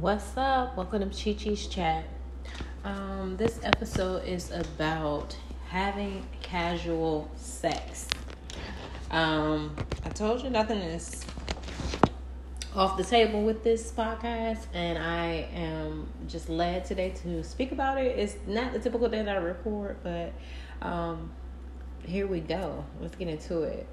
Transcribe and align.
What's 0.00 0.36
up? 0.36 0.76
Welcome 0.76 1.08
to 1.08 1.24
Chi 1.24 1.38
Chi's 1.38 1.68
Chat. 1.68 2.04
Um, 2.84 3.36
this 3.36 3.60
episode 3.62 4.24
is 4.26 4.50
about 4.50 5.36
having 5.68 6.26
casual 6.42 7.30
sex. 7.36 8.08
Um, 9.12 9.76
I 10.04 10.08
told 10.08 10.42
you 10.42 10.50
nothing 10.50 10.78
is 10.78 11.24
off 12.74 12.96
the 12.96 13.04
table 13.04 13.44
with 13.44 13.62
this 13.62 13.92
podcast, 13.92 14.66
and 14.74 14.98
I 14.98 15.48
am 15.54 16.08
just 16.26 16.48
led 16.48 16.84
today 16.84 17.10
to 17.22 17.44
speak 17.44 17.70
about 17.70 17.98
it. 17.98 18.18
It's 18.18 18.36
not 18.48 18.72
the 18.72 18.80
typical 18.80 19.08
day 19.08 19.22
that 19.22 19.36
I 19.36 19.40
record, 19.40 19.98
but 20.02 20.32
um, 20.82 21.30
here 22.04 22.26
we 22.26 22.40
go. 22.40 22.84
Let's 23.00 23.14
get 23.14 23.28
into 23.28 23.62
it. 23.62 23.86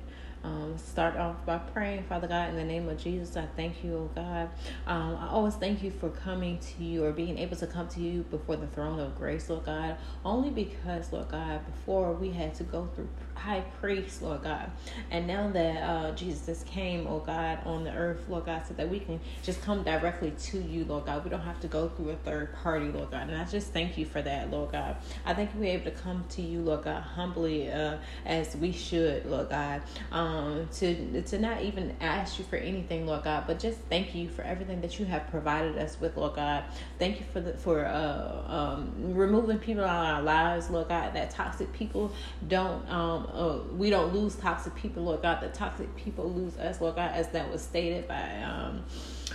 Um, 0.44 0.76
start 0.78 1.18
off 1.18 1.46
by 1.46 1.60
praying, 1.60 2.04
Father 2.04 2.28
God, 2.28 2.50
in 2.50 2.56
the 2.56 2.64
name 2.64 2.90
of 2.90 2.98
Jesus. 2.98 3.38
I 3.38 3.46
thank 3.56 3.84
you, 3.84 3.96
oh 3.96 4.10
God. 4.16 4.50
Um, 4.88 5.16
I 5.18 5.28
always 5.30 5.54
thank 5.54 5.84
you 5.84 5.92
for 5.92 6.10
coming 6.10 6.58
to 6.58 6.84
you 6.84 7.06
or 7.06 7.12
being 7.12 7.38
able 7.38 7.56
to 7.58 7.68
come 7.68 7.88
to 7.90 8.00
you 8.00 8.24
before 8.24 8.56
the 8.56 8.66
throne 8.68 9.00
of 9.00 9.16
grace, 9.16 9.50
Lord 9.50 9.66
God. 9.66 9.98
Only 10.26 10.50
because, 10.50 11.14
Lord 11.14 11.30
God, 11.30 11.64
before 11.66 12.14
we 12.14 12.32
had 12.32 12.56
to 12.56 12.64
go 12.64 12.90
through 12.96 13.10
high 13.42 13.62
priest, 13.80 14.22
Lord 14.22 14.44
God, 14.44 14.72
and 15.10 15.28
now 15.28 15.50
that 15.50 15.78
uh, 15.78 16.12
Jesus 16.12 16.64
came, 16.64 17.08
oh 17.08 17.20
God, 17.20 17.60
on 17.66 17.84
the 17.84 17.94
earth, 17.94 18.24
Lord 18.28 18.46
God, 18.46 18.64
so 18.68 18.74
that 18.76 18.90
we 18.90 19.00
can 19.00 19.20
just 19.44 19.62
come 19.62 19.84
directly 19.84 20.32
to 20.32 20.62
you, 20.62 20.86
Lord 20.86 21.06
God. 21.06 21.24
We 21.24 21.30
don't 21.30 21.42
have 21.42 21.60
to 21.62 21.68
go 21.68 21.90
through 21.90 22.12
a 22.12 22.16
third 22.18 22.54
party, 22.62 22.90
Lord 22.90 23.12
God. 23.12 23.30
And 23.30 23.40
I 23.40 23.46
just 23.46 23.74
thank 23.74 23.98
you 23.98 24.06
for 24.06 24.22
that, 24.22 24.52
Lord 24.52 24.72
God. 24.72 24.98
I 25.26 25.34
thank 25.34 25.54
you 25.54 25.60
we're 25.62 25.74
able 25.74 25.86
to 25.86 25.92
come 25.92 26.26
to 26.30 26.42
you, 26.42 26.62
Lord 26.62 26.84
God, 26.84 27.02
humbly 27.02 27.72
uh, 27.72 27.98
as 28.26 28.56
we 28.56 28.72
should, 28.72 29.26
Lord 29.26 29.50
God. 29.50 29.82
Um, 30.12 30.68
to 30.74 31.22
to 31.22 31.40
not 31.40 31.62
even 31.62 31.96
ask 32.02 32.40
you 32.40 32.46
for 32.46 32.56
anything, 32.56 33.06
Lord 33.06 33.24
God, 33.24 33.46
but 33.48 33.60
just 33.60 33.80
thank 33.90 34.16
you 34.16 34.28
for 34.30 34.42
everything 34.42 34.82
that 34.82 35.00
you 35.00 35.06
have 35.06 35.30
provided 35.30 35.78
us 35.78 36.00
with, 36.00 36.18
Lord 36.18 36.36
God. 36.36 36.64
Thank 37.00 37.20
you 37.20 37.26
for 37.32 37.42
the 37.42 37.54
for 37.54 37.86
uh, 37.86 38.44
um, 38.48 38.92
removing 38.98 39.60
people 39.60 39.84
out 39.84 40.06
of 40.06 40.16
our 40.18 40.22
lives, 40.24 40.70
Lord 40.70 40.90
God. 40.90 41.14
That 41.14 41.32
toxic 41.32 41.72
people 41.74 42.12
don't 42.48 42.90
um, 42.90 43.30
uh, 43.34 43.60
we 43.76 43.90
don't 43.90 44.14
lose 44.14 44.36
toxic 44.36 44.76
people, 44.76 45.04
Lord 45.04 45.22
God. 45.22 45.42
The 45.42 45.50
toxic 45.50 45.94
people 45.96 46.30
lose 46.32 46.58
us, 46.58 46.82
Lord 46.82 46.96
God, 46.96 47.12
as 47.14 47.30
that 47.30 47.52
was 47.52 47.62
stated 47.62 48.08
by. 48.08 48.44
Um, 48.44 48.84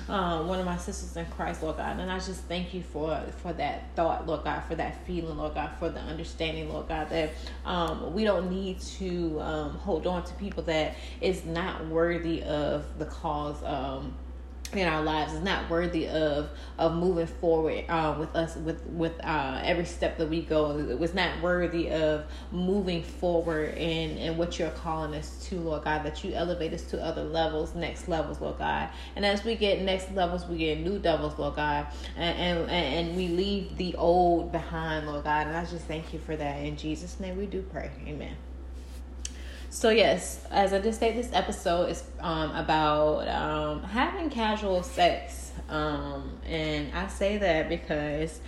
um, 0.08 0.46
one 0.46 0.58
of 0.58 0.66
my 0.66 0.76
sisters 0.76 1.16
in 1.16 1.26
Christ, 1.32 1.62
Lord 1.62 1.78
God. 1.78 1.98
And 1.98 2.10
I 2.10 2.18
just 2.18 2.44
thank 2.44 2.74
you 2.74 2.82
for 2.82 3.20
for 3.42 3.52
that 3.54 3.94
thought, 3.96 4.26
Lord 4.26 4.44
God, 4.44 4.62
for 4.64 4.74
that 4.74 5.04
feeling, 5.06 5.36
Lord 5.36 5.54
God, 5.54 5.70
for 5.78 5.88
the 5.88 6.00
understanding, 6.00 6.68
Lord 6.68 6.88
God, 6.88 7.08
that 7.10 7.30
um, 7.64 8.12
we 8.14 8.24
don't 8.24 8.50
need 8.50 8.80
to 8.80 9.40
um, 9.40 9.70
hold 9.70 10.06
on 10.06 10.24
to 10.24 10.34
people 10.34 10.62
that 10.64 10.96
is 11.20 11.44
not 11.44 11.86
worthy 11.88 12.42
of 12.42 12.84
the 12.98 13.06
cause. 13.06 13.62
Um, 13.64 14.14
in 14.74 14.88
our 14.88 15.02
lives 15.02 15.32
is 15.32 15.42
not 15.42 15.68
worthy 15.70 16.08
of 16.08 16.50
of 16.78 16.94
moving 16.94 17.26
forward 17.26 17.84
uh, 17.88 18.16
with 18.18 18.34
us 18.34 18.56
with 18.56 18.84
with 18.86 19.12
uh, 19.24 19.60
every 19.62 19.84
step 19.84 20.18
that 20.18 20.28
we 20.28 20.42
go. 20.42 20.78
It 20.78 20.98
was 20.98 21.14
not 21.14 21.40
worthy 21.42 21.90
of 21.90 22.24
moving 22.50 23.02
forward 23.02 23.76
in 23.76 24.16
in 24.18 24.36
what 24.36 24.58
you're 24.58 24.70
calling 24.70 25.14
us 25.14 25.46
to, 25.48 25.56
Lord 25.56 25.84
God. 25.84 26.04
That 26.04 26.24
you 26.24 26.32
elevate 26.32 26.72
us 26.72 26.82
to 26.84 27.02
other 27.02 27.24
levels, 27.24 27.74
next 27.74 28.08
levels, 28.08 28.40
Lord 28.40 28.58
God. 28.58 28.88
And 29.14 29.24
as 29.24 29.44
we 29.44 29.54
get 29.54 29.82
next 29.82 30.12
levels, 30.12 30.46
we 30.46 30.58
get 30.58 30.80
new 30.80 30.98
levels, 30.98 31.38
Lord 31.38 31.56
God, 31.56 31.86
and 32.16 32.38
and 32.38 32.70
and 32.70 33.16
we 33.16 33.28
leave 33.28 33.76
the 33.76 33.94
old 33.96 34.52
behind, 34.52 35.06
Lord 35.06 35.24
God. 35.24 35.46
And 35.46 35.56
I 35.56 35.64
just 35.64 35.86
thank 35.86 36.12
you 36.12 36.18
for 36.18 36.36
that. 36.36 36.56
In 36.58 36.76
Jesus' 36.76 37.20
name, 37.20 37.36
we 37.36 37.46
do 37.46 37.62
pray. 37.62 37.90
Amen. 38.06 38.36
So 39.70 39.90
yes, 39.90 40.46
as 40.50 40.72
I 40.72 40.80
just 40.80 40.98
stated, 40.98 41.24
this 41.24 41.32
episode 41.32 41.90
is 41.90 42.04
um, 42.20 42.54
about 42.54 43.28
um, 43.28 43.82
having 43.82 44.30
casual 44.30 44.82
sex, 44.82 45.52
um, 45.68 46.38
and 46.46 46.94
I 46.94 47.08
say 47.08 47.38
that 47.38 47.68
because 47.68 48.40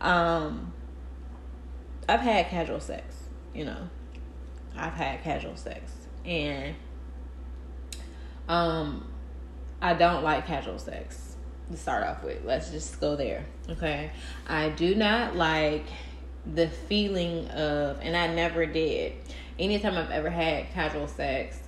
um, 0.00 0.72
I've 2.08 2.20
had 2.20 2.48
casual 2.48 2.80
sex. 2.80 3.14
You 3.54 3.66
know, 3.66 3.88
I've 4.76 4.94
had 4.94 5.22
casual 5.22 5.56
sex, 5.56 5.92
and 6.24 6.74
um, 8.48 9.06
I 9.80 9.94
don't 9.94 10.24
like 10.24 10.46
casual 10.46 10.78
sex. 10.78 11.36
To 11.70 11.78
start 11.78 12.04
off 12.04 12.22
with, 12.22 12.44
let's 12.44 12.70
just 12.70 13.00
go 13.00 13.16
there. 13.16 13.46
Okay, 13.70 14.10
I 14.46 14.68
do 14.68 14.94
not 14.94 15.34
like 15.34 15.86
the 16.44 16.68
feeling 16.68 17.48
of, 17.48 18.00
and 18.02 18.14
I 18.14 18.26
never 18.26 18.66
did 18.66 19.14
anytime 19.58 19.96
I've 19.96 20.10
ever 20.10 20.30
had 20.30 20.70
casual 20.72 21.08
sex, 21.08 21.58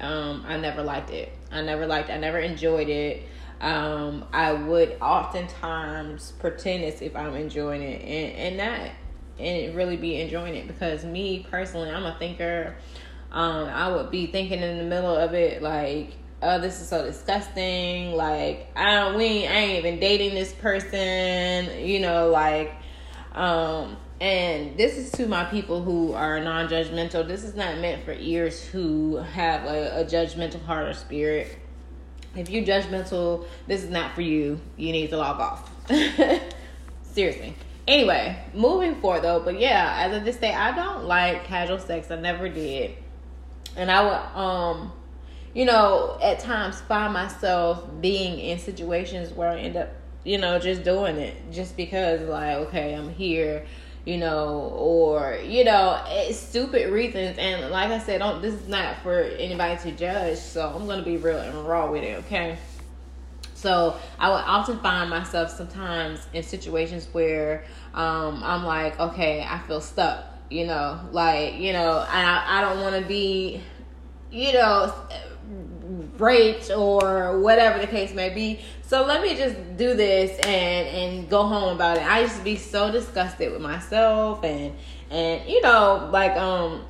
um, 0.00 0.44
I 0.46 0.56
never 0.56 0.82
liked 0.82 1.10
it. 1.10 1.32
I 1.50 1.62
never 1.62 1.86
liked. 1.86 2.10
I 2.10 2.18
never 2.18 2.38
enjoyed 2.38 2.88
it. 2.88 3.22
Um, 3.60 4.26
I 4.32 4.52
would 4.52 4.98
oftentimes 5.00 6.32
pretend 6.38 6.84
as 6.84 7.00
if 7.00 7.16
I'm 7.16 7.34
enjoying 7.34 7.80
it 7.80 8.02
and 8.02 8.36
and 8.36 8.56
not 8.58 8.90
and 9.38 9.74
really 9.74 9.96
be 9.96 10.20
enjoying 10.20 10.54
it 10.54 10.66
because 10.66 11.04
me 11.04 11.46
personally, 11.50 11.90
I'm 11.90 12.04
a 12.04 12.16
thinker. 12.18 12.76
Um, 13.32 13.68
I 13.68 13.94
would 13.94 14.10
be 14.10 14.26
thinking 14.26 14.60
in 14.60 14.78
the 14.78 14.84
middle 14.84 15.14
of 15.14 15.34
it 15.34 15.62
like, 15.62 16.12
oh, 16.42 16.60
this 16.60 16.80
is 16.80 16.88
so 16.88 17.04
disgusting. 17.04 18.12
Like, 18.12 18.68
I 18.76 19.14
we 19.16 19.46
I 19.46 19.52
ain't 19.52 19.78
even 19.84 20.00
dating 20.00 20.34
this 20.34 20.52
person. 20.52 21.86
You 21.86 22.00
know, 22.00 22.30
like, 22.30 22.74
um, 23.34 23.96
and 24.20 24.78
this 24.78 24.96
is 24.96 25.12
to 25.12 25.26
my 25.26 25.44
people 25.44 25.82
who 25.82 26.12
are 26.14 26.40
non-judgmental. 26.40 27.28
This 27.28 27.44
is 27.44 27.54
not 27.54 27.78
meant 27.78 28.04
for 28.04 28.12
ears 28.12 28.64
who 28.64 29.16
have 29.16 29.64
a, 29.64 30.00
a 30.00 30.04
judgmental 30.04 30.62
heart 30.64 30.88
or 30.88 30.94
spirit. 30.94 31.58
If 32.34 32.50
you're 32.50 32.64
judgmental 32.64 33.46
this 33.66 33.82
is 33.82 33.90
not 33.90 34.14
for 34.14 34.22
you. 34.22 34.60
You 34.76 34.92
need 34.92 35.10
to 35.10 35.18
log 35.18 35.40
off. 35.40 35.70
Seriously. 37.02 37.54
Anyway 37.86 38.42
moving 38.54 38.96
forward 39.00 39.22
though 39.22 39.40
but 39.40 39.60
yeah 39.60 39.96
as 40.00 40.16
of 40.16 40.24
this 40.24 40.36
day 40.36 40.52
i 40.52 40.74
don't 40.74 41.04
like 41.04 41.44
casual 41.44 41.78
sex. 41.78 42.10
I 42.10 42.16
never 42.16 42.48
did. 42.48 42.96
And 43.76 43.90
i 43.90 44.02
would 44.02 44.40
um 44.40 44.92
you 45.54 45.64
know 45.64 46.18
at 46.22 46.38
times 46.38 46.80
find 46.82 47.12
myself 47.12 47.84
being 48.00 48.38
in 48.38 48.58
situations 48.58 49.32
where 49.32 49.48
i 49.48 49.58
end 49.58 49.76
up 49.76 49.88
you 50.24 50.36
know 50.36 50.58
just 50.58 50.82
doing 50.82 51.16
it 51.16 51.34
just 51.50 51.76
because 51.76 52.20
like 52.22 52.56
okay 52.56 52.94
i'm 52.94 53.08
here 53.08 53.64
you 54.06 54.16
know, 54.18 54.72
or 54.76 55.38
you 55.44 55.64
know, 55.64 56.00
stupid 56.30 56.90
reasons. 56.90 57.36
And 57.38 57.70
like 57.70 57.90
I 57.90 57.98
said, 57.98 58.18
don't 58.18 58.40
this 58.40 58.54
is 58.54 58.68
not 58.68 59.02
for 59.02 59.20
anybody 59.20 59.78
to 59.82 59.92
judge. 59.92 60.38
So 60.38 60.72
I'm 60.74 60.86
gonna 60.86 61.02
be 61.02 61.18
real 61.18 61.38
and 61.38 61.68
raw 61.68 61.90
with 61.90 62.04
it, 62.04 62.24
okay? 62.24 62.56
So 63.54 63.98
I 64.18 64.28
would 64.28 64.44
often 64.46 64.78
find 64.78 65.10
myself 65.10 65.50
sometimes 65.50 66.24
in 66.32 66.44
situations 66.44 67.08
where 67.12 67.64
um, 67.94 68.42
I'm 68.44 68.64
like, 68.64 68.98
okay, 69.00 69.44
I 69.46 69.58
feel 69.66 69.80
stuck. 69.80 70.24
You 70.48 70.66
know, 70.66 71.00
like 71.10 71.54
you 71.54 71.72
know, 71.72 72.04
I 72.08 72.44
I 72.46 72.60
don't 72.60 72.80
want 72.80 72.94
to 73.02 73.08
be, 73.08 73.60
you 74.30 74.52
know, 74.52 74.94
raped 76.18 76.70
or 76.70 77.40
whatever 77.40 77.80
the 77.80 77.88
case 77.88 78.14
may 78.14 78.28
be. 78.28 78.60
So 78.86 79.04
let 79.04 79.20
me 79.20 79.36
just 79.36 79.76
do 79.76 79.94
this 79.94 80.38
and 80.38 80.88
and 80.88 81.28
go 81.28 81.42
home 81.42 81.74
about 81.74 81.96
it. 81.96 82.04
I 82.04 82.20
used 82.20 82.36
to 82.36 82.44
be 82.44 82.54
so 82.56 82.92
disgusted 82.92 83.50
with 83.52 83.60
myself 83.60 84.44
and 84.44 84.74
and 85.10 85.48
you 85.48 85.60
know 85.60 86.08
like 86.12 86.36
um 86.36 86.84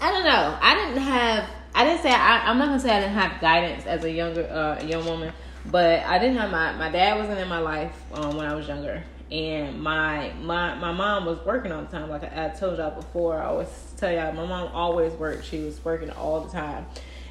I 0.00 0.10
don't 0.10 0.24
know. 0.24 0.58
I 0.60 0.74
didn't 0.74 1.02
have 1.02 1.48
I 1.72 1.84
didn't 1.84 2.02
say 2.02 2.10
I, 2.10 2.50
I'm 2.50 2.58
not 2.58 2.66
gonna 2.66 2.80
say 2.80 2.90
I 2.90 3.00
didn't 3.00 3.14
have 3.14 3.40
guidance 3.40 3.86
as 3.86 4.02
a 4.02 4.10
younger 4.10 4.42
uh, 4.50 4.82
young 4.84 5.04
woman, 5.04 5.32
but 5.66 6.00
I 6.04 6.18
didn't 6.18 6.36
have 6.38 6.50
my 6.50 6.72
my 6.72 6.90
dad 6.90 7.16
wasn't 7.16 7.38
in 7.38 7.48
my 7.48 7.60
life 7.60 7.94
um, 8.14 8.36
when 8.36 8.46
I 8.46 8.54
was 8.56 8.66
younger, 8.66 9.04
and 9.30 9.80
my 9.80 10.32
my 10.40 10.74
my 10.74 10.90
mom 10.90 11.26
was 11.26 11.38
working 11.46 11.70
all 11.70 11.82
the 11.82 11.96
time. 11.96 12.10
Like 12.10 12.24
I, 12.24 12.46
I 12.46 12.48
told 12.48 12.78
y'all 12.78 12.90
before, 12.90 13.40
I 13.40 13.46
always 13.46 13.68
tell 13.96 14.10
y'all 14.10 14.32
my 14.32 14.46
mom 14.46 14.72
always 14.72 15.12
worked. 15.12 15.44
She 15.44 15.60
was 15.60 15.84
working 15.84 16.10
all 16.10 16.40
the 16.40 16.50
time, 16.50 16.86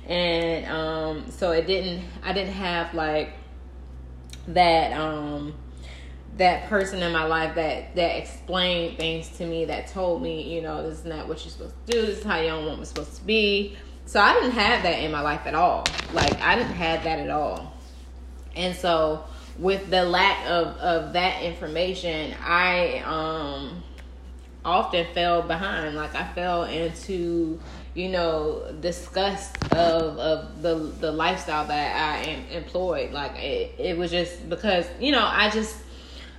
and 0.07 0.65
um, 0.67 1.31
so 1.31 1.51
it 1.51 1.67
didn't 1.67 2.05
i 2.23 2.31
didn't 2.31 2.53
have 2.53 2.93
like 2.93 3.33
that 4.47 4.93
um 4.93 5.53
that 6.37 6.69
person 6.69 7.01
in 7.01 7.11
my 7.11 7.25
life 7.25 7.55
that 7.55 7.95
that 7.95 8.17
explained 8.17 8.97
things 8.97 9.29
to 9.37 9.45
me 9.45 9.65
that 9.65 9.87
told 9.87 10.21
me 10.21 10.53
you 10.53 10.61
know 10.61 10.87
this 10.87 10.99
is 10.99 11.05
not 11.05 11.27
what 11.27 11.43
you're 11.43 11.51
supposed 11.51 11.73
to 11.87 11.91
do. 11.91 12.05
This 12.05 12.19
is 12.19 12.23
how 12.23 12.39
young 12.39 12.65
woman's 12.65 12.89
supposed 12.89 13.15
to 13.15 13.23
be. 13.23 13.77
So 14.05 14.19
i 14.21 14.33
didn't 14.33 14.51
have 14.51 14.83
that 14.83 14.99
in 14.99 15.11
my 15.11 15.21
life 15.21 15.41
at 15.45 15.55
all. 15.55 15.85
Like 16.13 16.39
i 16.41 16.55
didn't 16.55 16.73
have 16.73 17.03
that 17.03 17.19
at 17.19 17.29
all. 17.29 17.73
And 18.55 18.75
so 18.75 19.25
with 19.57 19.89
the 19.89 20.03
lack 20.03 20.45
of 20.47 20.67
of 20.77 21.13
that 21.13 21.41
information 21.41 22.35
i 22.43 22.99
um 22.99 23.83
often 24.63 25.07
fell 25.13 25.41
behind. 25.41 25.95
Like 25.95 26.15
i 26.15 26.27
fell 26.33 26.63
into 26.63 27.59
you 27.97 28.09
know, 28.09 28.63
disgust 28.79 29.57
of 29.73 30.19
of 30.19 30.61
the 30.61 30.75
the 30.75 31.11
lifestyle 31.11 31.65
that 31.65 31.95
I 31.95 32.29
am 32.29 32.45
employed. 32.49 33.11
Like 33.11 33.35
it, 33.39 33.73
it 33.79 33.97
was 33.97 34.11
just 34.11 34.47
because 34.47 34.85
you 34.99 35.11
know 35.11 35.25
I 35.25 35.49
just 35.49 35.75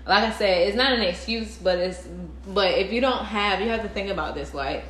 like 0.06 0.22
I 0.22 0.30
said, 0.30 0.68
it's 0.68 0.76
not 0.76 0.92
an 0.92 1.00
excuse, 1.00 1.56
but 1.56 1.78
it's 1.78 2.06
but 2.46 2.78
if 2.78 2.92
you 2.92 3.00
don't 3.00 3.24
have, 3.24 3.60
you 3.60 3.68
have 3.70 3.82
to 3.82 3.88
think 3.88 4.08
about 4.08 4.36
this. 4.36 4.54
Like 4.54 4.84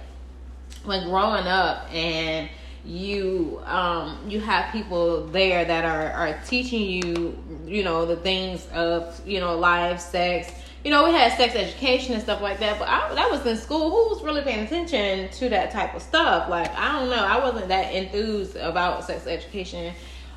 when 0.84 1.08
growing 1.08 1.46
up 1.46 1.92
and 1.92 2.50
you 2.84 3.60
um 3.64 4.18
you 4.28 4.38
have 4.40 4.70
people 4.70 5.26
there 5.28 5.64
that 5.64 5.84
are 5.84 6.12
are 6.12 6.40
teaching 6.46 6.82
you 6.82 7.36
you 7.66 7.82
know 7.82 8.06
the 8.06 8.16
things 8.16 8.66
of 8.72 9.20
you 9.26 9.40
know 9.40 9.58
life 9.58 10.00
sex 10.00 10.52
you 10.84 10.90
know 10.90 11.04
we 11.04 11.10
had 11.10 11.36
sex 11.36 11.54
education 11.54 12.14
and 12.14 12.22
stuff 12.22 12.40
like 12.40 12.58
that 12.60 12.78
but 12.78 12.88
I, 12.88 13.14
that 13.14 13.30
was 13.30 13.44
in 13.46 13.56
school. 13.56 13.90
Who 13.90 14.14
was 14.14 14.22
really 14.22 14.42
paying 14.42 14.64
attention 14.64 15.28
to 15.30 15.48
that 15.48 15.70
type 15.70 15.94
of 15.94 16.02
stuff? 16.02 16.48
Like 16.48 16.74
i 16.76 16.92
don't 16.92 17.10
know. 17.10 17.16
I 17.16 17.38
wasn't 17.38 17.68
that 17.68 17.94
enthused 17.94 18.56
about 18.56 19.04
sex 19.04 19.26
education. 19.26 19.94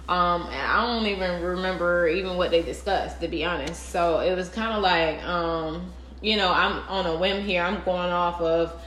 Um 0.10 0.44
and 0.44 0.56
i 0.56 0.86
don't 0.86 1.06
even 1.06 1.42
remember 1.42 2.08
even 2.08 2.38
what 2.38 2.52
they 2.52 2.62
discussed 2.62 3.22
to 3.22 3.28
be 3.28 3.46
honest. 3.46 3.90
So 3.90 4.20
it 4.20 4.36
was 4.36 4.50
kind 4.50 4.74
of 4.74 4.82
like 4.82 5.24
um 5.24 5.92
you 6.22 6.38
know 6.38 6.52
i'm 6.52 6.80
on 6.90 7.06
a 7.06 7.18
whim 7.18 7.44
here. 7.44 7.64
I'm 7.64 7.84
going 7.84 8.12
off 8.12 8.42
of 8.42 8.82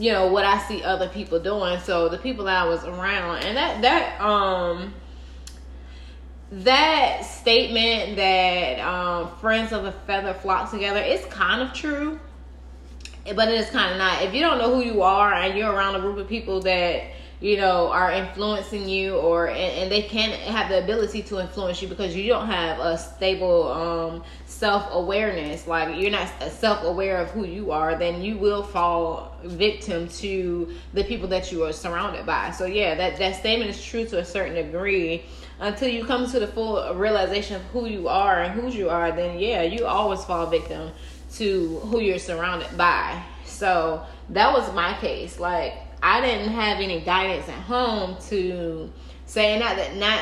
you 0.00 0.12
know 0.12 0.28
what 0.28 0.44
I 0.44 0.58
see 0.62 0.82
other 0.82 1.08
people 1.08 1.38
doing. 1.38 1.78
So 1.80 2.08
the 2.08 2.18
people 2.18 2.46
that 2.46 2.62
I 2.62 2.66
was 2.66 2.84
around, 2.84 3.44
and 3.44 3.56
that 3.56 3.82
that 3.82 4.20
um 4.20 4.94
that 6.52 7.24
statement 7.24 8.16
that 8.16 8.80
um, 8.80 9.36
friends 9.38 9.72
of 9.72 9.84
a 9.84 9.92
feather 9.92 10.34
flock 10.34 10.70
together 10.70 11.00
is 11.00 11.24
kind 11.26 11.62
of 11.62 11.72
true, 11.72 12.18
but 13.36 13.48
it 13.48 13.54
is 13.54 13.70
kind 13.70 13.92
of 13.92 13.98
not. 13.98 14.22
If 14.22 14.34
you 14.34 14.40
don't 14.40 14.58
know 14.58 14.74
who 14.74 14.82
you 14.82 15.02
are 15.02 15.32
and 15.32 15.56
you're 15.56 15.70
around 15.70 15.94
a 15.94 16.00
group 16.00 16.18
of 16.18 16.28
people 16.28 16.60
that 16.62 17.04
you 17.40 17.56
know 17.56 17.88
are 17.88 18.10
influencing 18.10 18.88
you 18.88 19.16
or 19.16 19.48
and, 19.48 19.58
and, 19.58 19.90
they 19.90 20.02
can 20.02 20.30
have 20.30 20.68
the 20.68 20.82
ability 20.82 21.22
to 21.22 21.40
influence 21.40 21.80
you 21.80 21.88
because 21.88 22.14
you 22.14 22.28
don't 22.28 22.46
have 22.46 22.78
a 22.78 22.98
stable 22.98 23.72
um, 23.72 24.22
self-awareness 24.44 25.66
like 25.66 25.98
you're 25.98 26.10
not 26.10 26.28
self-aware 26.50 27.16
of 27.16 27.30
who 27.30 27.46
you 27.46 27.70
are 27.70 27.96
then 27.96 28.20
you 28.20 28.36
will 28.36 28.62
fall 28.62 29.38
victim 29.44 30.06
to 30.08 30.70
the 30.92 31.02
people 31.04 31.26
that 31.26 31.50
you 31.50 31.64
are 31.64 31.72
surrounded 31.72 32.26
by 32.26 32.50
so 32.50 32.66
yeah 32.66 32.94
that 32.94 33.18
that 33.18 33.34
statement 33.34 33.70
is 33.70 33.82
true 33.82 34.04
to 34.04 34.18
a 34.18 34.24
certain 34.24 34.54
degree 34.54 35.24
until 35.60 35.88
you 35.88 36.04
come 36.04 36.28
to 36.30 36.40
the 36.40 36.46
full 36.46 36.94
realization 36.94 37.56
of 37.56 37.62
who 37.66 37.86
you 37.86 38.08
are 38.08 38.42
and 38.42 38.58
whose 38.58 38.74
you 38.74 38.88
are 38.88 39.12
then 39.12 39.38
yeah 39.38 39.62
you 39.62 39.86
always 39.86 40.24
fall 40.24 40.46
victim 40.46 40.90
to 41.34 41.78
who 41.84 42.00
you're 42.00 42.18
surrounded 42.18 42.76
by. 42.76 43.22
So 43.44 44.04
that 44.30 44.52
was 44.52 44.72
my 44.74 44.94
case. 44.94 45.38
Like 45.38 45.74
I 46.02 46.20
didn't 46.20 46.52
have 46.52 46.80
any 46.80 47.00
guidance 47.00 47.48
at 47.48 47.54
home 47.54 48.16
to 48.28 48.90
say 49.26 49.58
not 49.58 49.76
that 49.76 49.96
not 49.96 50.20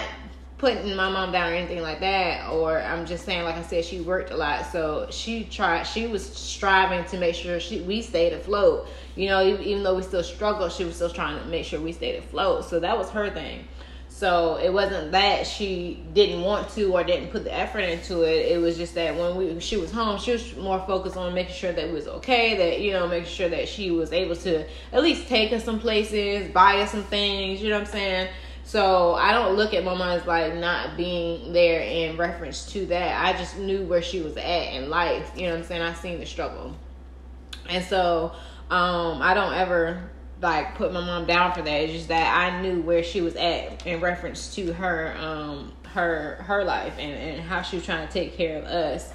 putting 0.59 0.95
my 0.97 1.09
mom 1.09 1.31
down 1.31 1.53
or 1.53 1.55
anything 1.55 1.81
like 1.81 2.01
that 2.01 2.51
or 2.51 2.81
i'm 2.81 3.07
just 3.07 3.25
saying 3.25 3.45
like 3.45 3.55
i 3.55 3.63
said 3.63 3.85
she 3.85 4.01
worked 4.01 4.33
a 4.33 4.37
lot. 4.37 4.67
So 4.73 5.07
she 5.11 5.45
tried 5.45 5.85
she 5.85 6.09
was 6.09 6.25
striving 6.27 7.05
to 7.11 7.17
make 7.17 7.37
sure 7.37 7.61
she 7.61 7.81
we 7.81 8.03
stayed 8.03 8.33
afloat. 8.33 8.89
You 9.15 9.29
know 9.29 9.47
even, 9.47 9.63
even 9.63 9.83
though 9.85 9.95
we 9.95 10.03
still 10.03 10.25
struggled 10.25 10.73
she 10.73 10.85
was 10.85 10.97
still 10.97 11.11
trying 11.11 11.39
to 11.39 11.45
make 11.47 11.65
sure 11.65 11.81
we 11.81 11.93
stayed 11.93 12.17
afloat. 12.17 12.65
So 12.65 12.81
that 12.81 12.99
was 12.99 13.09
her 13.11 13.31
thing 13.31 13.67
so 14.19 14.57
it 14.57 14.73
wasn't 14.73 15.13
that 15.13 15.47
she 15.47 16.03
didn't 16.13 16.43
want 16.43 16.69
to 16.71 16.93
or 16.93 17.05
didn't 17.05 17.31
put 17.31 17.45
the 17.45 17.55
effort 17.55 17.83
into 17.83 18.23
it. 18.23 18.51
It 18.51 18.61
was 18.61 18.77
just 18.77 18.97
that 18.97 19.15
when 19.15 19.37
we 19.37 19.61
she 19.61 19.77
was 19.77 19.93
home, 19.93 20.19
she 20.19 20.33
was 20.33 20.57
more 20.57 20.85
focused 20.89 21.17
on 21.17 21.33
making 21.35 21.55
sure 21.55 21.71
that 21.71 21.85
it 21.85 21.93
was 21.93 22.09
okay, 22.09 22.57
that 22.57 22.81
you 22.81 22.91
know, 22.91 23.07
making 23.07 23.29
sure 23.29 23.49
that 23.49 23.69
she 23.69 23.93
was 23.93 24.13
able 24.13 24.35
to 24.35 24.67
at 24.93 25.03
least 25.05 25.29
take 25.29 25.53
us 25.53 25.63
some 25.63 25.79
places, 25.79 26.51
buy 26.51 26.81
us 26.81 26.91
some 26.91 27.05
things. 27.05 27.63
You 27.63 27.69
know 27.69 27.77
what 27.77 27.87
I'm 27.87 27.93
saying? 27.93 28.29
So 28.65 29.15
I 29.15 29.31
don't 29.31 29.55
look 29.55 29.73
at 29.73 29.87
as 29.87 30.27
like 30.27 30.57
not 30.57 30.97
being 30.97 31.53
there 31.53 31.83
in 31.83 32.17
reference 32.17 32.73
to 32.73 32.87
that. 32.87 33.25
I 33.25 33.39
just 33.39 33.57
knew 33.57 33.85
where 33.85 34.03
she 34.03 34.21
was 34.21 34.37
at 34.37 34.73
in 34.75 34.91
life. 34.91 35.31
You 35.37 35.43
know 35.43 35.51
what 35.51 35.61
I'm 35.61 35.65
saying? 35.65 35.83
I 35.83 35.95
seen 35.95 36.19
the 36.19 36.27
struggle, 36.27 36.75
and 37.69 37.85
so 37.85 38.33
um, 38.69 39.23
I 39.23 39.35
don't 39.35 39.55
ever 39.55 40.11
like 40.41 40.75
put 40.77 40.93
my 40.93 41.01
mom 41.01 41.27
down 41.27 41.53
for 41.53 41.63
that. 41.63 41.81
It's 41.83 41.93
just 41.93 42.09
that 42.09 42.37
I 42.37 42.61
knew 42.63 42.81
where 42.83 43.03
she 43.03 43.21
was 43.21 43.35
at 43.37 43.87
in 43.87 44.01
reference 44.01 44.55
to 44.55 44.73
her 44.73 45.17
um 45.19 45.73
her 45.95 46.37
her 46.47 46.65
life 46.65 46.95
and, 46.99 47.13
and 47.13 47.41
how 47.41 47.63
she 47.63 47.77
was 47.77 47.85
trying 47.85 48.07
to 48.07 48.13
take 48.13 48.37
care 48.37 48.59
of 48.59 48.65
us 48.65 49.11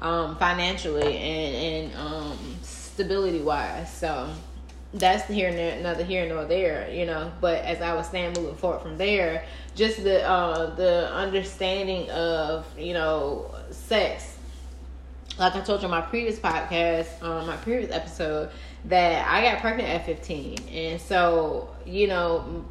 um 0.00 0.36
financially 0.36 1.16
and 1.16 1.90
and 1.90 1.96
um 1.96 2.38
stability 2.62 3.40
wise. 3.40 3.92
So 3.92 4.30
that's 4.94 5.26
here 5.26 5.48
and 5.48 5.58
another 5.58 6.04
here 6.04 6.26
nor 6.28 6.44
there, 6.44 6.90
you 6.90 7.06
know. 7.06 7.30
But 7.40 7.64
as 7.64 7.82
I 7.82 7.94
was 7.94 8.08
saying, 8.08 8.34
moving 8.34 8.54
forward 8.54 8.82
from 8.82 8.96
there, 8.96 9.44
just 9.74 10.02
the 10.02 10.26
uh 10.26 10.74
the 10.74 11.12
understanding 11.12 12.10
of 12.10 12.66
you 12.78 12.94
know 12.94 13.54
sex. 13.70 14.36
Like 15.38 15.54
I 15.54 15.60
told 15.60 15.82
you 15.82 15.84
in 15.84 15.92
my 15.92 16.00
previous 16.00 16.38
podcast, 16.38 17.22
um, 17.22 17.46
my 17.46 17.56
previous 17.58 17.92
episode, 17.92 18.50
that 18.86 19.28
I 19.28 19.42
got 19.42 19.60
pregnant 19.60 19.88
at 19.88 20.06
15. 20.06 20.58
And 20.72 21.00
so, 21.00 21.68
you 21.84 22.06
know, 22.06 22.64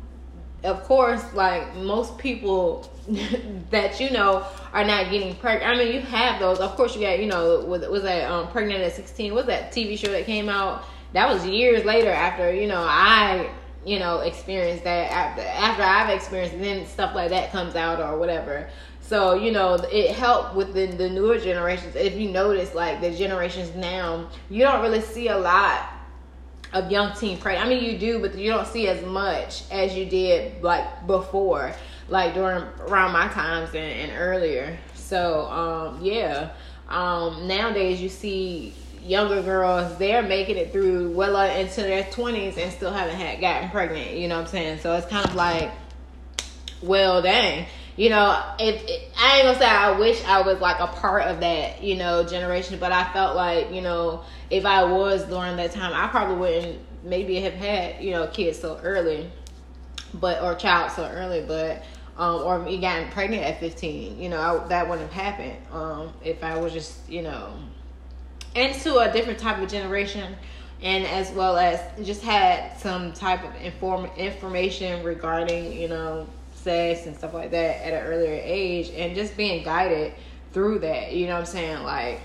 of 0.63 0.83
course, 0.83 1.23
like 1.33 1.75
most 1.75 2.17
people 2.17 2.91
that 3.69 3.99
you 3.99 4.09
know 4.09 4.45
are 4.73 4.83
not 4.83 5.11
getting 5.11 5.35
pregnant. 5.35 5.71
I 5.71 5.77
mean, 5.77 5.93
you 5.93 6.01
have 6.01 6.39
those. 6.39 6.59
Of 6.59 6.75
course, 6.75 6.95
you 6.95 7.01
got, 7.01 7.19
you 7.19 7.27
know, 7.27 7.61
was, 7.61 7.87
was 7.87 8.03
that 8.03 8.29
um, 8.29 8.47
pregnant 8.49 8.81
at 8.81 8.93
16? 8.93 9.33
Was 9.33 9.45
that 9.45 9.71
TV 9.71 9.97
show 9.97 10.11
that 10.11 10.25
came 10.25 10.49
out? 10.49 10.83
That 11.13 11.29
was 11.29 11.45
years 11.45 11.85
later 11.85 12.11
after, 12.11 12.53
you 12.53 12.67
know, 12.67 12.83
I, 12.85 13.49
you 13.85 13.99
know, 13.99 14.19
experienced 14.19 14.83
that. 14.83 15.11
After, 15.11 15.41
after 15.41 15.83
I've 15.83 16.09
experienced 16.09 16.55
it, 16.55 16.61
then 16.61 16.85
stuff 16.85 17.15
like 17.15 17.29
that 17.29 17.51
comes 17.51 17.75
out 17.75 18.01
or 18.01 18.17
whatever. 18.17 18.69
So, 18.99 19.35
you 19.35 19.53
know, 19.53 19.75
it 19.75 20.11
helped 20.11 20.53
with 20.53 20.73
the, 20.73 20.87
the 20.87 21.09
newer 21.09 21.37
generations. 21.37 21.95
If 21.95 22.15
you 22.15 22.29
notice, 22.29 22.75
like 22.75 22.99
the 22.99 23.11
generations 23.11 23.73
now, 23.73 24.29
you 24.49 24.63
don't 24.63 24.81
really 24.81 24.99
see 24.99 25.29
a 25.29 25.37
lot 25.37 25.93
of 26.73 26.91
young 26.91 27.15
teen 27.15 27.37
pregnant. 27.37 27.65
I 27.65 27.69
mean, 27.69 27.83
you 27.83 27.97
do, 27.97 28.19
but 28.19 28.37
you 28.37 28.51
don't 28.51 28.67
see 28.67 28.87
as 28.87 29.03
much 29.05 29.63
as 29.71 29.95
you 29.95 30.05
did 30.05 30.61
like 30.63 31.07
before, 31.07 31.73
like 32.09 32.33
during 32.33 32.63
around 32.87 33.13
my 33.13 33.27
times 33.29 33.69
and, 33.69 33.77
and 33.77 34.11
earlier. 34.17 34.77
So, 34.95 35.45
um, 35.45 35.99
yeah, 36.01 36.51
um, 36.89 37.47
nowadays 37.47 38.01
you 38.01 38.09
see 38.09 38.73
younger 39.07 39.41
girls 39.41 39.97
they're 39.97 40.21
making 40.21 40.57
it 40.57 40.71
through 40.71 41.09
well 41.11 41.37
into 41.57 41.81
their 41.81 42.03
20s 42.03 42.57
and 42.57 42.71
still 42.73 42.91
haven't 42.91 43.15
had 43.15 43.39
gotten 43.39 43.69
pregnant 43.69 44.11
you 44.11 44.27
know 44.27 44.35
what 44.35 44.41
i'm 44.41 44.47
saying 44.47 44.79
so 44.79 44.93
it's 44.95 45.07
kind 45.07 45.25
of 45.25 45.33
like 45.33 45.71
well 46.81 47.21
dang 47.21 47.65
you 47.97 48.09
know, 48.09 48.43
if 48.59 48.81
I 49.17 49.37
ain't 49.37 49.45
gonna 49.45 49.57
say 49.57 49.65
I 49.65 49.97
wish 49.97 50.23
I 50.23 50.41
was 50.41 50.59
like 50.61 50.79
a 50.79 50.87
part 50.87 51.23
of 51.23 51.39
that, 51.39 51.83
you 51.83 51.95
know, 51.95 52.23
generation, 52.23 52.77
but 52.79 52.91
I 52.91 53.11
felt 53.11 53.35
like, 53.35 53.73
you 53.73 53.81
know, 53.81 54.23
if 54.51 54.65
I 54.65 54.83
was 54.83 55.23
during 55.23 55.57
that 55.57 55.71
time, 55.71 55.91
I 55.93 56.07
probably 56.07 56.35
wouldn't 56.35 56.79
maybe 57.03 57.41
have 57.41 57.53
had, 57.53 58.01
you 58.01 58.11
know, 58.11 58.27
kids 58.27 58.59
so 58.59 58.79
early, 58.83 59.29
but 60.13 60.41
or 60.43 60.53
child 60.53 60.91
so 60.91 61.05
early, 61.07 61.41
but 61.41 61.83
um, 62.17 62.41
or 62.41 62.59
me 62.59 62.77
getting 62.77 63.09
pregnant 63.11 63.43
at 63.43 63.59
15, 63.59 64.19
you 64.19 64.29
know, 64.29 64.39
I, 64.39 64.67
that 64.67 64.87
wouldn't 64.87 65.11
have 65.11 65.25
happened 65.25 65.57
um, 65.71 66.13
if 66.23 66.43
I 66.43 66.57
was 66.57 66.73
just, 66.73 67.07
you 67.09 67.23
know, 67.23 67.53
into 68.55 68.97
a 68.99 69.11
different 69.11 69.39
type 69.39 69.59
of 69.59 69.69
generation 69.69 70.35
and 70.81 71.05
as 71.05 71.31
well 71.31 71.57
as 71.57 71.79
just 72.05 72.21
had 72.21 72.77
some 72.77 73.11
type 73.13 73.43
of 73.43 73.55
inform 73.61 74.05
information 74.17 75.03
regarding, 75.03 75.73
you 75.73 75.87
know, 75.87 76.27
sex 76.67 77.05
and 77.05 77.15
stuff 77.15 77.33
like 77.33 77.51
that 77.51 77.85
at 77.85 77.93
an 77.93 78.07
earlier 78.07 78.39
age 78.43 78.89
and 78.89 79.15
just 79.15 79.37
being 79.37 79.63
guided 79.63 80.13
through 80.51 80.79
that 80.79 81.13
you 81.13 81.27
know 81.27 81.33
what 81.33 81.39
i'm 81.39 81.45
saying? 81.45 81.83
Like 81.83 82.19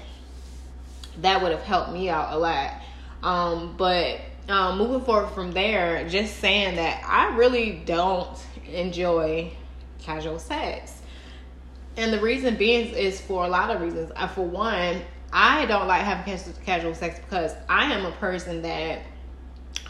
that 1.21 1.43
would 1.43 1.53
have 1.53 1.63
helped 1.63 1.93
me 1.93 2.09
out 2.09 2.33
a 2.33 2.39
lot. 2.39 2.73
Um, 3.23 3.77
but 3.77 4.21
um, 4.49 4.79
moving 4.79 5.03
forward 5.03 5.31
from 5.31 5.53
there 5.53 6.09
just 6.09 6.39
saying 6.39 6.75
that 6.75 7.05
i 7.07 7.37
really 7.37 7.81
don't 7.85 8.37
enjoy 8.67 9.53
casual 10.01 10.39
sex. 10.39 11.01
And 11.97 12.13
the 12.13 12.21
reason 12.21 12.57
being 12.57 12.93
is 12.95 13.21
for 13.21 13.45
a 13.45 13.49
lot 13.49 13.71
of 13.71 13.81
reasons. 13.81 14.11
Uh, 14.17 14.27
for 14.27 14.45
one 14.45 15.03
i 15.33 15.65
don't 15.67 15.87
like 15.87 16.03
having 16.03 16.39
casual 16.67 16.95
sex 16.95 17.19
because 17.21 17.53
i 17.69 17.85
am 17.93 18.05
a 18.05 18.13
person 18.13 18.63
that 18.63 19.03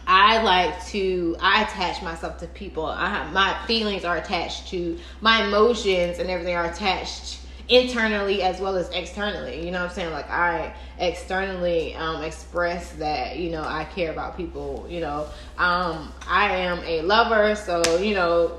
I 0.07 0.43
like 0.43 0.85
to 0.87 1.37
I 1.41 1.63
attach 1.63 2.03
myself 2.03 2.39
to 2.39 2.47
people. 2.49 2.87
I 2.87 3.09
have, 3.09 3.33
my 3.33 3.57
feelings 3.67 4.05
are 4.05 4.17
attached 4.17 4.69
to 4.69 4.99
my 5.21 5.45
emotions 5.45 6.19
and 6.19 6.29
everything 6.29 6.57
are 6.57 6.67
attached 6.67 7.39
internally 7.69 8.43
as 8.43 8.61
well 8.61 8.77
as 8.77 8.91
externally. 8.91 9.65
You 9.65 9.71
know 9.71 9.81
what 9.81 9.91
I'm 9.91 9.95
saying? 9.95 10.13
Like 10.13 10.31
I 10.31 10.75
externally 10.99 11.95
um, 11.95 12.23
express 12.23 12.93
that 12.93 13.39
you 13.39 13.51
know 13.51 13.63
I 13.63 13.85
care 13.85 14.11
about 14.11 14.37
people. 14.37 14.87
You 14.89 15.01
know, 15.01 15.27
um, 15.59 16.13
I 16.27 16.57
am 16.57 16.81
a 16.85 17.03
lover, 17.03 17.55
so 17.55 17.99
you 17.99 18.15
know. 18.15 18.59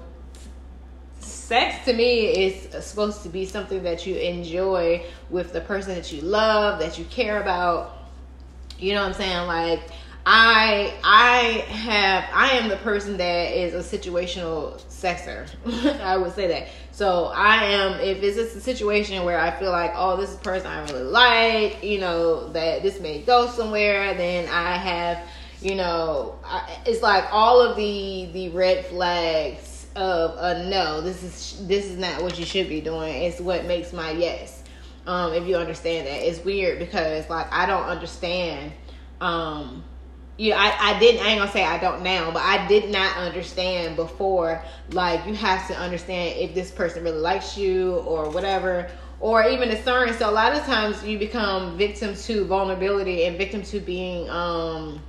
Sex 1.19 1.85
to 1.85 1.93
me 1.93 2.45
is 2.45 2.85
supposed 2.85 3.23
to 3.23 3.29
be 3.29 3.45
something 3.45 3.83
that 3.83 4.05
you 4.05 4.15
enjoy 4.15 5.05
with 5.29 5.53
the 5.53 5.61
person 5.61 5.93
that 5.95 6.11
you 6.11 6.21
love, 6.21 6.79
that 6.79 6.97
you 6.97 7.05
care 7.05 7.41
about. 7.41 7.97
You 8.77 8.93
know 8.93 9.01
what 9.01 9.09
I'm 9.09 9.13
saying? 9.13 9.47
Like, 9.47 9.81
I 10.25 10.93
I 11.03 11.65
have 11.69 12.25
I 12.33 12.51
am 12.51 12.69
the 12.69 12.77
person 12.77 13.17
that 13.17 13.51
is 13.51 13.73
a 13.73 13.97
situational 13.97 14.81
sexer. 14.83 15.49
I 16.01 16.17
would 16.17 16.33
say 16.33 16.47
that. 16.47 16.69
So 16.91 17.25
I 17.35 17.63
am 17.65 17.99
if 17.99 18.23
it's 18.23 18.37
just 18.37 18.55
a 18.55 18.61
situation 18.61 19.25
where 19.25 19.39
I 19.39 19.51
feel 19.51 19.71
like 19.71 19.91
oh 19.95 20.15
this 20.15 20.29
is 20.29 20.35
a 20.37 20.39
person 20.39 20.67
I 20.67 20.83
really 20.85 21.03
like, 21.03 21.83
you 21.83 21.99
know 21.99 22.49
that 22.53 22.83
this 22.83 22.99
may 23.01 23.21
go 23.21 23.47
somewhere, 23.47 24.13
then 24.13 24.47
I 24.49 24.77
have 24.77 25.19
you 25.63 25.75
know, 25.75 26.37
I, 26.43 26.77
it's 26.85 27.01
like 27.01 27.25
all 27.31 27.61
of 27.61 27.75
the 27.75 28.29
the 28.33 28.49
red 28.49 28.85
flags 28.85 29.87
of 29.95 30.35
a 30.37 30.69
no. 30.69 31.01
This 31.01 31.23
is 31.23 31.67
this 31.67 31.85
is 31.85 31.97
not 31.97 32.21
what 32.21 32.37
you 32.37 32.45
should 32.45 32.69
be 32.69 32.81
doing. 32.81 33.23
It's 33.23 33.39
what 33.39 33.65
makes 33.65 33.93
my 33.93 34.11
yes. 34.11 34.63
Um, 35.05 35.33
if 35.33 35.47
you 35.47 35.55
understand 35.57 36.07
that, 36.07 36.27
it's 36.27 36.43
weird 36.43 36.79
because 36.79 37.29
like 37.29 37.51
I 37.51 37.65
don't 37.65 37.85
understand. 37.85 38.73
Um, 39.21 39.83
yeah, 40.37 40.57
I, 40.57 40.95
I 40.95 40.99
didn't 40.99 41.23
I 41.23 41.29
ain't 41.29 41.39
gonna 41.39 41.51
say 41.51 41.63
I 41.63 41.77
don't 41.77 42.01
now, 42.01 42.31
but 42.31 42.41
I 42.41 42.67
did 42.67 42.89
not 42.89 43.17
understand 43.17 43.95
before. 43.95 44.63
Like 44.91 45.25
you 45.27 45.35
have 45.35 45.67
to 45.67 45.77
understand 45.77 46.39
if 46.39 46.55
this 46.55 46.71
person 46.71 47.03
really 47.03 47.19
likes 47.19 47.57
you 47.57 47.97
or 47.97 48.29
whatever, 48.29 48.89
or 49.19 49.43
even 49.47 49.69
discern. 49.69 50.11
So 50.13 50.29
a 50.29 50.31
lot 50.31 50.53
of 50.53 50.63
times 50.65 51.03
you 51.03 51.19
become 51.19 51.77
victim 51.77 52.15
to 52.15 52.45
vulnerability 52.45 53.25
and 53.25 53.37
victim 53.37 53.61
to 53.63 53.79
being 53.79 54.29
um 54.29 55.01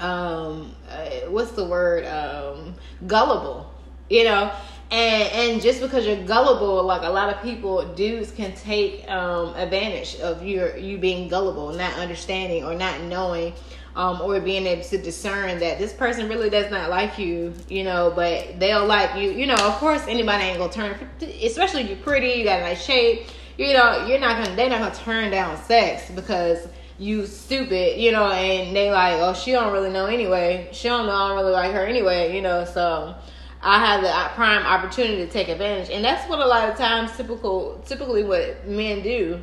um 0.00 0.74
uh, 0.88 1.28
what's 1.28 1.52
the 1.52 1.64
word 1.64 2.06
um 2.06 2.74
gullible 3.06 3.72
you 4.08 4.24
know 4.24 4.52
and 4.90 5.32
and 5.32 5.62
just 5.62 5.80
because 5.80 6.06
you're 6.06 6.24
gullible 6.24 6.82
like 6.84 7.02
a 7.02 7.08
lot 7.08 7.34
of 7.34 7.42
people 7.42 7.84
dudes 7.94 8.30
can 8.30 8.54
take 8.54 9.08
um 9.10 9.54
advantage 9.56 10.16
of 10.20 10.44
your 10.44 10.76
you 10.76 10.98
being 10.98 11.28
gullible 11.28 11.72
not 11.72 11.92
understanding 11.94 12.64
or 12.64 12.74
not 12.74 13.00
knowing 13.02 13.52
um, 13.96 14.20
or 14.20 14.40
being 14.40 14.66
able 14.66 14.84
to 14.84 14.98
discern 14.98 15.58
that 15.58 15.78
this 15.78 15.92
person 15.92 16.28
really 16.28 16.50
does 16.50 16.70
not 16.70 16.90
like 16.90 17.18
you, 17.18 17.52
you 17.68 17.84
know, 17.84 18.12
but 18.14 18.58
they'll 18.60 18.86
like 18.86 19.20
you, 19.20 19.30
you 19.30 19.46
know. 19.46 19.54
Of 19.54 19.74
course, 19.74 20.02
anybody 20.06 20.44
ain't 20.44 20.58
gonna 20.58 20.72
turn, 20.72 20.96
especially 21.42 21.82
if 21.82 21.88
you're 21.88 21.98
pretty, 21.98 22.38
you 22.38 22.44
got 22.44 22.60
a 22.60 22.62
nice 22.62 22.84
shape, 22.84 23.26
you 23.56 23.72
know. 23.72 24.06
You're 24.06 24.20
not 24.20 24.42
gonna, 24.42 24.56
they're 24.56 24.70
not 24.70 24.80
gonna 24.80 24.94
turn 24.94 25.30
down 25.30 25.56
sex 25.64 26.10
because 26.10 26.68
you 26.98 27.26
stupid, 27.26 28.00
you 28.00 28.12
know, 28.12 28.30
and 28.30 28.74
they 28.74 28.90
like, 28.90 29.14
oh, 29.20 29.34
she 29.34 29.52
don't 29.52 29.72
really 29.72 29.90
know 29.90 30.06
anyway. 30.06 30.68
She 30.72 30.88
don't 30.88 31.06
know 31.06 31.12
I 31.12 31.28
don't 31.28 31.36
really 31.38 31.52
like 31.52 31.72
her 31.72 31.84
anyway, 31.84 32.34
you 32.34 32.42
know. 32.42 32.64
So 32.64 33.14
I 33.62 33.84
have 33.84 34.02
the 34.02 34.34
prime 34.34 34.64
opportunity 34.64 35.24
to 35.24 35.30
take 35.30 35.48
advantage, 35.48 35.90
and 35.90 36.04
that's 36.04 36.28
what 36.28 36.38
a 36.38 36.46
lot 36.46 36.68
of 36.68 36.76
times 36.76 37.16
typical, 37.16 37.82
typically 37.86 38.24
what 38.24 38.66
men 38.66 39.02
do 39.02 39.40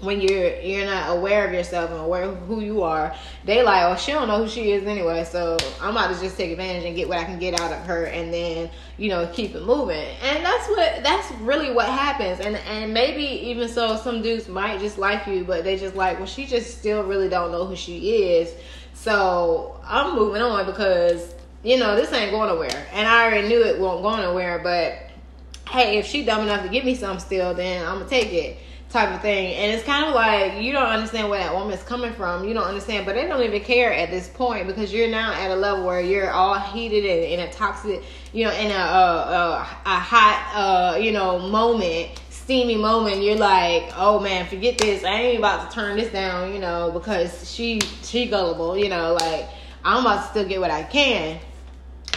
when 0.00 0.20
you're 0.20 0.60
you're 0.60 0.86
not 0.86 1.16
aware 1.16 1.46
of 1.46 1.52
yourself 1.52 1.90
and 1.90 1.98
aware 1.98 2.24
of 2.24 2.38
who 2.46 2.60
you 2.60 2.82
are, 2.82 3.14
they 3.44 3.62
like, 3.62 3.82
oh, 3.84 3.96
she 3.96 4.12
don't 4.12 4.28
know 4.28 4.38
who 4.38 4.48
she 4.48 4.72
is 4.72 4.86
anyway. 4.86 5.24
So 5.24 5.56
I'm 5.80 5.90
about 5.90 6.14
to 6.14 6.20
just 6.20 6.36
take 6.36 6.52
advantage 6.52 6.84
and 6.84 6.94
get 6.94 7.08
what 7.08 7.18
I 7.18 7.24
can 7.24 7.38
get 7.38 7.60
out 7.60 7.72
of 7.72 7.84
her, 7.86 8.04
and 8.04 8.32
then 8.32 8.70
you 8.96 9.08
know 9.08 9.28
keep 9.32 9.54
it 9.54 9.62
moving. 9.62 10.06
And 10.22 10.44
that's 10.44 10.68
what 10.68 11.02
that's 11.02 11.30
really 11.40 11.72
what 11.72 11.86
happens. 11.86 12.40
And 12.40 12.56
and 12.56 12.94
maybe 12.94 13.22
even 13.48 13.68
so, 13.68 13.96
some 13.96 14.22
dudes 14.22 14.48
might 14.48 14.80
just 14.80 14.98
like 14.98 15.26
you, 15.26 15.44
but 15.44 15.64
they 15.64 15.76
just 15.76 15.96
like, 15.96 16.18
well, 16.18 16.26
she 16.26 16.46
just 16.46 16.78
still 16.78 17.02
really 17.02 17.28
don't 17.28 17.50
know 17.50 17.64
who 17.64 17.76
she 17.76 18.32
is. 18.34 18.54
So 18.94 19.80
I'm 19.84 20.14
moving 20.14 20.42
on 20.42 20.66
because 20.66 21.34
you 21.64 21.78
know 21.78 21.96
this 21.96 22.12
ain't 22.12 22.30
going 22.30 22.48
nowhere, 22.48 22.86
and 22.92 23.06
I 23.06 23.24
already 23.24 23.48
knew 23.48 23.64
it 23.64 23.80
won't 23.80 24.02
go 24.02 24.16
nowhere. 24.16 24.60
But 24.60 25.72
hey, 25.72 25.98
if 25.98 26.06
she 26.06 26.24
dumb 26.24 26.42
enough 26.42 26.62
to 26.62 26.68
give 26.68 26.84
me 26.84 26.94
some 26.94 27.18
still, 27.18 27.52
then 27.54 27.84
I'm 27.84 27.98
gonna 27.98 28.08
take 28.08 28.32
it 28.32 28.58
type 28.90 29.14
of 29.14 29.20
thing. 29.20 29.54
And 29.54 29.72
it's 29.72 29.84
kind 29.84 30.06
of 30.06 30.14
like 30.14 30.62
you 30.62 30.72
don't 30.72 30.86
understand 30.88 31.28
where 31.28 31.38
that 31.40 31.54
woman's 31.54 31.82
coming 31.82 32.12
from. 32.14 32.46
You 32.46 32.54
don't 32.54 32.64
understand, 32.64 33.04
but 33.04 33.14
they 33.14 33.26
don't 33.26 33.42
even 33.42 33.62
care 33.62 33.92
at 33.92 34.10
this 34.10 34.28
point 34.28 34.66
because 34.66 34.92
you're 34.92 35.08
now 35.08 35.32
at 35.32 35.50
a 35.50 35.56
level 35.56 35.84
where 35.84 36.00
you're 36.00 36.30
all 36.30 36.58
heated 36.58 37.04
and 37.04 37.24
in 37.24 37.40
a 37.40 37.52
toxic, 37.52 38.02
you 38.32 38.44
know, 38.44 38.52
in 38.52 38.70
a 38.70 38.74
a, 38.74 39.68
a 39.86 39.94
hot, 39.98 40.50
uh, 40.54 40.98
you 40.98 41.12
know, 41.12 41.38
moment, 41.38 42.10
steamy 42.30 42.76
moment. 42.76 43.22
You're 43.22 43.36
like, 43.36 43.92
oh 43.96 44.20
man, 44.20 44.46
forget 44.46 44.78
this. 44.78 45.04
I 45.04 45.14
ain't 45.14 45.38
about 45.38 45.70
to 45.70 45.74
turn 45.74 45.96
this 45.96 46.12
down, 46.12 46.52
you 46.52 46.58
know, 46.58 46.90
because 46.92 47.50
she 47.50 47.80
she 48.02 48.26
gullible, 48.26 48.76
you 48.78 48.88
know, 48.88 49.14
like 49.14 49.48
I'm 49.84 50.04
about 50.04 50.22
to 50.22 50.30
still 50.30 50.48
get 50.48 50.60
what 50.60 50.70
I 50.70 50.82
can 50.84 51.40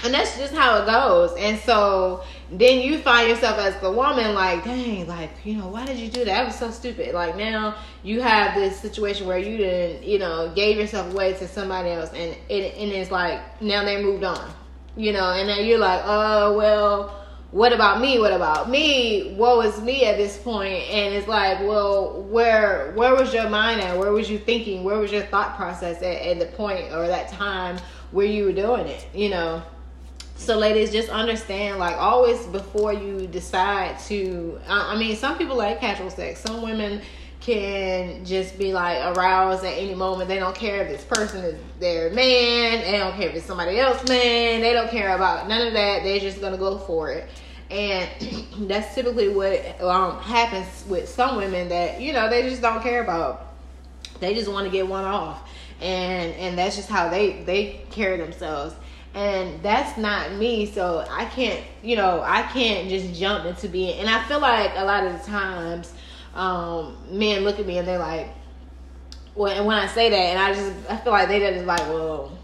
and 0.04 0.14
that's 0.14 0.38
just 0.38 0.54
how 0.54 0.82
it 0.82 0.86
goes. 0.86 1.34
And 1.38 1.60
so 1.60 2.24
then 2.52 2.82
you 2.82 2.98
find 2.98 3.30
yourself 3.30 3.58
as 3.60 3.76
the 3.82 3.92
woman, 3.92 4.34
like, 4.34 4.64
dang, 4.64 5.08
like, 5.08 5.32
you 5.46 5.56
know, 5.56 5.68
why 5.68 5.86
did 5.86 5.98
you 5.98 6.10
do 6.10 6.20
that? 6.26 6.26
That 6.26 6.46
was 6.46 6.56
so 6.56 6.70
stupid. 6.70 7.14
Like 7.14 7.38
now 7.38 7.76
you 8.04 8.22
have 8.22 8.56
this 8.56 8.80
situation 8.80 9.26
where 9.26 9.38
you 9.38 9.58
didn't, 9.58 10.04
you 10.04 10.20
know, 10.20 10.52
gave 10.54 10.78
yourself 10.78 11.14
away 11.14 11.34
to 11.34 11.48
somebody 11.48 11.90
else, 11.92 12.10
and 12.10 12.36
it 12.50 12.76
and 12.76 12.92
it's 12.92 13.12
like 13.12 13.62
now 13.62 13.86
they 13.86 14.04
moved 14.04 14.24
on, 14.24 14.52
you 14.98 15.14
know, 15.14 15.32
and 15.32 15.48
then 15.48 15.66
you're 15.66 15.80
like, 15.80 16.02
oh 16.06 16.58
well. 16.58 17.18
What 17.52 17.74
about 17.74 18.00
me? 18.00 18.18
What 18.18 18.32
about 18.32 18.70
me? 18.70 19.36
Woe 19.38 19.60
is 19.60 19.82
me 19.82 20.06
at 20.06 20.16
this 20.16 20.38
point? 20.38 20.52
point, 20.52 20.90
and 20.90 21.14
it's 21.14 21.28
like, 21.28 21.60
well, 21.62 22.22
where 22.24 22.92
where 22.96 23.14
was 23.16 23.34
your 23.34 23.50
mind 23.50 23.82
at? 23.82 23.98
Where 23.98 24.12
was 24.12 24.30
you 24.30 24.38
thinking? 24.38 24.84
Where 24.84 24.98
was 24.98 25.12
your 25.12 25.24
thought 25.24 25.58
process 25.58 25.98
at, 25.98 26.22
at 26.22 26.40
the 26.40 26.46
point 26.46 26.92
or 26.94 27.08
that 27.08 27.30
time 27.30 27.78
where 28.12 28.26
you 28.26 28.46
were 28.46 28.54
doing 28.54 28.88
it? 28.88 29.06
You 29.14 29.30
know, 29.30 29.62
so, 30.42 30.58
ladies, 30.58 30.92
just 30.92 31.10
understand, 31.10 31.78
like, 31.78 31.96
always 31.98 32.48
before 32.48 32.94
you 32.94 33.28
decide 33.28 34.00
to. 34.08 34.60
I, 34.68 34.96
I 34.96 34.98
mean, 34.98 35.16
some 35.16 35.38
people 35.38 35.56
like 35.56 35.80
casual 35.80 36.10
sex. 36.10 36.40
Some 36.40 36.64
women 36.64 37.02
can 37.42 38.26
just 38.26 38.58
be 38.58 38.74
like 38.74 39.16
aroused 39.16 39.64
at 39.64 39.74
any 39.74 39.94
moment. 39.94 40.30
They 40.30 40.40
don't 40.40 40.56
care 40.56 40.82
if 40.82 40.90
this 40.90 41.04
person 41.04 41.46
is 41.46 41.60
their 41.80 42.10
man. 42.10 42.82
They 42.82 42.98
don't 42.98 43.16
care 43.16 43.30
if 43.30 43.36
it's 43.36 43.46
somebody 43.46 43.80
else 43.80 44.08
man. 44.08 44.62
They 44.62 44.74
don't 44.74 44.90
care 44.90 45.16
about 45.16 45.48
none 45.48 45.68
of 45.68 45.74
that. 45.74 46.04
They're 46.04 46.20
just 46.20 46.42
gonna 46.42 46.58
go 46.58 46.80
for 46.80 47.12
it. 47.12 47.30
And 47.70 48.10
that's 48.68 48.96
typically 48.96 49.30
what 49.30 49.80
um, 49.82 50.20
happens 50.22 50.86
with 50.88 51.08
some 51.08 51.38
women 51.38 51.70
that 51.70 52.02
you 52.02 52.14
know 52.14 52.30
they 52.30 52.50
just 52.50 52.64
don't 52.64 52.82
care 52.82 53.04
about. 53.04 53.48
They 54.20 54.34
just 54.34 54.52
want 54.52 54.66
to 54.66 54.72
get 54.72 54.88
one 54.88 55.04
off, 55.04 55.48
and 55.82 56.34
and 56.34 56.58
that's 56.58 56.76
just 56.76 56.90
how 56.90 57.10
they 57.10 57.44
they 57.44 57.82
carry 57.92 58.18
themselves 58.18 58.76
and 59.14 59.62
that's 59.62 59.98
not 59.98 60.32
me 60.34 60.66
so 60.66 61.06
i 61.10 61.26
can't 61.26 61.62
you 61.84 61.96
know 61.96 62.22
i 62.26 62.42
can't 62.44 62.88
just 62.88 63.14
jump 63.14 63.46
into 63.46 63.68
being 63.68 64.00
and 64.00 64.10
i 64.10 64.24
feel 64.24 64.40
like 64.40 64.72
a 64.76 64.86
lot 64.86 65.06
of 65.06 65.14
the 65.14 65.30
times 65.30 65.94
um, 66.34 66.96
men 67.10 67.44
look 67.44 67.60
at 67.60 67.66
me 67.66 67.78
and 67.78 67.86
they're 67.86 68.00
like 68.00 68.30
well 69.36 69.52
and 69.52 69.66
when 69.66 69.78
i 69.78 69.86
say 69.86 70.10
that 70.10 70.16
and 70.16 70.40
i 70.40 70.54
just 70.54 70.90
i 70.90 70.96
feel 70.96 71.12
like 71.12 71.28
they're 71.28 71.54
just 71.54 71.66
like 71.66 71.82
well 71.90 72.38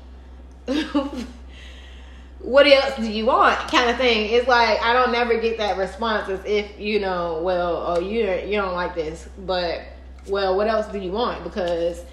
what 2.40 2.68
else 2.68 2.96
do 2.98 3.10
you 3.10 3.26
want 3.26 3.58
kind 3.72 3.90
of 3.90 3.98
thing. 3.98 4.30
It's 4.30 4.48
like 4.48 4.82
i 4.82 4.92
don't 4.92 5.12
never 5.12 5.40
get 5.40 5.58
that 5.58 5.78
response 5.78 6.28
as 6.30 6.44
if 6.46 6.78
you 6.78 7.00
know 7.00 7.42
well 7.42 7.84
oh 7.88 8.00
you 8.00 8.30
you 8.46 8.58
don't 8.58 8.74
like 8.74 8.94
this 8.94 9.30
but 9.46 9.82
well 10.28 10.58
what 10.58 10.68
else 10.68 10.88
do 10.88 11.00
you 11.00 11.12
want? 11.12 11.44
Because 11.44 12.04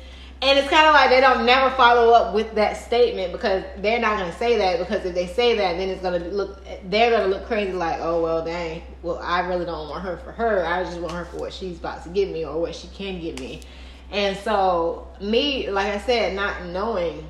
and 0.44 0.58
it's 0.58 0.68
kind 0.68 0.86
of 0.86 0.92
like 0.92 1.08
they 1.08 1.22
don't 1.22 1.46
never 1.46 1.74
follow 1.74 2.12
up 2.12 2.34
with 2.34 2.54
that 2.54 2.76
statement 2.76 3.32
because 3.32 3.64
they're 3.78 3.98
not 3.98 4.18
going 4.18 4.30
to 4.30 4.36
say 4.36 4.58
that 4.58 4.78
because 4.78 5.02
if 5.06 5.14
they 5.14 5.26
say 5.26 5.56
that, 5.56 5.78
then 5.78 5.88
it's 5.88 6.02
going 6.02 6.22
to 6.22 6.28
look, 6.28 6.62
they're 6.90 7.10
going 7.10 7.22
to 7.22 7.28
look 7.34 7.46
crazy 7.46 7.72
like, 7.72 7.98
oh, 8.00 8.22
well, 8.22 8.44
dang, 8.44 8.82
well, 9.02 9.18
I 9.20 9.40
really 9.40 9.64
don't 9.64 9.88
want 9.88 10.04
her 10.04 10.18
for 10.18 10.32
her. 10.32 10.66
I 10.66 10.84
just 10.84 11.00
want 11.00 11.14
her 11.14 11.24
for 11.24 11.38
what 11.38 11.52
she's 11.54 11.78
about 11.78 12.02
to 12.04 12.10
give 12.10 12.28
me 12.28 12.44
or 12.44 12.60
what 12.60 12.74
she 12.74 12.88
can 12.88 13.20
give 13.20 13.40
me. 13.40 13.62
And 14.10 14.36
so, 14.36 15.08
me, 15.18 15.70
like 15.70 15.86
I 15.86 15.98
said, 15.98 16.34
not 16.34 16.66
knowing. 16.66 17.26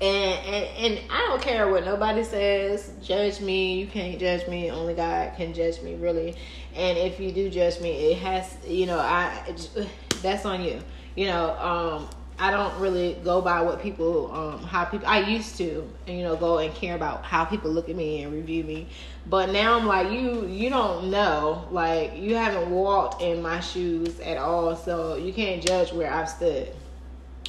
And, 0.00 0.46
and 0.46 0.96
and 0.98 1.10
I 1.10 1.26
don't 1.28 1.42
care 1.42 1.68
what 1.68 1.84
nobody 1.84 2.24
says. 2.24 2.92
Judge 3.02 3.40
me. 3.40 3.78
You 3.80 3.86
can't 3.86 4.18
judge 4.18 4.48
me. 4.48 4.70
Only 4.70 4.94
God 4.94 5.34
can 5.36 5.52
judge 5.52 5.82
me, 5.82 5.94
really. 5.96 6.36
And 6.74 6.96
if 6.96 7.20
you 7.20 7.32
do 7.32 7.50
judge 7.50 7.80
me, 7.80 8.12
it 8.12 8.18
has, 8.18 8.56
you 8.66 8.86
know, 8.86 8.98
I 8.98 9.54
that's 10.22 10.46
on 10.46 10.62
you 10.62 10.80
you 11.14 11.26
know, 11.26 11.56
um, 11.58 12.08
I 12.38 12.50
don't 12.50 12.74
really 12.80 13.18
go 13.22 13.42
by 13.42 13.60
what 13.60 13.82
people, 13.82 14.32
um, 14.32 14.62
how 14.62 14.84
people, 14.86 15.06
I 15.06 15.20
used 15.20 15.56
to, 15.58 15.86
you 16.06 16.22
know, 16.22 16.36
go 16.36 16.58
and 16.58 16.74
care 16.74 16.94
about 16.94 17.24
how 17.24 17.44
people 17.44 17.70
look 17.70 17.88
at 17.88 17.96
me 17.96 18.22
and 18.22 18.32
review 18.32 18.64
me. 18.64 18.88
But 19.26 19.50
now 19.50 19.78
I'm 19.78 19.86
like, 19.86 20.10
you, 20.10 20.46
you 20.46 20.70
don't 20.70 21.10
know, 21.10 21.68
like, 21.70 22.16
you 22.16 22.36
haven't 22.36 22.70
walked 22.70 23.20
in 23.20 23.42
my 23.42 23.60
shoes 23.60 24.18
at 24.20 24.38
all, 24.38 24.74
so 24.76 25.16
you 25.16 25.32
can't 25.32 25.62
judge 25.62 25.92
where 25.92 26.10
I've 26.10 26.28
stood 26.28 26.72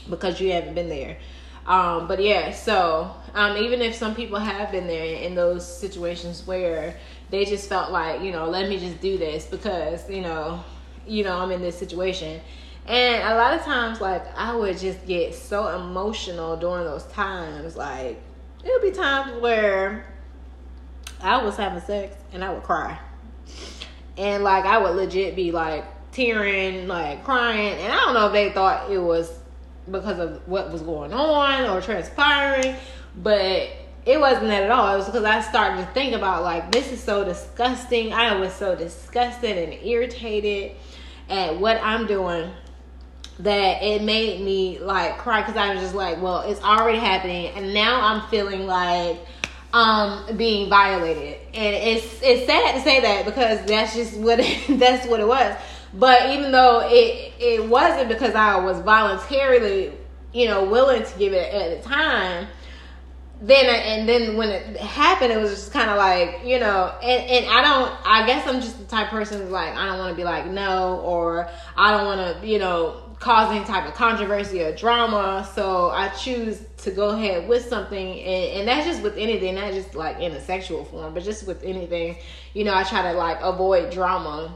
because 0.10 0.42
you 0.42 0.52
haven't 0.52 0.74
been 0.74 0.90
there. 0.90 1.18
Um, 1.66 2.08
but 2.08 2.22
yeah, 2.22 2.52
so 2.52 3.16
um, 3.34 3.58
even 3.58 3.82
if 3.82 3.96
some 3.96 4.16
people 4.16 4.40
have 4.40 4.72
been 4.72 4.88
there 4.88 5.16
in 5.16 5.36
those 5.36 5.66
situations 5.66 6.46
where 6.46 6.98
they 7.30 7.46
just 7.46 7.70
felt 7.70 7.92
like, 7.92 8.22
you 8.22 8.32
know, 8.32 8.50
let 8.50 8.68
me 8.68 8.80
just 8.80 9.00
do 9.00 9.18
this 9.18 9.46
because, 9.46 10.10
you 10.10 10.22
know, 10.22 10.64
you 11.08 11.24
know, 11.24 11.38
I'm 11.38 11.52
in 11.52 11.62
this 11.62 11.78
situation 11.78 12.42
and 12.88 13.24
a 13.24 13.36
lot 13.36 13.54
of 13.54 13.62
times, 13.62 14.02
like, 14.02 14.24
I 14.36 14.56
would 14.56 14.78
just 14.78 15.06
get 15.06 15.36
so 15.36 15.68
emotional 15.68 16.58
during 16.58 16.86
those 16.86 17.04
times. 17.06 17.76
Like, 17.76 18.20
it 18.64 18.72
would 18.72 18.82
be 18.82 18.92
times 18.92 19.40
where 19.42 20.06
I 21.22 21.44
was 21.44 21.56
having 21.56 21.82
sex 21.82 22.16
and 22.34 22.44
I 22.44 22.52
would 22.52 22.64
cry. 22.64 23.00
And, 24.18 24.44
like, 24.44 24.66
I 24.66 24.80
would 24.80 24.96
legit 24.96 25.36
be, 25.36 25.52
like, 25.52 25.86
tearing, 26.12 26.88
like, 26.88 27.24
crying. 27.24 27.80
And 27.80 27.94
I 27.94 27.98
don't 27.98 28.14
know 28.16 28.28
if 28.28 28.34
they 28.34 28.52
thought 28.52 28.92
it 28.92 29.00
was 29.00 29.32
because 29.92 30.20
of 30.20 30.48
what 30.48 30.72
was 30.72 30.82
going 30.82 31.14
on 31.14 31.70
or 31.70 31.82
transpiring, 31.82 32.76
but 33.18 33.70
it 34.06 34.20
wasn't 34.20 34.48
that 34.48 34.64
at 34.64 34.72
all. 34.72 34.94
It 34.94 34.98
was 34.98 35.06
because 35.06 35.24
I 35.24 35.42
started 35.42 35.86
to 35.86 35.94
think 35.94 36.14
about, 36.14 36.44
like, 36.44 36.72
this 36.72 36.92
is 36.92 37.02
so 37.04 37.24
disgusting. 37.24 38.14
I 38.14 38.36
was 38.36 38.54
so 38.54 38.76
disgusted 38.76 39.58
and 39.58 39.86
irritated 39.86 40.72
at 41.30 41.60
what 41.60 41.80
I'm 41.82 42.08
doing 42.08 42.52
that 43.40 43.82
it 43.82 44.04
made 44.04 44.42
me 44.42 44.80
like 44.80 45.18
cry 45.18 45.42
because 45.42 45.58
I 45.58 45.74
was 45.74 45.82
just 45.82 45.96
like, 45.96 46.22
well, 46.22 46.42
it's 46.42 46.62
already 46.62 47.00
happening, 47.00 47.48
and 47.56 47.74
now 47.74 48.02
I'm 48.02 48.30
feeling 48.30 48.68
like 48.68 49.20
um 49.74 50.38
being 50.38 50.70
violated, 50.70 51.40
and 51.54 51.76
it's 51.76 52.20
it's 52.22 52.46
sad 52.46 52.76
to 52.76 52.82
say 52.82 53.00
that 53.02 53.26
because 53.26 53.66
that's 53.66 53.96
just 53.96 54.18
what 54.18 54.40
it, 54.40 54.80
that's 54.80 55.08
what 55.08 55.20
it 55.20 55.28
was. 55.28 55.56
But 55.94 56.30
even 56.32 56.52
though 56.52 56.82
it 56.84 57.34
it 57.40 57.68
wasn't 57.68 58.10
because 58.10 58.36
I 58.36 58.58
was 58.58 58.80
voluntarily, 58.80 59.94
you 60.34 60.48
know, 60.48 60.64
willing 60.64 61.04
to 61.04 61.18
give 61.18 61.34
it 61.34 61.54
at 61.54 61.82
the 61.82 61.90
time, 61.90 62.48
then 63.42 63.66
and 63.66 64.08
then 64.08 64.38
when 64.38 64.50
it 64.50 64.78
happened, 64.78 65.34
it 65.34 65.38
was 65.38 65.50
just 65.50 65.74
kind 65.74 65.90
of 65.90 65.98
like 65.98 66.42
you 66.46 66.60
know, 66.60 66.94
and 67.02 67.30
and 67.30 67.46
I 67.48 67.62
don't. 67.62 68.08
I 68.08 68.26
guess 68.26 68.48
I'm 68.48 68.62
just 68.62 68.78
the 68.80 68.86
type 68.86 69.10
person 69.10 69.52
like 69.52 69.76
I 69.76 69.88
don't 69.88 69.98
want 69.98 70.12
to 70.12 70.16
be 70.16 70.24
like 70.24 70.46
no, 70.48 71.00
or 71.00 71.50
I 71.76 71.92
don't 71.92 72.06
want 72.06 72.42
to 72.42 72.48
you 72.48 72.60
know 72.60 73.12
cause 73.20 73.56
any 73.56 73.64
type 73.66 73.88
of 73.88 73.94
controversy 73.94 74.62
or 74.62 74.76
drama. 74.76 75.48
So 75.54 75.90
I 75.90 76.10
choose 76.10 76.62
to 76.78 76.92
go 76.92 77.10
ahead 77.10 77.48
with 77.48 77.66
something, 77.66 78.20
and, 78.20 78.60
and 78.60 78.68
that's 78.68 78.86
just 78.86 79.02
with 79.02 79.18
anything, 79.18 79.56
not 79.56 79.74
just 79.74 79.96
like 79.96 80.20
in 80.20 80.32
a 80.34 80.42
sexual 80.42 80.86
form, 80.86 81.14
but 81.14 81.24
just 81.24 81.48
with 81.48 81.64
anything. 81.64 82.18
You 82.54 82.64
know, 82.64 82.74
I 82.74 82.84
try 82.84 83.12
to 83.12 83.18
like 83.18 83.40
avoid 83.42 83.92
drama. 83.92 84.56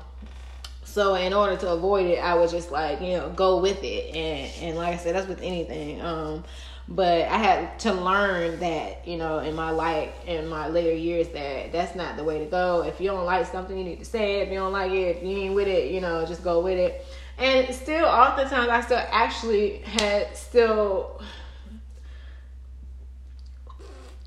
So 0.95 1.15
in 1.15 1.33
order 1.33 1.57
to 1.57 1.73
avoid 1.73 2.05
it, 2.05 2.19
I 2.19 2.35
would 2.35 2.49
just 2.49 2.71
like 2.71 3.01
you 3.01 3.17
know 3.17 3.29
go 3.29 3.57
with 3.59 3.83
it, 3.83 4.15
and 4.15 4.49
and 4.63 4.77
like 4.77 4.93
I 4.93 4.97
said, 4.97 5.13
that's 5.13 5.27
with 5.27 5.41
anything. 5.41 6.01
Um, 6.01 6.45
but 6.87 7.23
I 7.23 7.37
had 7.37 7.77
to 7.79 7.91
learn 7.91 8.61
that 8.61 9.05
you 9.05 9.17
know 9.17 9.39
in 9.39 9.55
my 9.55 9.71
life 9.71 10.13
in 10.25 10.47
my 10.47 10.69
later 10.69 10.95
years 10.95 11.27
that 11.33 11.73
that's 11.73 11.95
not 11.95 12.15
the 12.15 12.23
way 12.23 12.39
to 12.39 12.45
go. 12.45 12.83
If 12.83 13.01
you 13.01 13.07
don't 13.07 13.25
like 13.25 13.45
something, 13.45 13.77
you 13.77 13.83
need 13.83 13.99
to 13.99 14.05
say 14.05 14.39
it. 14.39 14.43
If 14.43 14.53
you 14.53 14.59
don't 14.59 14.71
like 14.71 14.93
it, 14.93 15.17
if 15.17 15.21
you 15.21 15.37
ain't 15.37 15.53
with 15.53 15.67
it, 15.67 15.91
you 15.91 15.99
know, 15.99 16.25
just 16.25 16.45
go 16.45 16.61
with 16.61 16.77
it. 16.77 17.05
And 17.37 17.75
still, 17.75 18.05
oftentimes, 18.05 18.69
I 18.69 18.79
still 18.79 19.03
actually 19.11 19.79
had 19.79 20.33
still. 20.37 21.21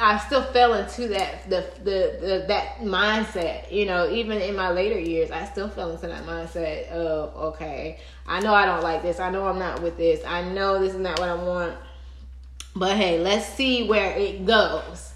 I 0.00 0.18
still 0.18 0.44
fell 0.44 0.74
into 0.74 1.08
that 1.08 1.50
the, 1.50 1.66
the, 1.78 2.18
the 2.20 2.44
that 2.48 2.78
mindset, 2.78 3.72
you 3.72 3.84
know. 3.84 4.08
Even 4.10 4.38
in 4.38 4.54
my 4.54 4.70
later 4.70 4.98
years, 4.98 5.30
I 5.30 5.44
still 5.44 5.68
fell 5.68 5.90
into 5.90 6.06
that 6.06 6.24
mindset 6.24 6.88
of 6.90 7.34
okay, 7.54 7.98
I 8.26 8.40
know 8.40 8.54
I 8.54 8.64
don't 8.64 8.82
like 8.82 9.02
this. 9.02 9.18
I 9.18 9.30
know 9.30 9.46
I'm 9.46 9.58
not 9.58 9.82
with 9.82 9.96
this. 9.96 10.24
I 10.24 10.42
know 10.42 10.78
this 10.78 10.94
is 10.94 11.00
not 11.00 11.18
what 11.18 11.28
I 11.28 11.34
want 11.34 11.74
but 12.78 12.96
hey, 12.96 13.18
let's 13.18 13.46
see 13.46 13.88
where 13.88 14.16
it 14.16 14.46
goes. 14.46 15.12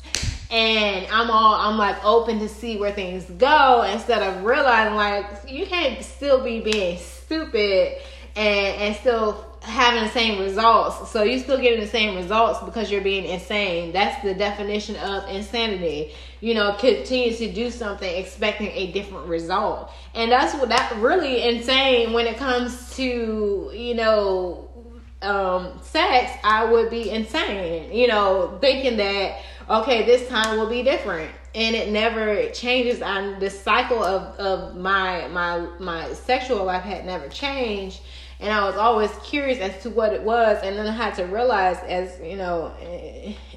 And 0.51 1.07
I'm 1.11 1.31
all 1.31 1.55
I'm 1.55 1.79
like 1.79 2.05
open 2.05 2.39
to 2.41 2.49
see 2.49 2.77
where 2.77 2.93
things 2.93 3.25
go 3.25 3.83
instead 3.91 4.23
of 4.23 4.45
realizing 4.45 4.95
like 4.95 5.27
you 5.49 5.65
can't 5.67 6.03
still 6.05 6.45
be 6.45 6.61
being 6.61 6.99
stupid 6.99 7.99
and 8.37 8.83
and 8.83 8.97
still 8.97 9.47
having 9.63 10.03
the 10.03 10.11
same 10.11 10.41
results. 10.41 11.11
So 11.11 11.23
you're 11.23 11.39
still 11.39 11.59
getting 11.59 11.81
the 11.81 11.87
same 11.87 12.17
results 12.17 12.61
because 12.65 12.91
you're 12.91 13.01
being 13.01 13.25
insane. 13.25 13.93
That's 13.93 14.23
the 14.23 14.35
definition 14.35 14.97
of 14.97 15.29
insanity. 15.29 16.13
You 16.41 16.55
know, 16.55 16.75
continue 16.79 17.35
to 17.37 17.53
do 17.53 17.71
something 17.71 18.13
expecting 18.13 18.69
a 18.69 18.93
different 18.93 19.27
result. 19.29 19.91
And 20.15 20.33
that's 20.33 20.55
what 20.55 20.69
that 20.71 20.95
really 20.97 21.43
insane 21.43 22.13
when 22.13 22.27
it 22.27 22.37
comes 22.37 22.95
to, 22.97 23.71
you 23.73 23.95
know, 23.95 24.69
um, 25.23 25.79
sex, 25.83 26.33
I 26.43 26.65
would 26.65 26.91
be 26.91 27.11
insane, 27.11 27.93
you 27.93 28.09
know, 28.09 28.59
thinking 28.61 28.97
that, 28.97 29.41
okay, 29.71 30.05
this 30.05 30.29
time 30.29 30.59
will 30.59 30.69
be 30.69 30.83
different. 30.83 31.31
And 31.55 31.77
it 31.77 31.91
never 31.91 32.49
changes. 32.51 33.03
And 33.03 33.41
the 33.41 33.51
cycle 33.51 34.03
of, 34.03 34.37
of 34.39 34.77
my, 34.77 35.29
my, 35.29 35.69
my 35.79 36.13
sexual 36.15 36.65
life 36.65 36.83
had 36.83 37.07
never 37.07 37.29
changed. 37.29 38.01
And 38.43 38.53
I 38.53 38.67
was 38.67 38.77
always 38.77 39.11
curious 39.23 39.59
as 39.61 39.83
to 39.85 39.91
what 39.91 40.13
it 40.13 40.23
was. 40.23 40.59
And 40.63 40.77
then 40.77 40.87
I 40.87 40.93
had 40.93 41.15
to 41.15 41.25
realize 41.25 41.79
as, 41.89 42.21
you 42.21 42.37
know, 42.37 42.75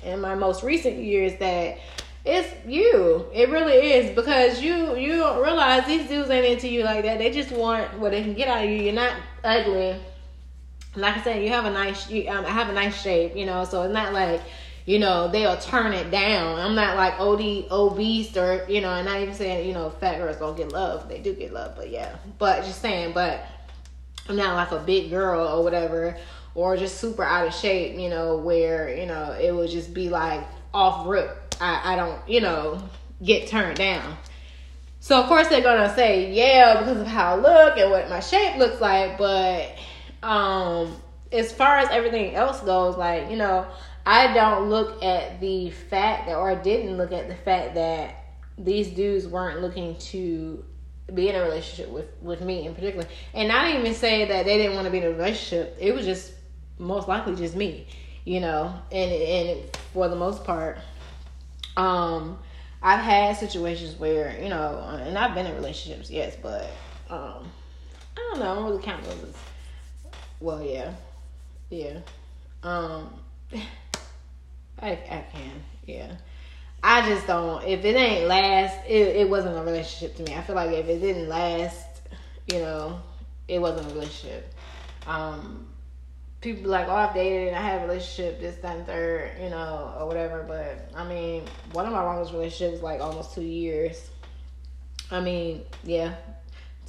in 0.04 0.22
my 0.22 0.36
most 0.36 0.63
recent 0.63 0.98
years 0.98 1.38
that 1.39 1.80
it's 2.24 2.48
you. 2.65 3.25
It 3.34 3.50
really 3.50 3.74
is 3.74 4.15
because 4.15 4.62
you 4.62 4.96
you 4.96 5.18
don't 5.18 5.44
realize 5.44 5.86
these 5.86 6.08
dudes 6.08 6.30
ain't 6.30 6.46
into 6.46 6.68
you 6.68 6.84
like 6.84 7.04
that. 7.04 7.18
They 7.18 7.32
just 7.32 7.51
want 7.51 8.00
what 8.00 8.12
they 8.12 8.24
can 8.24 8.34
get 8.34 8.48
out 8.48 8.63
of 8.63 8.70
you. 8.70 8.77
You're 8.77 8.94
not 8.94 9.13
ugly 9.44 10.00
like 10.96 11.18
I 11.18 11.24
said, 11.24 11.44
you 11.44 11.50
have 11.50 11.65
a 11.65 11.72
nice, 11.72 12.09
you, 12.09 12.29
um, 12.29 12.46
I 12.46 12.50
have 12.50 12.70
a 12.70 12.74
nice 12.74 13.00
shape, 13.01 13.36
you 13.36 13.46
know, 13.46 13.66
so 13.66 13.83
it's 13.83 13.94
not 13.94 14.14
like, 14.14 14.42
you 14.86 15.00
know, 15.00 15.27
they'll 15.27 15.57
turn 15.57 15.94
it 15.94 16.12
down. 16.12 16.59
I'm 16.59 16.75
not 16.75 16.96
like 16.96 17.20
OD, 17.20 17.72
obese 17.72 18.38
or, 18.38 18.66
you 18.70 18.81
know, 18.81 18.92
and 18.92 19.05
not 19.05 19.20
even 19.20 19.33
saying, 19.33 19.68
you 19.68 19.74
know, 19.74 19.90
fat 19.90 20.20
girls 20.20 20.38
don't 20.38 20.55
get 20.55 20.72
love. 20.72 21.09
They 21.09 21.20
do 21.20 21.33
get 21.33 21.53
love, 21.53 21.75
but 21.75 21.90
yeah. 21.90 22.16
But 22.38 22.64
just 22.64 22.81
saying, 22.81 23.14
but 23.14 23.46
I'm 24.27 24.35
not 24.35 24.55
like 24.55 24.72
a 24.72 24.83
big 24.83 25.09
girl 25.09 25.48
or 25.48 25.64
whatever, 25.64 26.18
or 26.55 26.77
just 26.77 27.00
super 27.00 27.24
out 27.24 27.48
of 27.48 27.53
shape, 27.53 28.00
you 28.00 28.09
know, 28.09 28.38
where, 28.38 28.96
you 28.96 29.05
know, 29.05 29.38
it 29.40 29.53
would 29.53 29.70
just 29.70 29.94
be 29.94 30.09
like 30.09 30.44
off 30.74 31.07
rip. 31.07 31.55
I, 31.61 31.94
I 31.94 31.96
don't, 31.96 32.27
you 32.27 32.42
know, 32.42 32.81
get 33.24 33.48
turned 33.48 33.77
down. 33.77 34.18
So 35.00 35.22
of 35.22 35.27
course 35.27 35.48
they're 35.48 35.61
gonna 35.61 35.94
say, 35.94 36.33
yeah, 36.33 36.79
because 36.79 37.01
of 37.01 37.07
how 37.07 37.35
I 37.35 37.40
look 37.40 37.77
and 37.77 37.92
what 37.92 38.09
my 38.09 38.20
shape 38.20 38.57
looks 38.57 38.81
like, 38.81 39.18
but 39.18 39.75
um 40.24 40.96
as 41.31 41.51
far 41.51 41.77
as 41.77 41.90
everything 41.92 42.35
else 42.35 42.61
goes 42.61 42.98
like 42.98 43.29
you 43.29 43.38
know 43.38 43.66
i 44.05 44.33
don't 44.33 44.70
look 44.70 45.03
at 45.03 45.40
the 45.40 45.70
fact 45.70 46.27
that 46.27 46.35
or 46.35 46.50
i 46.50 46.55
didn't 46.55 46.98
look 46.98 47.11
at 47.11 47.27
the 47.27 47.35
fact 47.35 47.75
that 47.75 48.16
these 48.57 48.90
dudes 48.90 49.27
weren't 49.27 49.61
looking 49.61 49.96
to 49.98 50.64
be 51.13 51.29
in 51.29 51.35
a 51.35 51.41
relationship 51.41 51.89
with 51.89 52.07
with 52.22 52.41
me 52.41 52.65
in 52.65 52.74
particular 52.74 53.05
and 53.33 53.51
i 53.51 53.68
didn't 53.68 53.81
even 53.81 53.94
say 53.94 54.25
that 54.25 54.46
they 54.46 54.57
didn't 54.57 54.74
want 54.74 54.85
to 54.85 54.91
be 54.91 54.98
in 54.98 55.03
a 55.03 55.09
relationship 55.11 55.75
it 55.79 55.94
was 55.94 56.05
just 56.05 56.33
most 56.79 57.07
likely 57.07 57.35
just 57.35 57.55
me 57.55 57.85
you 58.25 58.39
know 58.39 58.74
and 58.91 59.11
and 59.11 59.77
for 59.94 60.09
the 60.09 60.15
most 60.15 60.44
part 60.44 60.79
um 61.77 62.37
i've 62.81 63.00
had 63.00 63.37
situations 63.37 64.00
where 64.00 64.35
you 64.41 64.50
know 64.50 64.79
and 65.03 65.18
i've 65.18 65.35
been 65.35 65.46
in 65.46 65.55
relationships 65.55 66.09
yes 66.09 66.35
but 66.41 66.72
um 67.09 67.48
i 68.18 68.29
don't 68.31 68.39
know 68.39 68.51
i 68.51 68.55
don't 68.55 68.65
really 68.65 68.81
count 68.81 69.03
those 69.03 69.24
as 69.24 69.35
well, 70.39 70.61
yeah, 70.61 70.91
yeah. 71.70 72.00
Um, 72.63 73.13
I 74.79 74.91
I 74.91 75.25
can, 75.31 75.63
yeah. 75.85 76.11
I 76.87 77.09
just 77.09 77.25
don't. 77.25 77.63
If 77.63 77.83
it 77.83 77.95
ain't 77.95 78.27
last, 78.27 78.77
it 78.87 79.15
it 79.15 79.27
wasn't 79.27 79.57
a 79.57 79.61
relationship 79.61 80.15
to 80.17 80.24
me. 80.24 80.35
I 80.35 80.41
feel 80.41 80.55
like 80.55 80.69
if 80.69 80.87
it 80.87 81.00
didn't 81.00 81.27
last, 81.27 81.83
you 82.45 82.59
know, 82.59 83.01
it 83.48 83.57
wasn't 83.57 83.91
a 83.91 83.95
relationship. 83.95 84.53
Um, 85.07 85.65
people 86.41 86.69
like, 86.69 86.87
oh, 86.87 86.93
I've 86.93 87.15
dated 87.15 87.48
and 87.48 87.57
I 87.57 87.61
had 87.61 87.81
a 87.81 87.87
relationship, 87.87 88.39
this, 88.39 88.57
that, 88.57 88.77
and 88.77 88.85
third, 88.85 89.31
you 89.41 89.50
know, 89.50 89.95
or 90.00 90.05
whatever. 90.05 90.45
But 90.48 90.91
I 90.95 91.07
mean, 91.07 91.45
one 91.71 91.87
of 91.87 91.91
my 91.91 92.03
longest 92.03 92.33
relationships 92.33 92.83
like 92.83 93.01
almost 93.01 93.33
two 93.33 93.41
years. 93.41 94.07
I 95.09 95.21
mean, 95.21 95.63
yeah, 95.83 96.13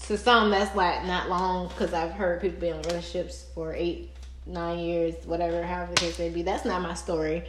to 0.08 0.18
some 0.18 0.50
that's 0.50 0.76
like 0.76 1.06
not 1.06 1.30
long 1.30 1.68
because 1.68 1.94
I've 1.94 2.12
heard 2.12 2.42
people 2.42 2.60
be 2.60 2.68
in 2.68 2.82
relationships 2.82 3.46
for 3.54 3.72
eight, 3.72 4.10
nine 4.44 4.78
years, 4.78 5.14
whatever, 5.24 5.62
however 5.62 5.94
the 5.94 6.00
case 6.00 6.18
may 6.18 6.28
be. 6.28 6.42
That's 6.42 6.66
not 6.66 6.82
my 6.82 6.92
story. 6.92 7.46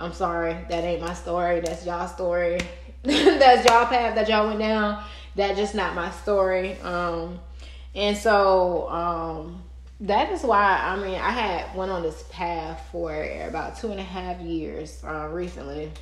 I'm 0.00 0.12
sorry, 0.14 0.56
that 0.68 0.84
ain't 0.84 1.02
my 1.02 1.14
story. 1.14 1.60
That's 1.60 1.84
y'all 1.84 2.08
story. 2.08 2.58
that's 3.02 3.68
y'all 3.68 3.86
path 3.86 4.14
that 4.14 4.28
y'all 4.28 4.46
went 4.46 4.60
down. 4.60 5.02
That's 5.36 5.58
just 5.58 5.74
not 5.74 5.94
my 5.94 6.10
story. 6.10 6.78
Um, 6.80 7.38
and 7.94 8.16
so 8.16 8.88
um, 8.88 9.62
that 10.00 10.32
is 10.32 10.42
why 10.42 10.80
I 10.82 10.96
mean 10.96 11.14
I 11.14 11.30
had 11.30 11.76
went 11.76 11.90
on 11.90 12.02
this 12.02 12.24
path 12.30 12.88
for 12.90 13.12
about 13.46 13.76
two 13.76 13.90
and 13.90 14.00
a 14.00 14.04
half 14.04 14.40
years 14.40 15.02
uh, 15.04 15.28
recently. 15.28 15.92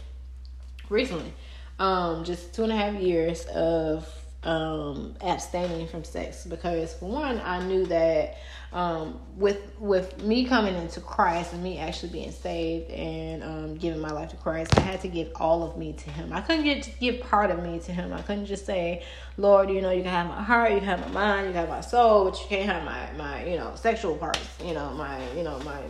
Recently, 0.88 1.32
um, 1.78 2.24
just 2.24 2.54
two 2.54 2.62
and 2.62 2.72
a 2.72 2.76
half 2.76 2.94
years 2.94 3.44
of 3.46 4.08
um, 4.44 5.14
abstaining 5.20 5.88
from 5.88 6.04
sex 6.04 6.46
because 6.46 6.94
for 6.94 7.06
one 7.06 7.40
I 7.44 7.62
knew 7.66 7.86
that 7.86 8.36
um, 8.72 9.18
with 9.36 9.72
with 9.78 10.22
me 10.22 10.44
coming 10.44 10.74
into 10.74 11.00
Christ 11.00 11.54
and 11.54 11.62
me 11.62 11.78
actually 11.78 12.10
being 12.10 12.32
saved 12.32 12.90
and 12.90 13.42
um, 13.42 13.74
giving 13.76 14.00
my 14.00 14.10
life 14.10 14.28
to 14.30 14.36
Christ 14.36 14.76
I 14.76 14.82
had 14.82 15.00
to 15.02 15.08
give 15.08 15.30
all 15.36 15.62
of 15.62 15.78
me 15.78 15.94
to 15.94 16.10
him 16.10 16.32
I 16.32 16.42
couldn't 16.42 16.64
get 16.64 16.94
give 17.00 17.20
part 17.20 17.50
of 17.50 17.62
me 17.62 17.78
to 17.80 17.92
him 17.92 18.12
I 18.12 18.20
couldn't 18.20 18.46
just 18.46 18.66
say 18.66 19.04
Lord 19.38 19.70
you 19.70 19.80
know 19.80 19.90
you 19.90 20.02
can 20.02 20.12
have 20.12 20.28
my 20.28 20.42
heart 20.42 20.72
you 20.72 20.78
can 20.78 20.86
have 20.86 21.00
my 21.00 21.08
mind 21.08 21.46
you 21.46 21.52
can 21.52 21.60
have 21.60 21.70
my 21.70 21.80
soul 21.80 22.26
but 22.26 22.38
you 22.40 22.46
can't 22.48 22.70
have 22.70 22.84
my 22.84 23.10
my 23.16 23.44
you 23.46 23.56
know 23.56 23.72
sexual 23.74 24.16
parts 24.16 24.46
you 24.62 24.74
know 24.74 24.90
my 24.92 25.18
you 25.32 25.42
know 25.42 25.58
my 25.60 25.80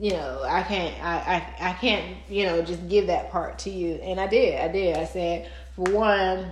you 0.00 0.10
know 0.10 0.42
I 0.44 0.62
can't 0.62 1.00
I, 1.04 1.46
I 1.60 1.70
I 1.70 1.72
can't 1.74 2.16
you 2.28 2.46
know 2.46 2.62
just 2.62 2.88
give 2.88 3.06
that 3.06 3.30
part 3.30 3.60
to 3.60 3.70
you 3.70 3.94
and 3.96 4.18
I 4.18 4.26
did 4.26 4.60
I 4.60 4.68
did 4.68 4.96
I 4.96 5.04
said 5.04 5.50
for 5.76 5.84
one 5.92 6.50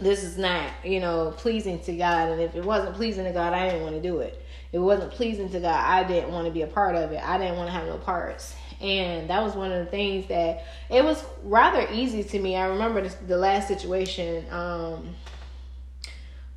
this 0.00 0.24
is 0.24 0.36
not, 0.36 0.70
you 0.84 1.00
know, 1.00 1.32
pleasing 1.36 1.78
to 1.80 1.92
God. 1.96 2.30
And 2.30 2.40
if 2.40 2.54
it 2.54 2.64
wasn't 2.64 2.96
pleasing 2.96 3.24
to 3.24 3.32
God, 3.32 3.52
I 3.52 3.68
didn't 3.68 3.82
want 3.82 3.94
to 3.94 4.02
do 4.02 4.18
it. 4.18 4.43
It 4.74 4.80
wasn't 4.80 5.12
pleasing 5.12 5.48
to 5.50 5.60
God, 5.60 5.72
I 5.72 6.02
didn't 6.02 6.32
want 6.32 6.48
to 6.48 6.52
be 6.52 6.62
a 6.62 6.66
part 6.66 6.96
of 6.96 7.12
it. 7.12 7.22
I 7.22 7.38
didn't 7.38 7.56
want 7.56 7.68
to 7.68 7.72
have 7.72 7.86
no 7.86 7.96
parts. 7.96 8.56
And 8.80 9.30
that 9.30 9.40
was 9.40 9.54
one 9.54 9.70
of 9.70 9.84
the 9.84 9.88
things 9.88 10.26
that 10.26 10.64
it 10.90 11.04
was 11.04 11.24
rather 11.44 11.86
easy 11.92 12.24
to 12.24 12.38
me. 12.40 12.56
I 12.56 12.66
remember 12.66 13.00
this, 13.00 13.14
the 13.28 13.36
last 13.36 13.68
situation 13.68 14.44
um, 14.50 15.14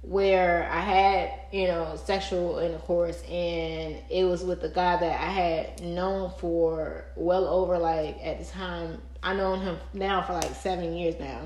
where 0.01 0.67
I 0.71 0.79
had, 0.79 1.31
you 1.51 1.67
know, 1.67 1.95
sexual 2.05 2.57
intercourse 2.57 3.21
and 3.29 3.97
it 4.09 4.23
was 4.23 4.43
with 4.43 4.63
a 4.63 4.69
guy 4.69 4.97
that 4.97 5.21
I 5.21 5.29
had 5.29 5.83
known 5.83 6.31
for 6.39 7.05
well 7.15 7.45
over 7.45 7.77
like 7.77 8.17
at 8.23 8.39
the 8.39 8.45
time 8.45 8.99
I 9.21 9.35
known 9.35 9.61
him 9.61 9.77
now 9.93 10.23
for 10.23 10.33
like 10.33 10.55
seven 10.55 10.95
years 10.95 11.19
now. 11.19 11.41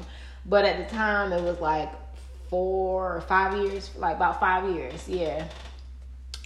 But 0.45 0.63
at 0.63 0.87
the 0.87 0.95
time 0.95 1.33
it 1.33 1.43
was 1.43 1.59
like 1.59 1.91
four 2.49 3.17
or 3.17 3.21
five 3.21 3.57
years, 3.57 3.91
like 3.97 4.15
about 4.15 4.39
five 4.39 4.73
years, 4.73 5.09
yeah. 5.09 5.49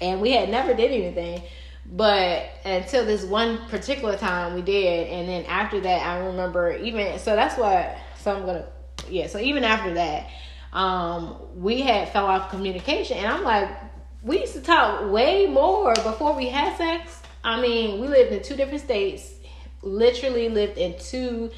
And 0.01 0.21
we 0.21 0.31
had 0.31 0.49
never 0.49 0.73
did 0.73 0.91
anything. 0.91 1.43
But 1.86 2.49
until 2.65 3.05
this 3.05 3.23
one 3.23 3.67
particular 3.69 4.17
time 4.17 4.55
we 4.55 4.62
did, 4.62 5.08
and 5.08 5.29
then 5.29 5.45
after 5.45 5.79
that 5.81 6.05
I 6.05 6.17
remember 6.25 6.75
even 6.77 7.19
so 7.19 7.36
that's 7.36 7.58
what 7.60 7.95
so 8.17 8.36
I'm 8.36 8.45
gonna 8.45 8.65
yeah, 9.10 9.27
so 9.27 9.39
even 9.39 9.63
after 9.63 9.93
that, 9.93 10.29
um, 10.73 11.38
we 11.55 11.81
had 11.81 12.10
fell 12.10 12.25
off 12.25 12.49
communication, 12.49 13.17
and 13.17 13.27
I'm 13.27 13.43
like, 13.43 13.69
we 14.23 14.39
used 14.39 14.53
to 14.53 14.62
talk 14.62 15.12
way 15.12 15.47
more 15.47 15.93
before 15.93 16.36
we 16.36 16.49
had 16.49 16.75
sex. 16.77 17.21
I 17.43 17.62
mean, 17.62 18.01
we 18.01 18.08
lived 18.08 18.31
in 18.31 18.41
two 18.41 18.55
different 18.55 18.81
states, 18.81 19.31
literally 19.81 20.49
lived 20.49 20.77
in 20.77 20.97
two 20.99 21.51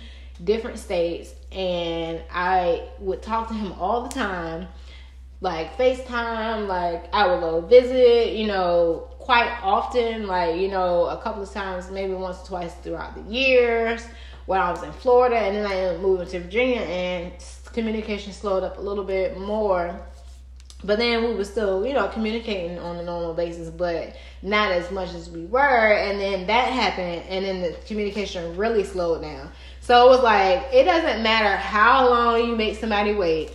different 0.43 0.77
states, 0.77 1.33
and 1.51 2.21
I 2.31 2.89
would 2.99 3.21
talk 3.21 3.47
to 3.47 3.53
him 3.53 3.71
all 3.73 4.03
the 4.03 4.13
time, 4.13 4.67
like 5.41 5.77
FaceTime, 5.77 6.67
like 6.67 7.13
I 7.13 7.27
would 7.27 7.41
go 7.41 7.61
visit, 7.61 8.33
you 8.33 8.47
know, 8.47 9.07
quite 9.19 9.51
often, 9.61 10.25
like, 10.25 10.59
you 10.59 10.69
know, 10.69 11.05
a 11.05 11.17
couple 11.21 11.43
of 11.43 11.51
times, 11.51 11.91
maybe 11.91 12.13
once 12.13 12.41
or 12.43 12.45
twice 12.47 12.73
throughout 12.75 13.13
the 13.15 13.33
years 13.33 14.05
when 14.45 14.59
I 14.59 14.71
was 14.71 14.81
in 14.81 14.91
Florida, 14.93 15.35
and 15.35 15.55
then 15.55 15.65
I 15.65 15.75
ended 15.75 15.95
up 15.97 16.01
moving 16.01 16.27
to 16.27 16.39
Virginia, 16.39 16.79
and 16.79 17.33
communication 17.73 18.31
slowed 18.31 18.63
up 18.63 18.77
a 18.77 18.81
little 18.81 19.03
bit 19.03 19.37
more. 19.37 19.99
But 20.83 20.99
then 20.99 21.23
we 21.23 21.33
were 21.33 21.43
still, 21.43 21.85
you 21.85 21.93
know, 21.93 22.07
communicating 22.07 22.79
on 22.79 22.97
a 22.97 23.03
normal 23.03 23.33
basis, 23.33 23.69
but 23.69 24.15
not 24.41 24.71
as 24.71 24.89
much 24.91 25.13
as 25.13 25.29
we 25.29 25.45
were. 25.45 25.93
And 25.93 26.19
then 26.21 26.47
that 26.47 26.71
happened, 26.71 27.23
and 27.27 27.43
then 27.43 27.61
the 27.61 27.75
communication 27.87 28.55
really 28.55 28.83
slowed 28.83 29.23
down. 29.23 29.51
So 29.81 30.05
it 30.05 30.09
was 30.09 30.23
like, 30.23 30.67
it 30.71 30.85
doesn't 30.85 31.23
matter 31.23 31.57
how 31.57 32.09
long 32.09 32.47
you 32.47 32.55
make 32.55 32.77
somebody 32.77 33.13
wait 33.13 33.51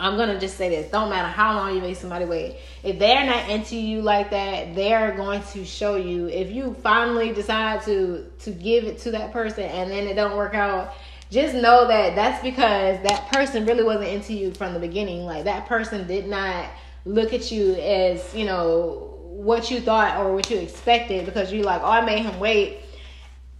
I'm 0.00 0.16
gonna 0.16 0.40
just 0.40 0.56
say 0.56 0.70
this: 0.70 0.90
don't 0.90 1.10
matter 1.10 1.28
how 1.28 1.54
long 1.54 1.74
you 1.74 1.80
make 1.80 1.96
somebody 1.96 2.24
wait. 2.24 2.56
If 2.82 2.98
they're 2.98 3.26
not 3.26 3.50
into 3.50 3.76
you 3.76 4.00
like 4.00 4.30
that, 4.30 4.74
they're 4.74 5.14
going 5.16 5.42
to 5.52 5.64
show 5.64 5.96
you. 5.96 6.28
If 6.28 6.50
you 6.50 6.74
finally 6.82 7.32
decide 7.32 7.82
to 7.82 8.24
to 8.40 8.50
give 8.50 8.84
it 8.84 8.98
to 9.00 9.10
that 9.12 9.32
person 9.32 9.64
and 9.64 9.90
then 9.90 10.06
it 10.06 10.14
don't 10.14 10.36
work 10.36 10.54
out, 10.54 10.94
just 11.30 11.54
know 11.54 11.86
that 11.86 12.16
that's 12.16 12.42
because 12.42 13.00
that 13.02 13.30
person 13.30 13.66
really 13.66 13.84
wasn't 13.84 14.08
into 14.08 14.32
you 14.32 14.52
from 14.52 14.72
the 14.72 14.80
beginning. 14.80 15.26
Like 15.26 15.44
that 15.44 15.66
person 15.66 16.06
did 16.06 16.26
not 16.26 16.70
look 17.04 17.32
at 17.32 17.52
you 17.52 17.74
as 17.74 18.34
you 18.34 18.46
know 18.46 19.06
what 19.20 19.70
you 19.70 19.80
thought 19.80 20.18
or 20.18 20.32
what 20.34 20.50
you 20.50 20.58
expected 20.58 21.26
because 21.26 21.52
you're 21.52 21.64
like, 21.64 21.82
oh, 21.82 21.90
I 21.90 22.04
made 22.04 22.20
him 22.20 22.40
wait. 22.40 22.78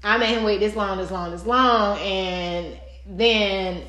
I 0.03 0.17
made 0.17 0.35
him 0.35 0.45
wait 0.45 0.61
this 0.61 0.75
long, 0.75 0.97
this 0.97 1.11
long, 1.11 1.31
this 1.31 1.45
long, 1.45 1.99
and 1.99 2.79
then 3.07 3.83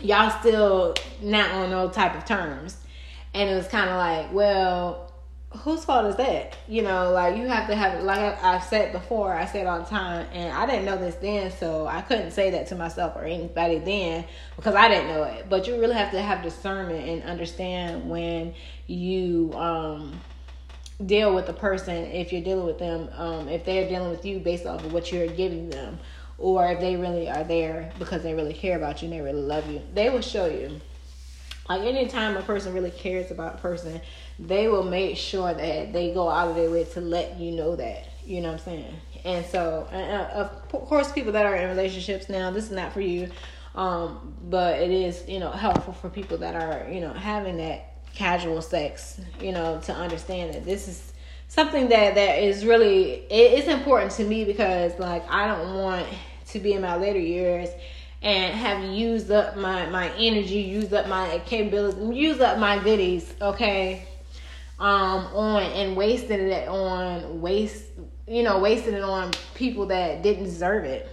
y'all 0.00 0.30
still 0.40 0.94
not 1.22 1.50
on 1.52 1.70
no 1.70 1.88
type 1.88 2.14
of 2.14 2.24
terms. 2.24 2.76
And 3.34 3.50
it 3.50 3.54
was 3.54 3.68
kind 3.68 3.90
of 3.90 3.96
like, 3.96 4.32
well, 4.32 5.12
whose 5.50 5.84
fault 5.84 6.06
is 6.06 6.16
that? 6.16 6.56
You 6.68 6.82
know, 6.82 7.12
like 7.12 7.36
you 7.36 7.46
have 7.46 7.68
to 7.68 7.76
have, 7.76 8.02
like 8.02 8.42
I've 8.42 8.64
said 8.64 8.92
before, 8.92 9.32
I 9.32 9.46
said 9.46 9.66
all 9.66 9.80
the 9.80 9.86
time, 9.86 10.26
and 10.32 10.52
I 10.52 10.66
didn't 10.66 10.84
know 10.84 10.96
this 10.96 11.16
then, 11.16 11.50
so 11.50 11.86
I 11.86 12.00
couldn't 12.02 12.30
say 12.30 12.50
that 12.50 12.66
to 12.68 12.74
myself 12.76 13.16
or 13.16 13.24
anybody 13.24 13.78
then 13.78 14.24
because 14.56 14.74
I 14.74 14.88
didn't 14.88 15.08
know 15.08 15.24
it. 15.24 15.48
But 15.48 15.66
you 15.66 15.78
really 15.80 15.94
have 15.94 16.10
to 16.12 16.20
have 16.20 16.42
discernment 16.42 17.08
and 17.08 17.22
understand 17.24 18.08
when 18.08 18.54
you 18.86 19.52
um, 19.54 20.18
deal 21.04 21.34
with 21.34 21.48
a 21.48 21.54
person, 21.54 22.06
if 22.06 22.32
you're 22.32 22.42
dealing 22.42 22.66
with 22.66 22.78
them, 22.78 23.08
um, 23.16 23.48
if 23.48 23.64
they're 23.64 23.88
dealing 23.88 24.10
with 24.10 24.24
you 24.24 24.38
based 24.38 24.66
off 24.66 24.84
of 24.84 24.92
what 24.92 25.12
you're 25.12 25.26
giving 25.26 25.70
them 25.70 25.98
or 26.38 26.70
if 26.70 26.80
they 26.80 26.96
really 26.96 27.28
are 27.28 27.44
there 27.44 27.92
because 27.98 28.22
they 28.22 28.34
really 28.34 28.52
care 28.52 28.76
about 28.76 29.02
you 29.02 29.08
and 29.08 29.18
they 29.18 29.22
really 29.22 29.42
love 29.42 29.70
you, 29.70 29.80
they 29.94 30.10
will 30.10 30.20
show 30.20 30.46
you. 30.46 30.80
Like 31.68 31.82
anytime 31.82 32.36
a 32.36 32.42
person 32.42 32.72
really 32.72 32.90
cares 32.90 33.30
about 33.30 33.56
a 33.56 33.58
person, 33.58 34.00
they 34.38 34.68
will 34.68 34.84
make 34.84 35.16
sure 35.16 35.52
that 35.52 35.92
they 35.92 36.12
go 36.12 36.28
out 36.28 36.48
of 36.48 36.56
their 36.56 36.70
way 36.70 36.84
to 36.84 37.00
let 37.00 37.38
you 37.38 37.52
know 37.52 37.74
that. 37.76 38.08
You 38.24 38.40
know 38.40 38.52
what 38.52 38.60
I'm 38.60 38.64
saying? 38.64 38.94
And 39.24 39.46
so, 39.46 39.88
and 39.90 40.22
uh, 40.32 40.48
of 40.48 40.68
course, 40.68 41.10
people 41.10 41.32
that 41.32 41.46
are 41.46 41.56
in 41.56 41.68
relationships 41.68 42.28
now, 42.28 42.50
this 42.50 42.64
is 42.64 42.70
not 42.70 42.92
for 42.92 43.00
you, 43.00 43.28
um, 43.74 44.34
but 44.44 44.80
it 44.80 44.90
is, 44.90 45.24
you 45.28 45.40
know, 45.40 45.50
helpful 45.50 45.92
for 45.92 46.08
people 46.08 46.38
that 46.38 46.54
are, 46.54 46.90
you 46.92 47.00
know, 47.00 47.12
having 47.12 47.56
that 47.58 47.94
casual 48.14 48.62
sex, 48.62 49.20
you 49.40 49.52
know, 49.52 49.80
to 49.80 49.92
understand 49.92 50.54
that 50.54 50.64
this 50.64 50.88
is 50.88 51.12
something 51.48 51.88
that 51.88 52.14
that 52.14 52.42
is 52.42 52.64
really 52.64 53.24
it's 53.30 53.68
important 53.68 54.12
to 54.12 54.24
me 54.24 54.44
because 54.44 54.98
like 54.98 55.24
I 55.30 55.46
don't 55.46 55.74
want 55.74 56.06
to 56.48 56.58
be 56.58 56.72
in 56.72 56.82
my 56.82 56.96
later 56.96 57.18
years 57.18 57.70
and 58.22 58.54
have 58.54 58.82
used 58.84 59.30
up 59.30 59.56
my 59.56 59.86
my 59.86 60.10
energy, 60.16 60.60
used 60.60 60.92
up 60.92 61.06
my 61.08 61.40
capabilities, 61.46 62.16
used 62.16 62.40
up 62.40 62.58
my 62.58 62.82
goodies, 62.82 63.32
okay, 63.40 64.06
um, 64.78 65.26
on 65.34 65.62
and 65.62 65.96
wasted 65.96 66.40
it 66.40 66.68
on 66.68 67.40
waste, 67.40 67.84
you 68.26 68.42
know, 68.42 68.58
wasted 68.58 68.94
it 68.94 69.02
on 69.02 69.30
people 69.54 69.86
that 69.86 70.22
didn't 70.22 70.44
deserve 70.44 70.84
it. 70.84 71.08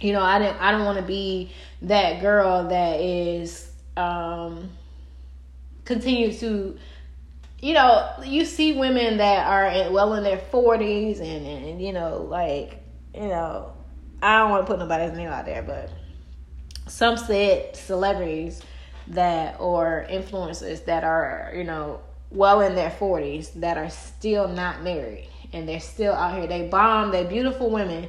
You 0.00 0.12
know, 0.12 0.20
I 0.20 0.38
didn't 0.38 0.60
I 0.60 0.72
don't 0.72 0.84
want 0.84 0.98
to 0.98 1.04
be 1.04 1.52
that 1.82 2.20
girl 2.20 2.68
that 2.68 3.00
is 3.00 3.70
um 3.96 4.70
continue 5.84 6.32
to 6.32 6.76
you 7.60 7.72
know, 7.72 8.08
you 8.24 8.44
see 8.44 8.72
women 8.72 9.16
that 9.18 9.46
are 9.46 9.90
well 9.90 10.14
in 10.14 10.24
their 10.24 10.38
40s 10.38 11.20
and, 11.20 11.46
and 11.46 11.82
you 11.82 11.92
know, 11.92 12.22
like, 12.22 12.82
you 13.14 13.28
know, 13.28 13.72
I 14.22 14.38
don't 14.38 14.50
want 14.50 14.66
to 14.66 14.70
put 14.70 14.78
nobody's 14.78 15.16
name 15.16 15.28
out 15.28 15.46
there, 15.46 15.62
but 15.62 15.90
some 16.86 17.16
said 17.16 17.74
celebrities 17.76 18.62
that 19.08 19.56
or 19.60 20.06
influencers 20.10 20.84
that 20.84 21.04
are, 21.04 21.52
you 21.54 21.64
know, 21.64 22.00
well 22.30 22.60
in 22.60 22.74
their 22.74 22.90
40s 22.90 23.52
that 23.60 23.78
are 23.78 23.90
still 23.90 24.48
not 24.48 24.82
married 24.82 25.28
and 25.52 25.68
they're 25.68 25.80
still 25.80 26.12
out 26.12 26.36
here. 26.36 26.46
They 26.46 26.68
bomb, 26.68 27.12
they're 27.12 27.24
beautiful 27.24 27.70
women, 27.70 28.08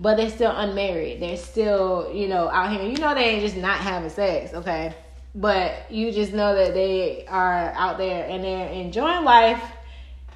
but 0.00 0.16
they're 0.16 0.30
still 0.30 0.54
unmarried. 0.54 1.20
They're 1.20 1.36
still, 1.36 2.10
you 2.14 2.28
know, 2.28 2.48
out 2.48 2.72
here. 2.72 2.88
You 2.88 2.98
know, 2.98 3.14
they 3.14 3.24
ain't 3.24 3.42
just 3.42 3.56
not 3.56 3.78
having 3.78 4.10
sex, 4.10 4.54
okay? 4.54 4.94
But 5.36 5.90
you 5.90 6.10
just 6.12 6.32
know 6.32 6.54
that 6.54 6.72
they 6.72 7.26
are 7.28 7.70
out 7.76 7.98
there 7.98 8.26
and 8.26 8.42
they're 8.42 8.68
enjoying 8.68 9.22
life, 9.22 9.62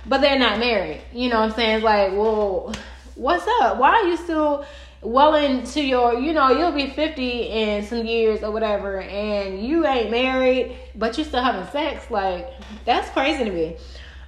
but 0.04 0.20
they're 0.20 0.38
not 0.38 0.58
married. 0.58 1.00
You 1.12 1.30
know 1.30 1.40
what 1.40 1.50
I'm 1.50 1.56
saying? 1.56 1.76
It's 1.76 1.84
like, 1.84 2.12
well, 2.12 2.74
what's 3.14 3.46
up? 3.62 3.78
Why 3.78 3.92
are 3.92 4.06
you 4.06 4.18
still 4.18 4.66
well 5.00 5.34
into 5.36 5.82
your, 5.82 6.20
you 6.20 6.34
know, 6.34 6.50
you'll 6.50 6.72
be 6.72 6.90
50 6.90 7.30
in 7.30 7.86
some 7.86 8.04
years 8.04 8.42
or 8.42 8.50
whatever, 8.50 9.00
and 9.00 9.64
you 9.64 9.86
ain't 9.86 10.10
married, 10.10 10.76
but 10.94 11.16
you're 11.16 11.26
still 11.26 11.42
having 11.42 11.66
sex? 11.72 12.10
Like, 12.10 12.50
that's 12.84 13.08
crazy 13.10 13.44
to 13.44 13.50
me. 13.50 13.78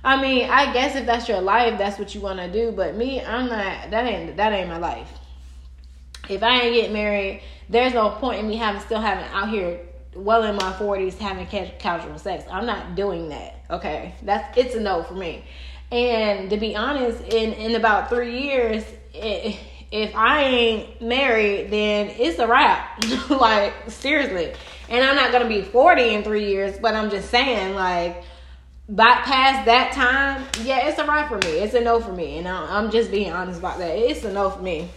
I 0.02 0.20
mean, 0.20 0.48
I 0.48 0.72
guess 0.72 0.96
if 0.96 1.04
that's 1.04 1.28
your 1.28 1.42
life, 1.42 1.78
that's 1.78 1.98
what 1.98 2.14
you 2.14 2.22
want 2.22 2.38
to 2.38 2.50
do. 2.50 2.72
But 2.72 2.96
me, 2.96 3.20
I'm 3.20 3.48
not. 3.48 3.90
That 3.90 4.06
ain't 4.06 4.36
that 4.36 4.52
ain't 4.52 4.68
my 4.68 4.78
life. 4.78 5.08
If 6.30 6.42
I 6.42 6.62
ain't 6.62 6.74
get 6.74 6.92
married, 6.92 7.42
there's 7.68 7.92
no 7.92 8.10
point 8.10 8.40
in 8.40 8.48
me 8.48 8.56
having 8.56 8.80
still 8.80 9.00
having 9.00 9.24
out 9.32 9.50
here 9.50 9.78
well 10.14 10.42
in 10.44 10.56
my 10.56 10.72
40s 10.72 11.18
having 11.18 11.46
casual 11.46 12.18
sex. 12.18 12.44
I'm 12.50 12.66
not 12.66 12.94
doing 12.94 13.28
that. 13.30 13.64
Okay. 13.70 14.14
That's 14.22 14.56
it's 14.56 14.74
a 14.74 14.80
no 14.80 15.02
for 15.02 15.14
me. 15.14 15.44
And 15.90 16.50
to 16.50 16.56
be 16.56 16.74
honest, 16.76 17.22
in 17.24 17.52
in 17.54 17.74
about 17.74 18.08
3 18.08 18.42
years, 18.42 18.84
it, 19.14 19.58
if 19.90 20.14
I 20.14 20.42
ain't 20.42 21.02
married, 21.02 21.70
then 21.70 22.08
it's 22.18 22.38
a 22.38 22.46
wrap. 22.46 23.02
like 23.30 23.74
seriously. 23.88 24.52
And 24.88 25.04
I'm 25.04 25.16
not 25.16 25.30
going 25.30 25.42
to 25.42 25.48
be 25.48 25.62
40 25.62 26.14
in 26.14 26.22
3 26.22 26.46
years, 26.46 26.78
but 26.78 26.94
I'm 26.94 27.10
just 27.10 27.30
saying 27.30 27.74
like 27.74 28.24
by 28.88 29.14
past 29.24 29.64
that 29.66 29.92
time, 29.92 30.44
yeah, 30.66 30.88
it's 30.88 30.98
a 30.98 31.06
wrap 31.06 31.28
for 31.28 31.38
me. 31.38 31.58
It's 31.58 31.74
a 31.74 31.80
no 31.80 32.00
for 32.00 32.12
me. 32.12 32.38
And 32.38 32.48
I'm 32.48 32.90
just 32.90 33.10
being 33.10 33.32
honest 33.32 33.58
about 33.58 33.78
that. 33.78 33.96
It's 33.96 34.24
a 34.24 34.32
no 34.32 34.50
for 34.50 34.60
me. 34.60 34.90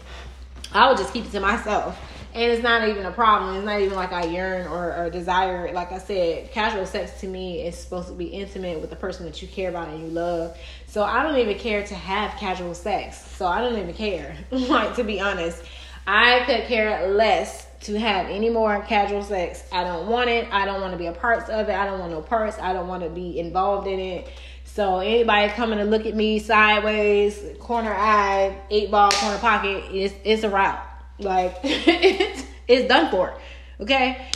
I 0.73 0.89
would 0.89 0.97
just 0.97 1.13
keep 1.13 1.25
it 1.25 1.31
to 1.31 1.39
myself 1.39 1.97
and 2.35 2.51
it's 2.51 2.61
not 2.61 2.85
even 2.89 3.05
a 3.05 3.11
problem. 3.11 3.55
It's 3.55 3.65
not 3.65 3.79
even 3.79 3.95
like 3.95 4.11
I 4.11 4.25
yearn 4.25 4.67
or, 4.67 4.93
or 4.93 5.09
desire. 5.09 5.71
Like 5.71 5.93
I 5.93 5.99
said, 5.99 6.51
casual 6.51 6.85
sex 6.85 7.21
to 7.21 7.27
me 7.27 7.65
is 7.65 7.77
supposed 7.77 8.09
to 8.09 8.13
be 8.13 8.25
intimate 8.25 8.81
with 8.81 8.89
the 8.89 8.97
person 8.97 9.25
that 9.25 9.41
you 9.41 9.47
care 9.47 9.69
about 9.69 9.87
and 9.87 10.01
you 10.01 10.07
love. 10.09 10.57
So 10.85 11.01
I 11.01 11.23
don't 11.23 11.37
even 11.37 11.57
care 11.57 11.85
to 11.87 11.95
have 11.95 12.37
casual 12.37 12.75
sex. 12.75 13.25
So 13.37 13.47
I 13.47 13.61
don't 13.61 13.77
even 13.79 13.93
care. 13.93 14.35
like 14.51 14.95
to 14.95 15.05
be 15.05 15.21
honest, 15.21 15.63
I 16.05 16.43
could 16.45 16.65
care 16.65 17.07
less 17.07 17.67
to 17.83 17.97
have 17.97 18.29
any 18.29 18.49
more 18.49 18.81
casual 18.81 19.23
sex. 19.23 19.63
I 19.71 19.85
don't 19.85 20.07
want 20.09 20.29
it. 20.29 20.51
I 20.51 20.65
don't 20.65 20.81
want 20.81 20.91
to 20.91 20.97
be 20.97 21.05
a 21.05 21.13
part 21.13 21.49
of 21.49 21.69
it. 21.69 21.73
I 21.73 21.85
don't 21.85 21.99
want 21.99 22.11
no 22.11 22.21
parts. 22.21 22.59
I 22.59 22.73
don't 22.73 22.89
want 22.89 23.03
to 23.03 23.09
be 23.09 23.39
involved 23.39 23.87
in 23.87 23.99
it. 23.99 24.29
So 24.65 24.99
anybody 24.99 25.53
coming 25.53 25.79
to 25.79 25.85
look 25.85 26.05
at 26.05 26.15
me 26.15 26.39
sideways, 26.39 27.41
corner 27.59 27.93
eye, 27.93 28.57
eight 28.69 28.91
ball, 28.91 29.11
corner 29.11 29.37
pocket, 29.37 29.85
it's 29.89 30.13
it's 30.25 30.43
a 30.43 30.49
route. 30.49 30.94
Like 31.19 31.59
it's 31.63 32.43
it's 32.67 32.87
done 32.87 33.11
for. 33.11 33.37
Okay? 33.79 34.27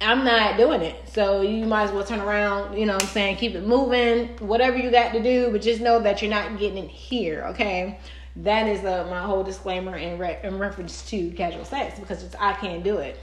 I'm 0.00 0.24
not 0.24 0.56
doing 0.56 0.82
it. 0.82 0.96
So 1.12 1.42
you 1.42 1.64
might 1.64 1.84
as 1.84 1.92
well 1.92 2.04
turn 2.04 2.20
around, 2.20 2.76
you 2.76 2.86
know 2.86 2.94
I'm 2.94 3.00
saying? 3.00 3.36
Keep 3.36 3.54
it 3.54 3.66
moving, 3.66 4.28
whatever 4.38 4.76
you 4.76 4.90
got 4.90 5.12
to 5.12 5.22
do, 5.22 5.50
but 5.52 5.62
just 5.62 5.80
know 5.80 6.00
that 6.00 6.20
you're 6.20 6.30
not 6.30 6.58
getting 6.58 6.84
it 6.84 6.90
here, 6.90 7.44
okay? 7.50 7.98
That 8.36 8.66
is 8.66 8.84
uh, 8.84 9.06
my 9.08 9.22
whole 9.22 9.44
disclaimer 9.44 9.96
in, 9.96 10.18
re- 10.18 10.38
in 10.42 10.58
reference 10.58 11.08
to 11.10 11.30
casual 11.30 11.64
sex 11.64 11.98
because 11.98 12.34
I 12.40 12.54
can't 12.54 12.82
do 12.82 12.98
it. 12.98 13.18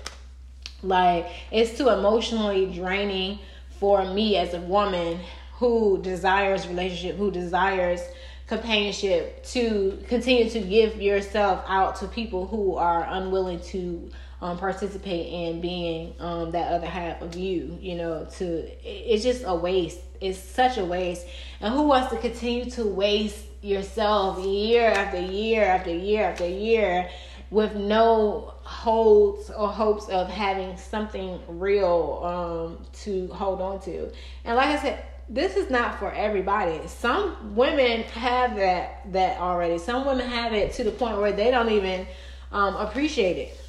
Like, 0.82 1.28
it's 1.52 1.78
too 1.78 1.90
emotionally 1.90 2.74
draining 2.74 3.40
for 3.80 4.06
me 4.06 4.38
as 4.38 4.54
a 4.54 4.62
woman 4.62 5.20
who 5.56 6.02
desires 6.02 6.68
relationship, 6.68 7.18
who 7.18 7.32
desires 7.32 8.02
companionship 8.48 9.44
to 9.44 10.04
continue 10.08 10.50
to 10.50 10.60
give 10.60 11.02
yourself 11.02 11.64
out 11.68 11.96
to 11.98 12.08
people 12.08 12.46
who 12.46 12.76
are 12.76 13.06
unwilling 13.10 13.60
to 13.60 14.12
um, 14.42 14.58
participate 14.58 15.28
in 15.32 15.62
being 15.62 16.14
um, 16.20 16.52
that 16.52 16.72
other 16.72 16.86
half 16.88 17.22
of 17.22 17.36
you. 17.36 17.78
You 17.82 17.96
know, 17.96 18.26
to 18.38 18.46
it's 18.84 19.24
just 19.24 19.44
a 19.46 19.56
waste. 19.56 20.00
It's 20.22 20.40
such 20.40 20.78
a 20.78 20.86
waste. 20.86 21.26
And 21.60 21.74
who 21.74 21.84
wants 21.84 22.12
to 22.12 22.18
continue 22.18 22.70
to 22.72 22.86
waste 22.86 23.44
yourself 23.62 24.44
year 24.46 24.90
after 24.90 25.20
year 25.20 25.64
after 25.64 25.94
year 25.94 26.26
after 26.26 26.48
year 26.48 27.10
with 27.52 27.76
no 27.76 28.54
hopes 28.62 29.50
or 29.50 29.70
hopes 29.70 30.08
of 30.10 30.30
having 30.30 30.78
something 30.78 31.40
real 31.48 32.22
um, 32.24 32.86
to 33.04 33.28
hold 33.34 33.62
on 33.62 33.80
to? 33.82 34.12
And 34.44 34.56
like 34.56 34.68
I 34.68 34.82
said, 34.82 35.04
this 35.30 35.56
is 35.56 35.70
not 35.70 36.00
for 36.00 36.12
everybody. 36.12 36.88
Some 36.88 37.56
women 37.56 38.04
have 38.04 38.56
that 38.58 39.12
that 39.12 39.40
already. 39.40 39.78
Some 39.78 40.06
women 40.06 40.28
have 40.28 40.54
it 40.54 40.74
to 40.74 40.84
the 40.84 40.92
point 40.92 41.18
where 41.18 41.32
they 41.32 41.52
don't 41.52 41.70
even 41.72 42.08
um, 42.52 42.76
appreciate 42.76 43.38
it 43.38 43.60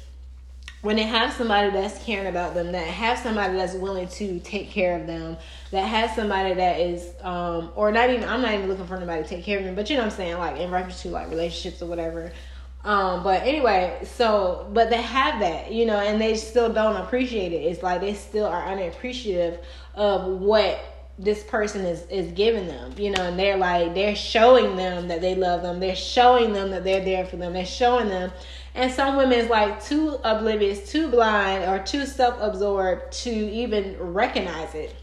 when 0.81 0.95
they 0.95 1.03
have 1.03 1.33
somebody 1.33 1.71
that's 1.71 2.03
caring 2.03 2.27
about 2.27 2.53
them, 2.53 2.71
that 2.71 2.87
have 2.87 3.17
somebody 3.17 3.55
that's 3.55 3.73
willing 3.73 4.07
to 4.07 4.39
take 4.39 4.69
care 4.69 4.99
of 4.99 5.07
them, 5.07 5.35
that 5.71 5.81
has 5.81 6.15
somebody 6.15 6.53
that 6.53 6.79
is, 6.79 7.13
um, 7.21 7.71
or 7.75 7.91
not 7.91 8.09
even, 8.09 8.23
I'm 8.23 8.41
not 8.41 8.53
even 8.53 8.69
looking 8.69 8.85
for 8.85 8.95
anybody 8.95 9.23
to 9.23 9.27
take 9.27 9.43
care 9.43 9.57
of 9.57 9.65
me, 9.65 9.71
but 9.71 9.89
you 9.89 9.97
know 9.97 10.03
what 10.03 10.13
I'm 10.13 10.17
saying, 10.17 10.37
like 10.37 10.57
in 10.57 10.69
reference 10.69 11.01
to 11.01 11.09
like 11.09 11.29
relationships 11.29 11.81
or 11.81 11.87
whatever. 11.87 12.31
Um, 12.83 13.23
but 13.23 13.41
anyway, 13.41 13.99
so, 14.03 14.69
but 14.71 14.89
they 14.89 15.01
have 15.01 15.39
that, 15.39 15.71
you 15.71 15.85
know, 15.85 15.99
and 15.99 16.21
they 16.21 16.35
still 16.37 16.71
don't 16.71 16.95
appreciate 16.95 17.51
it. 17.51 17.63
It's 17.63 17.81
like 17.81 17.99
they 17.99 18.13
still 18.13 18.45
are 18.45 18.65
unappreciative 18.67 19.59
of 19.95 20.39
what 20.39 20.79
this 21.19 21.43
person 21.43 21.83
is 21.83 22.05
is 22.11 22.31
giving 22.33 22.67
them 22.67 22.93
you 22.97 23.09
know 23.09 23.23
and 23.23 23.39
they're 23.39 23.57
like 23.57 23.95
they're 23.95 24.15
showing 24.15 24.75
them 24.75 25.07
that 25.07 25.19
they 25.19 25.33
love 25.33 25.63
them 25.63 25.79
they're 25.79 25.95
showing 25.95 26.53
them 26.53 26.69
that 26.69 26.83
they're 26.83 27.03
there 27.03 27.25
for 27.25 27.37
them 27.37 27.53
they're 27.53 27.65
showing 27.65 28.07
them 28.07 28.31
and 28.77 28.91
some 28.91 29.15
women 29.17 29.39
is 29.39 29.49
like 29.49 29.83
too 29.83 30.19
oblivious, 30.23 30.91
too 30.91 31.07
blind, 31.07 31.63
or 31.63 31.83
too 31.83 32.05
self 32.05 32.37
absorbed 32.39 33.11
to 33.23 33.31
even 33.31 33.97
recognize 33.99 34.75
it. 34.75 34.95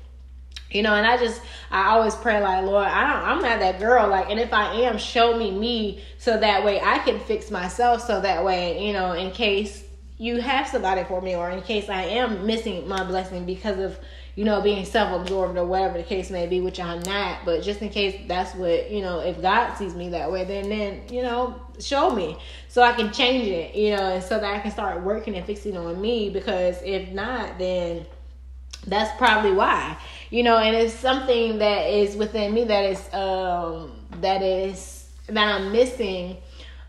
You 0.70 0.82
know, 0.82 0.94
and 0.94 1.04
I 1.04 1.16
just 1.16 1.42
I 1.72 1.88
always 1.88 2.14
pray 2.14 2.40
like, 2.40 2.64
Lord, 2.64 2.86
I 2.86 3.12
don't 3.12 3.28
I'm 3.28 3.42
not 3.42 3.58
that 3.58 3.80
girl. 3.80 4.08
Like, 4.08 4.30
and 4.30 4.38
if 4.38 4.52
I 4.52 4.74
am, 4.82 4.96
show 4.96 5.36
me 5.36 5.50
me 5.50 6.04
so 6.18 6.38
that 6.38 6.64
way 6.64 6.80
I 6.80 6.98
can 6.98 7.18
fix 7.18 7.50
myself. 7.50 8.00
So 8.02 8.20
that 8.20 8.44
way, 8.44 8.86
you 8.86 8.92
know, 8.92 9.12
in 9.12 9.32
case 9.32 9.82
you 10.18 10.40
have 10.40 10.68
somebody 10.68 11.02
for 11.02 11.20
me, 11.20 11.34
or 11.34 11.50
in 11.50 11.60
case 11.60 11.88
I 11.88 12.04
am 12.04 12.46
missing 12.46 12.86
my 12.86 13.02
blessing 13.02 13.44
because 13.44 13.80
of 13.80 13.98
you 14.36 14.44
know, 14.44 14.60
being 14.60 14.84
self 14.84 15.20
absorbed 15.20 15.56
or 15.56 15.64
whatever 15.64 15.98
the 15.98 16.04
case 16.04 16.30
may 16.30 16.46
be, 16.46 16.60
which 16.60 16.80
I'm 16.80 17.00
not, 17.00 17.44
but 17.44 17.62
just 17.62 17.80
in 17.82 17.88
case 17.88 18.20
that's 18.26 18.54
what, 18.54 18.90
you 18.90 19.00
know, 19.00 19.20
if 19.20 19.40
God 19.40 19.74
sees 19.76 19.94
me 19.94 20.08
that 20.10 20.30
way, 20.30 20.44
then 20.44 20.68
then, 20.68 21.02
you 21.08 21.22
know, 21.22 21.60
show 21.78 22.10
me 22.10 22.36
so 22.68 22.82
I 22.82 22.92
can 22.92 23.12
change 23.12 23.46
it, 23.48 23.74
you 23.74 23.96
know, 23.96 24.14
and 24.14 24.22
so 24.22 24.40
that 24.40 24.54
I 24.54 24.58
can 24.58 24.70
start 24.70 25.02
working 25.02 25.36
and 25.36 25.46
fixing 25.46 25.76
on 25.76 26.00
me 26.00 26.30
because 26.30 26.80
if 26.82 27.10
not, 27.10 27.58
then 27.58 28.06
that's 28.86 29.16
probably 29.16 29.52
why. 29.52 29.96
You 30.30 30.42
know, 30.42 30.58
and 30.58 30.74
it's 30.74 30.94
something 30.94 31.58
that 31.58 31.88
is 31.88 32.16
within 32.16 32.52
me 32.54 32.64
that 32.64 32.84
is 32.84 33.14
um 33.14 33.92
that 34.20 34.42
is 34.42 35.08
that 35.28 35.48
I'm 35.48 35.72
missing 35.72 36.38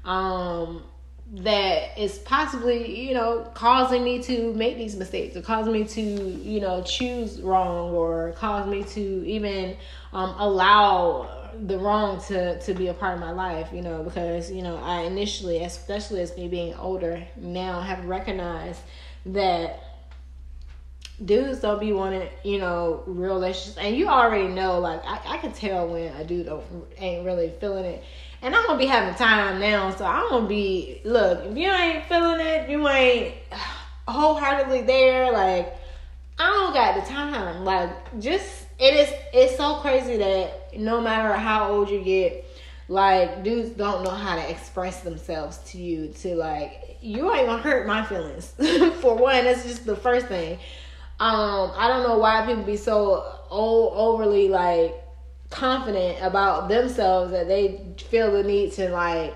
um 0.04 0.84
that 1.34 1.98
is 1.98 2.20
possibly 2.20 3.08
you 3.08 3.14
know 3.14 3.50
causing 3.56 4.04
me 4.04 4.22
to 4.22 4.54
make 4.54 4.78
these 4.78 4.96
mistakes 4.96 5.36
or 5.36 5.42
causing 5.42 5.74
me 5.74 5.84
to 5.84 6.02
you 6.02 6.60
know 6.60 6.84
choose 6.84 7.42
wrong 7.42 7.92
or 7.92 8.34
cause 8.34 8.68
me 8.68 8.84
to 8.84 9.28
even 9.28 9.76
um, 10.14 10.36
allow 10.38 11.52
the 11.66 11.80
wrong 11.80 12.22
to 12.22 12.60
to 12.60 12.74
be 12.76 12.88
a 12.88 12.94
part 12.94 13.16
of 13.16 13.20
my 13.20 13.32
life 13.32 13.70
you 13.74 13.82
know 13.82 14.04
because 14.04 14.52
you 14.52 14.62
know 14.62 14.78
i 14.84 15.02
initially 15.02 15.64
especially 15.64 16.22
as 16.22 16.36
me 16.38 16.48
being 16.48 16.76
older 16.76 17.26
now 17.38 17.82
have 17.82 18.06
recognized 18.06 18.82
that 19.26 19.80
dudes 21.24 21.60
don't 21.60 21.80
be 21.80 21.94
wanting, 21.94 22.28
you 22.44 22.60
know, 22.60 23.04
real 23.06 23.36
relationships. 23.36 23.78
And 23.78 23.96
you 23.96 24.08
already 24.08 24.48
know, 24.48 24.80
like, 24.80 25.02
I, 25.06 25.36
I 25.36 25.38
can 25.38 25.54
tell 25.54 25.88
when 25.88 26.14
a 26.14 26.24
dude 26.26 26.52
ain't 26.98 27.26
really 27.26 27.54
feeling 27.60 27.86
it. 27.86 28.04
And 28.42 28.56
I'm 28.56 28.66
gonna 28.66 28.78
be 28.78 28.86
having 28.86 29.16
time 29.16 29.60
now, 29.60 29.90
so 29.96 30.06
I'm 30.06 30.30
gonna 30.30 30.48
be 30.48 31.02
look. 31.04 31.46
If 31.46 31.58
you 31.58 31.70
ain't 31.70 32.06
feeling 32.06 32.40
it, 32.40 32.70
you 32.70 32.88
ain't 32.88 33.34
wholeheartedly 34.08 34.82
there. 34.84 35.32
Like 35.32 35.76
I 36.38 36.44
don't 36.44 36.74
got 36.74 37.04
the 37.04 37.10
time. 37.10 37.64
Like 37.64 38.20
just 38.20 38.68
it 38.80 38.94
is. 38.94 39.14
It's 39.34 39.58
so 39.58 39.76
crazy 39.76 40.18
that 40.18 40.78
no 40.78 41.02
matter 41.02 41.34
how 41.34 41.72
old 41.72 41.90
you 41.90 42.02
get, 42.02 42.46
like 42.88 43.44
dudes 43.44 43.70
don't 43.70 44.04
know 44.04 44.12
how 44.12 44.36
to 44.36 44.50
express 44.50 45.02
themselves 45.02 45.58
to 45.72 45.78
you. 45.78 46.10
To 46.10 46.36
like 46.36 46.98
you 47.02 47.34
ain't 47.34 47.48
gonna 47.48 47.62
hurt 47.62 47.88
my 47.88 48.04
feelings. 48.06 48.54
For 49.02 49.16
one, 49.16 49.46
that's 49.46 49.64
just 49.64 49.86
the 49.86 49.96
first 49.96 50.28
thing. 50.28 50.60
Um, 51.18 51.72
I 51.78 51.88
don't 51.88 52.04
know 52.04 52.18
why 52.18 52.46
people 52.46 52.64
be 52.64 52.76
so 52.76 53.40
old, 53.50 53.94
overly 53.96 54.50
like 54.50 55.05
confident 55.50 56.18
about 56.22 56.70
themselves 56.70 57.32
that 57.32 57.48
they 57.48 57.82
feel 58.10 58.32
the 58.32 58.44
need 58.44 58.74
to 58.74 58.90
like 58.90 59.34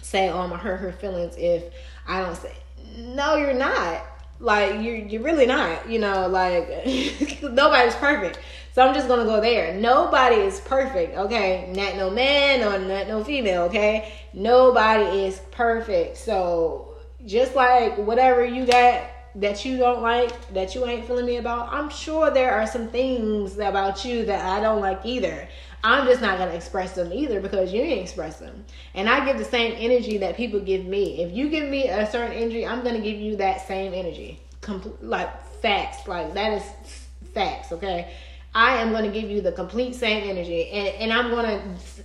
say, 0.00 0.28
"Oh, 0.28 0.40
I'm 0.40 0.50
gonna 0.50 0.62
hurt 0.62 0.78
her 0.78 0.92
feelings 0.92 1.34
if 1.36 1.64
I 2.06 2.20
don't 2.20 2.36
say." 2.36 2.54
No, 2.96 3.36
you're 3.36 3.54
not. 3.54 4.04
Like 4.40 4.82
you're 4.82 4.96
you're 4.96 5.22
really 5.22 5.46
not. 5.46 5.88
You 5.88 5.98
know, 5.98 6.28
like 6.28 6.68
nobody's 7.42 7.94
perfect. 7.94 8.38
So 8.74 8.82
I'm 8.82 8.94
just 8.94 9.06
gonna 9.06 9.24
go 9.24 9.40
there. 9.40 9.74
Nobody 9.74 10.36
is 10.36 10.60
perfect. 10.60 11.16
Okay, 11.16 11.70
not 11.74 11.96
no 11.96 12.10
man 12.10 12.62
or 12.62 12.78
not 12.78 13.06
no 13.06 13.22
female. 13.22 13.64
Okay, 13.64 14.12
nobody 14.32 15.26
is 15.26 15.40
perfect. 15.50 16.16
So 16.16 16.94
just 17.26 17.54
like 17.54 17.96
whatever 17.98 18.44
you 18.44 18.66
got 18.66 19.02
that 19.34 19.64
you 19.64 19.78
don't 19.78 20.02
like, 20.02 20.52
that 20.52 20.74
you 20.74 20.84
ain't 20.86 21.06
feeling 21.06 21.26
me 21.26 21.36
about, 21.36 21.72
I'm 21.72 21.88
sure 21.88 22.30
there 22.30 22.52
are 22.52 22.66
some 22.66 22.88
things 22.88 23.58
about 23.58 24.04
you 24.04 24.24
that 24.26 24.44
I 24.44 24.60
don't 24.60 24.80
like 24.80 25.00
either. 25.04 25.48
I'm 25.84 26.06
just 26.06 26.20
not 26.20 26.38
gonna 26.38 26.52
express 26.52 26.94
them 26.94 27.12
either 27.12 27.40
because 27.40 27.72
you 27.72 27.80
ain't 27.80 28.02
express 28.02 28.38
them. 28.38 28.64
And 28.94 29.08
I 29.08 29.24
give 29.24 29.38
the 29.38 29.44
same 29.44 29.74
energy 29.78 30.18
that 30.18 30.36
people 30.36 30.60
give 30.60 30.84
me. 30.84 31.22
If 31.22 31.32
you 31.32 31.48
give 31.48 31.68
me 31.68 31.88
a 31.88 32.08
certain 32.08 32.36
energy, 32.36 32.64
I'm 32.66 32.84
gonna 32.84 33.00
give 33.00 33.18
you 33.18 33.36
that 33.36 33.66
same 33.66 33.92
energy. 33.92 34.40
Compl- 34.60 34.96
like 35.00 35.44
facts, 35.60 36.06
like 36.06 36.34
that 36.34 36.52
is 36.52 36.98
facts. 37.34 37.72
Okay, 37.72 38.14
I 38.54 38.76
am 38.76 38.92
gonna 38.92 39.10
give 39.10 39.28
you 39.28 39.40
the 39.40 39.50
complete 39.50 39.96
same 39.96 40.30
energy, 40.30 40.68
and 40.68 40.88
and 40.88 41.12
I'm 41.12 41.30
gonna 41.30 41.60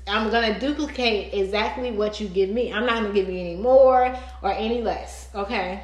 I'm 0.08 0.32
gonna 0.32 0.60
duplicate 0.60 1.36
exactly 1.36 1.92
what 1.92 2.20
you 2.20 2.30
give 2.30 2.50
me. 2.50 2.74
I'm 2.74 2.88
not 2.88 3.04
gonna 3.04 3.14
give 3.14 3.30
you 3.30 3.40
any 3.40 3.58
more 3.58 4.18
or 4.42 4.52
any 4.54 4.82
less. 4.82 5.30
Okay 5.36 5.84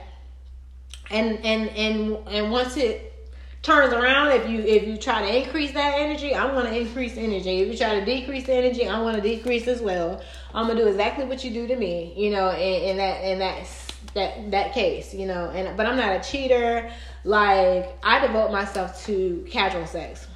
and 1.11 1.43
and 1.45 1.69
and 1.69 2.17
and 2.27 2.51
once 2.51 2.77
it 2.77 3.13
turns 3.61 3.93
around 3.93 4.31
if 4.33 4.49
you 4.49 4.59
if 4.59 4.85
you 4.85 4.97
try 4.97 5.21
to 5.21 5.43
increase 5.43 5.71
that 5.71 5.97
energy 5.97 6.35
i'm 6.35 6.51
going 6.51 6.65
to 6.65 6.77
increase 6.77 7.15
energy. 7.17 7.59
If 7.61 7.69
you 7.69 7.77
try 7.77 7.99
to 7.99 8.05
decrease 8.05 8.45
the 8.45 8.53
energy 8.53 8.87
i'm 8.87 9.01
going 9.01 9.15
to 9.15 9.21
decrease 9.21 9.67
as 9.67 9.81
well. 9.81 10.21
I'm 10.53 10.65
going 10.67 10.77
to 10.77 10.83
do 10.83 10.89
exactly 10.89 11.25
what 11.25 11.43
you 11.43 11.51
do 11.51 11.65
to 11.67 11.75
me 11.75 12.13
you 12.15 12.29
know 12.31 12.51
in, 12.51 12.89
in 12.89 12.97
that 12.97 13.23
in 13.23 13.39
that 13.39 13.67
that 14.13 14.51
that 14.51 14.73
case 14.73 15.13
you 15.13 15.25
know. 15.25 15.49
And 15.49 15.75
but 15.77 15.85
i'm 15.85 15.95
not 15.97 16.15
a 16.15 16.29
cheater. 16.29 16.91
Like 17.23 17.97
i 18.03 18.25
devote 18.25 18.51
myself 18.51 19.05
to 19.05 19.45
casual 19.49 19.87
sex. 19.87 20.27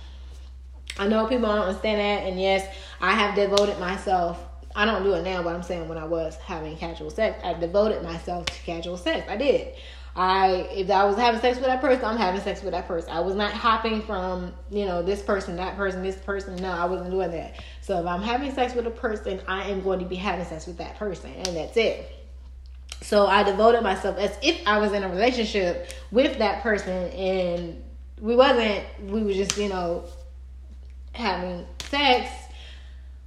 I 0.97 1.07
know 1.07 1.27
people 1.27 1.47
don't 1.47 1.59
understand 1.59 1.99
that 1.99 2.27
and 2.27 2.39
yes 2.39 2.73
i 3.01 3.11
have 3.11 3.35
devoted 3.35 3.77
myself. 3.79 4.43
I 4.77 4.85
don't 4.85 5.03
do 5.03 5.13
it 5.13 5.23
now, 5.23 5.41
but 5.41 5.55
I'm 5.55 5.63
saying 5.63 5.89
when 5.89 5.97
I 5.97 6.05
was 6.05 6.35
having 6.35 6.77
casual 6.77 7.09
sex, 7.09 7.43
I 7.43 7.53
devoted 7.55 8.03
myself 8.03 8.45
to 8.45 8.61
casual 8.61 8.95
sex. 8.95 9.27
I 9.27 9.35
did. 9.35 9.73
I 10.17 10.67
if 10.71 10.89
I 10.89 11.05
was 11.05 11.15
having 11.15 11.39
sex 11.39 11.57
with 11.57 11.67
that 11.67 11.79
person, 11.79 12.03
I'm 12.03 12.17
having 12.17 12.41
sex 12.41 12.63
with 12.63 12.71
that 12.71 12.87
person. 12.87 13.11
I 13.11 13.19
was 13.19 13.35
not 13.35 13.53
hopping 13.53 14.01
from, 14.01 14.51
you 14.71 14.85
know, 14.85 15.03
this 15.03 15.21
person, 15.21 15.55
that 15.57 15.77
person, 15.77 16.01
this 16.01 16.15
person. 16.15 16.55
No, 16.55 16.71
I 16.71 16.85
wasn't 16.85 17.11
doing 17.11 17.29
that. 17.31 17.63
So 17.81 17.99
if 17.99 18.07
I'm 18.07 18.23
having 18.23 18.51
sex 18.51 18.73
with 18.73 18.87
a 18.87 18.91
person, 18.91 19.39
I 19.47 19.69
am 19.69 19.83
going 19.83 19.99
to 19.99 20.05
be 20.05 20.15
having 20.15 20.43
sex 20.45 20.65
with 20.65 20.79
that 20.79 20.97
person 20.97 21.31
and 21.31 21.55
that's 21.55 21.77
it. 21.77 22.11
So 23.03 23.27
I 23.27 23.43
devoted 23.43 23.83
myself 23.83 24.17
as 24.17 24.35
if 24.41 24.59
I 24.65 24.79
was 24.79 24.91
in 24.91 25.03
a 25.03 25.09
relationship 25.09 25.91
with 26.11 26.39
that 26.39 26.63
person 26.63 27.09
and 27.11 27.83
we 28.19 28.35
wasn't 28.35 28.83
we 29.03 29.21
were 29.21 29.33
just, 29.33 29.55
you 29.55 29.69
know, 29.69 30.05
having 31.13 31.63
sex. 31.89 32.31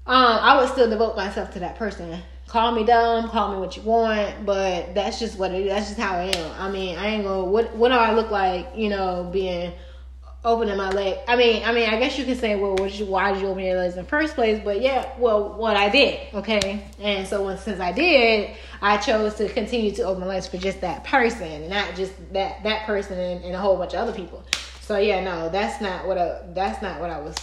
Um, 0.06 0.16
I 0.16 0.60
would 0.60 0.70
still 0.70 0.90
devote 0.90 1.16
myself 1.16 1.52
to 1.52 1.60
that 1.60 1.76
person 1.76 2.20
call 2.50 2.72
me 2.72 2.82
dumb, 2.84 3.28
call 3.28 3.54
me 3.54 3.60
what 3.60 3.76
you 3.76 3.82
want, 3.82 4.44
but 4.44 4.92
that's 4.94 5.20
just 5.20 5.38
what 5.38 5.52
it 5.52 5.66
is. 5.66 5.70
That's 5.70 5.86
just 5.88 6.00
how 6.00 6.16
I 6.16 6.24
am. 6.24 6.52
I 6.60 6.70
mean, 6.70 6.98
I 6.98 7.06
ain't 7.06 7.24
gonna. 7.24 7.44
What 7.44 7.74
what 7.76 7.88
do 7.88 7.94
I 7.94 8.12
look 8.12 8.30
like? 8.30 8.76
You 8.76 8.90
know, 8.90 9.30
being 9.32 9.72
opening 10.44 10.76
my 10.76 10.90
leg. 10.90 11.18
I 11.28 11.36
mean, 11.36 11.62
I 11.64 11.72
mean, 11.72 11.88
I 11.88 12.00
guess 12.00 12.18
you 12.18 12.24
could 12.24 12.38
say, 12.38 12.56
well, 12.56 12.86
you, 12.86 13.06
why 13.06 13.32
did 13.32 13.42
you 13.42 13.48
open 13.48 13.62
your 13.62 13.76
legs 13.76 13.94
in 13.94 14.02
the 14.02 14.08
first 14.08 14.34
place? 14.34 14.60
But 14.64 14.80
yeah, 14.80 15.12
well, 15.18 15.52
what 15.52 15.76
I 15.76 15.90
did, 15.90 16.34
okay. 16.34 16.86
And 16.98 17.28
so 17.28 17.44
when, 17.44 17.58
since 17.58 17.78
I 17.78 17.92
did, 17.92 18.56
I 18.80 18.96
chose 18.96 19.34
to 19.34 19.48
continue 19.50 19.92
to 19.92 20.02
open 20.02 20.22
my 20.22 20.26
legs 20.26 20.48
for 20.48 20.56
just 20.56 20.80
that 20.80 21.04
person, 21.04 21.68
not 21.68 21.94
just 21.94 22.12
that 22.32 22.62
that 22.64 22.84
person 22.84 23.18
and, 23.18 23.44
and 23.44 23.54
a 23.54 23.58
whole 23.58 23.76
bunch 23.76 23.94
of 23.94 24.00
other 24.00 24.12
people. 24.12 24.44
So 24.80 24.98
yeah, 24.98 25.22
no, 25.22 25.50
that's 25.50 25.80
not 25.80 26.06
what 26.06 26.18
I, 26.18 26.40
that's 26.52 26.82
not 26.82 27.00
what 27.00 27.10
I 27.10 27.20
was. 27.20 27.36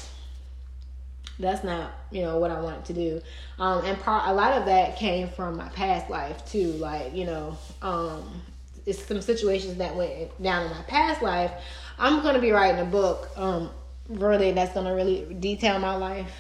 That's 1.40 1.64
not 1.64 1.92
you 2.12 2.22
know 2.22 2.40
what 2.40 2.52
I 2.52 2.60
wanted 2.60 2.86
to 2.86 2.94
do, 2.94 3.22
um, 3.60 3.86
and 3.86 4.00
part 4.00 4.28
a 4.28 4.34
lot 4.34 4.54
of 4.54 4.66
that 4.66 4.98
came 4.98 5.30
from 5.30 5.58
my 5.58 5.70
past 5.70 6.10
life 6.10 6.46
too. 6.46 6.72
Like 6.74 7.14
you 7.16 7.26
know, 7.26 7.58
um, 7.82 8.42
it's 8.86 9.04
some 9.06 9.22
situations 9.22 9.78
that 9.78 9.96
went 9.96 10.42
down 10.42 10.66
in 10.66 10.72
my 10.72 10.82
past 10.84 11.22
life 11.22 11.52
I'm 12.00 12.22
gonna 12.22 12.40
be 12.40 12.52
writing 12.52 12.80
a 12.80 12.86
book, 12.86 13.30
um, 13.36 13.72
really 14.08 14.52
that's 14.52 14.74
gonna 14.74 14.94
really 14.94 15.34
detail 15.40 15.80
my 15.80 15.96
life. 15.96 16.32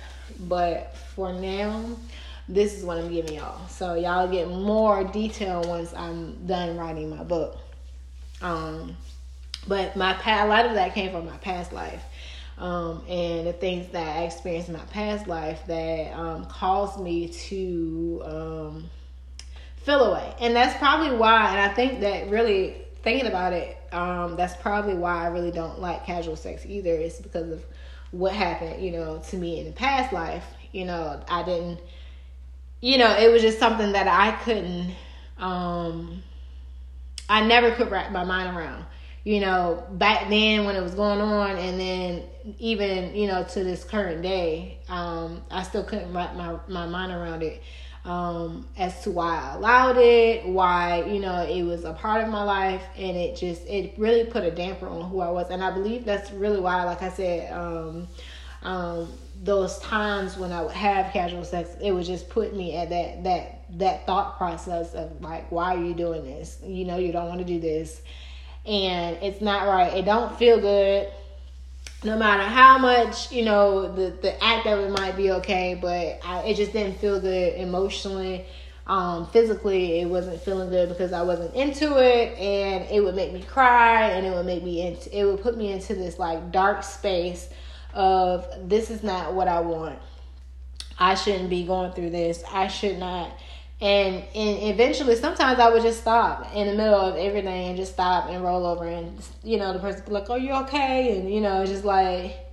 But 0.42 0.96
for 1.16 1.34
now, 1.34 1.84
this 2.48 2.76
is 2.76 2.84
what 2.84 2.98
I'm 2.98 3.12
giving 3.12 3.34
y'all. 3.34 3.68
So 3.68 3.96
y'all 3.96 4.28
get 4.28 4.50
more 4.50 5.04
detail 5.04 5.64
once 5.68 5.94
I'm 5.94 6.46
done 6.46 6.78
writing 6.78 7.10
my 7.10 7.24
book. 7.24 7.58
Um, 8.42 8.96
but 9.68 9.96
my 9.96 10.14
past, 10.14 10.46
a 10.46 10.48
lot 10.48 10.66
of 10.68 10.76
that 10.76 10.94
came 10.94 11.12
from 11.12 11.26
my 11.26 11.38
past 11.38 11.74
life. 11.74 12.04
Um, 12.58 13.04
and 13.08 13.46
the 13.46 13.54
things 13.54 13.91
that 13.91 14.17
I 14.17 14.24
experienced 14.24 14.70
in 14.70 14.76
my 14.76 14.86
past 14.86 15.28
life 15.28 15.62
that 15.67 16.12
um, 16.13 16.46
caused 16.46 17.00
me 17.00 17.28
to 17.28 18.22
um, 18.26 18.89
feel 19.78 20.06
away. 20.06 20.34
And 20.41 20.56
that's 20.56 20.76
probably 20.80 21.15
why, 21.15 21.52
and 21.52 21.60
I 21.60 21.74
think 21.74 22.00
that 22.00 22.30
really 22.30 22.76
thinking 23.04 23.28
about 23.28 23.54
it, 23.54 23.78
um, 23.91 24.36
that's 24.36 24.56
probably 24.62 24.96
why 24.96 25.24
I 25.24 25.28
really 25.28 25.52
don't 25.52 25.80
like 25.80 26.06
casual 26.06 26.36
sex 26.36 26.65
either. 26.65 26.93
It's 26.93 27.20
because 27.20 27.52
of 27.52 27.63
what 28.12 28.34
happened, 28.34 28.84
you 28.84 28.91
know, 28.91 29.22
to 29.30 29.38
me 29.38 29.60
in 29.60 29.67
the 29.67 29.72
past 29.72 30.12
life. 30.12 30.46
You 30.72 30.86
know, 30.86 31.22
I 31.30 31.43
didn't, 31.43 31.80
you 32.82 32.98
know, 32.98 33.15
it 33.17 33.32
was 33.32 33.41
just 33.41 33.60
something 33.60 33.91
that 33.91 34.08
I 34.08 34.32
couldn't, 34.43 34.93
um, 35.38 36.24
I 37.30 37.46
never 37.46 37.72
could 37.72 37.91
wrap 37.91 38.12
my 38.12 38.24
mind 38.24 38.58
around. 38.58 38.86
You 39.28 39.42
know, 39.42 39.86
back 39.92 40.30
then 40.30 40.63
when 40.63 40.78
it 40.78 40.82
was 40.82 40.96
going 40.96 41.20
on, 41.20 41.58
and 41.58 41.78
then 41.78 42.24
even 42.60 43.13
you 43.13 43.28
know 43.28 43.44
to 43.44 43.62
this 43.62 43.84
current 43.84 44.22
day, 44.22 44.78
um, 44.88 45.44
I 45.52 45.63
still 45.63 45.84
couldn't 45.84 46.13
wrap 46.13 46.34
my 46.38 46.58
my 46.70 46.88
mind 46.88 47.12
around 47.12 47.44
it 47.44 47.62
um, 48.06 48.70
as 48.78 49.04
to 49.04 49.12
why 49.12 49.38
I 49.38 49.56
allowed 49.56 49.98
it, 49.98 50.48
why 50.48 51.04
you 51.04 51.20
know 51.20 51.44
it 51.44 51.63
was 51.63 51.84
a 51.84 51.92
part 51.92 52.24
of 52.24 52.30
my 52.30 52.42
life, 52.42 52.82
and 52.96 53.18
it 53.18 53.36
just 53.36 53.68
it 53.68 53.96
really 53.98 54.24
put 54.24 54.46
a 54.46 54.52
damper 54.52 54.88
on 54.88 55.10
who 55.10 55.20
I 55.20 55.30
was, 55.30 55.50
and 55.50 55.62
I 55.62 55.72
believe 55.72 56.06
that's 56.06 56.32
really 56.32 56.62
why, 56.62 56.86
like 56.86 57.02
I 57.02 57.10
said, 57.10 57.52
um, 57.52 58.08
um, 58.63 59.12
those 59.44 59.78
times 59.80 60.38
when 60.38 60.54
I 60.54 60.62
would 60.62 60.72
have 60.72 61.12
casual 61.12 61.44
sex, 61.44 61.76
it 61.82 61.92
would 61.92 62.06
just 62.06 62.30
put 62.30 62.56
me 62.56 62.78
at 62.78 62.90
that 62.92 63.26
that 63.26 63.66
that 63.78 64.06
thought 64.06 64.38
process 64.38 64.94
of 64.94 65.22
like, 65.22 65.52
why 65.52 65.76
are 65.76 65.84
you 65.84 65.94
doing 65.94 66.24
this? 66.24 66.60
You 66.63 66.86
know, 66.86 66.98
you 66.98 67.12
don't 67.12 67.28
want 67.28 67.40
to 67.40 67.46
do 67.46 67.60
this, 67.60 68.02
and 68.68 69.18
it's 69.24 69.42
not 69.42 69.68
right. 69.68 69.94
It 69.94 70.06
don't 70.06 70.38
feel 70.38 70.60
good 70.60 71.10
no 72.04 72.18
matter 72.18 72.44
how 72.44 72.78
much 72.78 73.32
you 73.32 73.44
know 73.44 73.92
the 73.94 74.12
the 74.22 74.44
act 74.44 74.68
of 74.68 74.80
it 74.80 74.92
might 74.92 75.16
be 75.16 75.32
okay, 75.32 75.78
but 75.80 76.20
I, 76.24 76.44
it 76.46 76.56
just 76.56 76.74
didn't 76.74 77.00
feel 77.00 77.20
good 77.20 77.56
emotionally. 77.56 78.46
Um, 78.86 79.28
physically, 79.28 80.00
it 80.00 80.06
wasn't 80.06 80.42
feeling 80.42 80.70
good 80.70 80.88
because 80.88 81.12
I 81.12 81.22
wasn't 81.24 81.54
into 81.56 81.98
it, 81.98 82.38
and 82.38 82.90
it 82.90 83.04
would 83.04 83.16
make 83.16 83.34
me 83.34 83.42
cry, 83.42 84.10
and 84.12 84.26
it 84.26 84.32
would 84.32 84.46
make 84.46 84.64
me 84.64 84.86
into 84.86 85.18
it 85.18 85.26
would 85.26 85.42
put 85.42 85.58
me 85.58 85.72
into 85.72 85.96
this 85.96 86.20
like 86.20 86.52
dark 86.52 86.84
space 86.84 87.50
of 87.94 88.48
this 88.70 88.90
is 88.90 89.04
not 89.04 89.34
what 89.34 89.48
I 89.48 89.60
want. 89.62 90.00
I 91.00 91.16
shouldn't 91.16 91.50
be 91.50 91.66
going 91.66 91.92
through 91.92 92.12
this. 92.12 92.44
I 92.52 92.68
should 92.68 92.98
not 92.98 93.32
and 93.80 94.16
and 94.36 94.74
eventually 94.74 95.16
sometimes 95.16 95.60
I 95.60 95.70
would 95.70 95.84
just 95.84 96.02
stop 96.02 96.54
in 96.56 96.68
the 96.68 96.74
middle 96.74 97.00
of 97.00 97.16
everything 97.16 97.70
and 97.70 97.78
just 97.78 97.94
stop 97.94 98.30
and 98.30 98.44
roll 98.44 98.66
over 98.66 98.86
and 98.86 99.20
you 99.44 99.58
know 99.58 99.74
the 99.74 99.80
person 99.80 100.04
be 100.06 100.12
like, 100.12 100.30
"Oh, 100.30 100.36
you 100.36 100.54
okay?" 100.63 101.18
and 101.18 101.32
you 101.32 101.42
know 101.42 101.66
just 101.66 101.86
like 101.86 102.48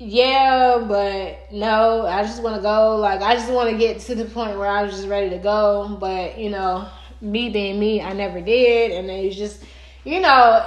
yeah, 0.00 0.84
but 0.86 1.52
no, 1.52 2.06
I 2.06 2.22
just 2.22 2.40
want 2.40 2.54
to 2.54 2.62
go. 2.62 2.96
Like 2.96 3.20
I 3.20 3.34
just 3.34 3.50
want 3.50 3.70
to 3.70 3.76
get 3.76 3.98
to 4.02 4.14
the 4.14 4.26
point 4.26 4.56
where 4.56 4.68
I 4.68 4.82
was 4.82 4.92
just 4.92 5.08
ready 5.08 5.30
to 5.30 5.38
go, 5.38 5.96
but 6.00 6.38
you 6.38 6.50
know, 6.50 6.88
me 7.20 7.50
being 7.50 7.80
me, 7.80 8.00
I 8.00 8.12
never 8.12 8.40
did, 8.40 8.92
and 8.92 9.10
it 9.10 9.26
was 9.26 9.36
just 9.36 9.64
you 10.04 10.20
know 10.20 10.64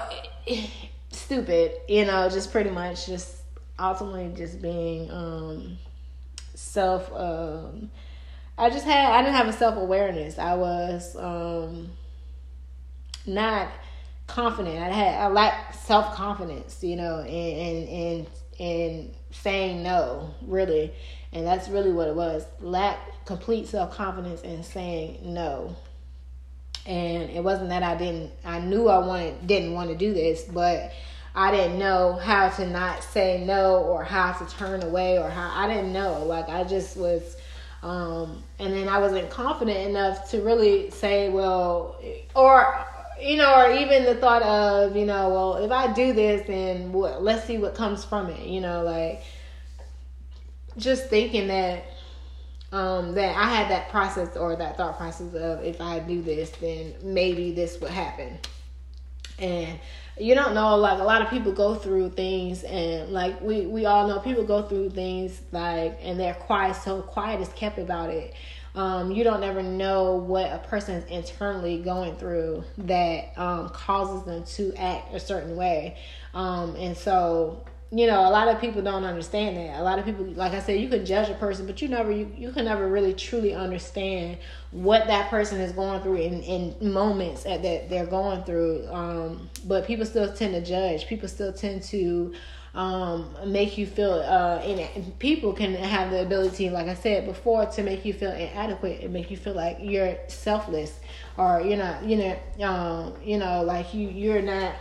stupid. 1.12 1.74
You 1.88 2.06
know, 2.06 2.28
just 2.30 2.52
pretty 2.52 2.72
much 2.72 3.06
just 3.06 3.38
ultimately 3.80 4.34
just 4.36 4.62
being 4.62 5.10
um 5.12 5.78
self 6.56 7.12
um 7.14 7.90
I 8.62 8.70
just 8.70 8.86
had 8.86 9.12
I 9.12 9.24
didn't 9.24 9.36
have 9.36 9.48
a 9.48 9.54
self 9.54 9.76
awareness. 9.76 10.38
I 10.38 10.54
was 10.54 11.16
um 11.16 11.90
not 13.26 13.70
confident. 14.28 14.78
I 14.78 14.90
had 14.90 15.20
I 15.20 15.28
lacked 15.30 15.84
self 15.84 16.14
confidence, 16.14 16.84
you 16.84 16.96
know, 16.96 17.22
and 17.22 17.28
and 17.28 17.90
and 17.90 18.28
and 18.60 19.16
saying 19.32 19.82
no, 19.82 20.36
really. 20.44 20.94
And 21.34 21.48
that's 21.48 21.70
really 21.70 21.92
what 21.92 22.08
it 22.08 22.16
was. 22.16 22.46
Lack 22.60 23.00
complete 23.26 23.68
self 23.68 23.96
confidence 23.96 24.44
and 24.44 24.64
saying 24.64 25.34
no. 25.34 25.76
And 26.86 27.32
it 27.32 27.44
wasn't 27.44 27.70
that 27.70 27.82
I 27.82 27.96
didn't 27.96 28.32
I 28.46 28.60
knew 28.60 28.90
I 28.90 29.00
wanted 29.00 29.48
didn't 29.48 29.74
want 29.74 29.90
to 29.90 29.96
do 29.96 30.14
this, 30.14 30.44
but 30.44 30.92
I 31.34 31.50
didn't 31.50 31.80
know 31.80 32.14
how 32.14 32.50
to 32.50 32.68
not 32.68 33.04
say 33.04 33.44
no 33.44 33.78
or 33.78 34.04
how 34.04 34.34
to 34.34 34.46
turn 34.56 34.84
away 34.84 35.18
or 35.18 35.32
how 35.32 35.52
I 35.52 35.68
didn't 35.68 35.94
know. 35.94 36.24
Like 36.26 36.48
I 36.48 36.64
just 36.64 36.96
was 36.96 37.38
um, 37.84 38.44
and 38.62 38.74
then 38.74 38.88
I 38.88 39.00
wasn't 39.00 39.30
confident 39.30 39.90
enough 39.90 40.30
to 40.32 40.42
really 40.42 40.92
say, 40.92 41.30
well, 41.30 42.00
or 42.36 42.86
you 43.20 43.38
know, 43.38 43.54
or 43.56 43.72
even 43.72 44.06
the 44.06 44.16
thought 44.16 44.42
of, 44.42 44.96
you 44.96 45.06
know, 45.06 45.30
well, 45.30 45.56
if 45.58 45.72
I 45.72 45.92
do 45.94 46.14
this, 46.14 46.46
then 46.48 46.92
what? 46.92 47.24
Let's 47.24 47.46
see 47.46 47.58
what 47.58 47.76
comes 47.76 48.06
from 48.06 48.30
it. 48.30 48.48
You 48.48 48.62
know, 48.62 48.84
like 48.84 49.24
just 50.78 51.10
thinking 51.10 51.48
that 51.48 51.86
um, 52.72 53.14
that 53.14 53.36
I 53.36 53.50
had 53.50 53.70
that 53.70 53.90
process 53.90 54.38
or 54.38 54.56
that 54.56 54.78
thought 54.78 54.98
process 54.98 55.34
of 55.34 55.64
if 55.64 55.82
I 55.82 56.00
do 56.00 56.22
this, 56.22 56.52
then 56.52 56.94
maybe 57.04 57.52
this 57.52 57.80
would 57.82 57.92
happen. 57.92 58.40
And 59.40 59.80
you 60.20 60.36
don't 60.36 60.54
know 60.54 60.76
like 60.76 61.00
a 61.00 61.04
lot 61.04 61.22
of 61.22 61.30
people 61.30 61.52
go 61.52 61.76
through 61.76 62.10
things 62.10 62.64
and 62.64 63.12
like 63.12 63.40
we 63.42 63.66
we 63.66 63.86
all 63.86 64.08
know 64.08 64.20
people 64.20 64.44
go 64.44 64.62
through 64.62 64.90
things 64.90 65.42
like 65.52 65.98
and 66.02 66.20
they're 66.20 66.34
quiet 66.34 66.76
so 66.76 67.02
quiet 67.02 67.42
is 67.42 67.50
kept 67.50 67.78
about 67.78 68.10
it. 68.10 68.34
Um, 68.74 69.12
you 69.12 69.26
don't 69.26 69.44
ever 69.44 69.62
know 69.62 70.16
what 70.16 70.46
a 70.46 70.60
person 70.60 70.96
is 70.96 71.10
internally 71.12 71.80
going 71.80 72.16
through 72.16 72.64
that 72.78 73.38
um, 73.38 73.68
causes 73.70 74.24
them 74.24 74.46
to 74.56 74.74
act 74.78 75.14
a 75.14 75.20
certain 75.20 75.58
way. 75.58 75.98
Um, 76.34 76.78
and 76.78 76.96
so 76.96 77.66
you 77.94 78.08
know, 78.08 78.22
a 78.22 78.32
lot 78.32 78.48
of 78.48 78.62
people 78.62 78.82
don't 78.82 79.04
understand 79.04 79.58
that. 79.58 79.78
A 79.78 79.84
lot 79.84 80.00
of 80.00 80.06
people, 80.06 80.24
like 80.26 80.54
I 80.54 80.62
said, 80.62 80.80
you 80.80 80.88
can 80.88 81.06
judge 81.06 81.30
a 81.30 81.34
person, 81.34 81.68
but 81.68 81.82
you 81.82 81.90
never, 81.90 82.10
you, 82.10 82.32
you 82.38 82.54
can 82.54 82.64
never 82.64 82.88
really 82.88 83.14
truly 83.14 83.54
understand 83.54 84.38
what 84.72 85.08
that 85.08 85.30
person 85.30 85.60
is 85.60 85.74
going 85.74 86.02
through 86.02 86.16
in, 86.16 86.42
in 86.42 86.94
moments 86.94 87.44
that 87.44 87.62
they're 87.62 88.06
going 88.06 88.46
through. 88.46 88.88
Um, 88.90 89.50
but 89.66 89.86
people 89.86 90.06
still 90.06 90.32
tend 90.34 90.54
to 90.54 90.62
judge. 90.62 91.06
People 91.08 91.28
still 91.28 91.52
tend 91.52 91.84
to 91.84 92.34
um, 92.74 93.36
make 93.46 93.78
you 93.78 93.86
feel, 93.86 94.14
uh, 94.14 94.62
in, 94.64 95.12
people 95.20 95.52
can 95.52 95.74
have 95.74 96.12
the 96.12 96.22
ability, 96.22 96.70
like 96.70 96.88
I 96.88 96.94
said 96.94 97.26
before, 97.26 97.66
to 97.66 97.84
make 97.84 98.06
you 98.06 98.14
feel 98.14 98.32
inadequate 98.32 99.02
and 99.02 99.12
make 99.12 99.30
you 99.30 99.36
feel 99.36 99.54
like 99.54 99.80
you're 99.82 100.16
selfless 100.30 100.98
or 101.36 101.60
you're 101.60 101.78
not, 101.78 102.06
you 102.06 102.16
know, 102.16 102.66
um, 102.66 103.16
you 103.22 103.38
know, 103.38 103.64
like 103.64 103.94
you, 103.94 104.08
you're 104.08 104.42
not, 104.42 104.76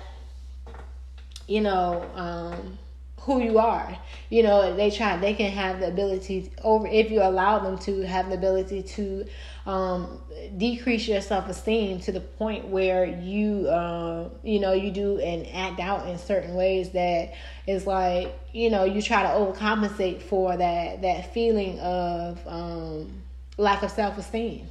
you 1.49 1.61
know, 1.61 2.09
um, 2.15 2.79
who 3.21 3.43
you 3.43 3.59
are. 3.59 3.97
You 4.31 4.43
know, 4.43 4.75
they 4.75 4.91
try 4.91 5.17
they 5.17 5.35
can 5.35 5.51
have 5.53 5.81
the 5.81 5.89
ability 5.89 6.51
over 6.63 6.87
if 6.87 7.11
you 7.11 7.23
allow 7.23 7.59
them 7.59 7.79
to 7.81 8.03
have 8.03 8.29
the 8.29 8.35
ability 8.35 8.83
to 8.83 9.27
um, 9.67 10.21
decrease 10.57 11.07
your 11.07 11.21
self 11.21 11.49
esteem 11.49 12.01
to 12.01 12.13
the 12.13 12.21
point 12.21 12.69
where 12.69 13.05
you 13.05 13.69
uh, 13.69 14.29
you 14.43 14.59
know 14.59 14.73
you 14.73 14.91
do 14.91 15.19
and 15.19 15.47
act 15.53 15.81
out 15.81 16.09
in 16.09 16.19
certain 16.19 16.55
ways 16.55 16.91
that 16.91 17.35
is 17.67 17.87
like 17.87 18.39
you 18.53 18.71
know 18.71 18.85
you 18.85 19.03
try 19.03 19.23
to 19.23 19.29
overcompensate 19.29 20.23
for 20.23 20.57
that 20.57 21.03
that 21.03 21.35
feeling 21.35 21.79
of 21.81 22.41
um, 22.47 23.23
lack 23.59 23.83
of 23.83 23.91
self 23.91 24.17
esteem. 24.17 24.67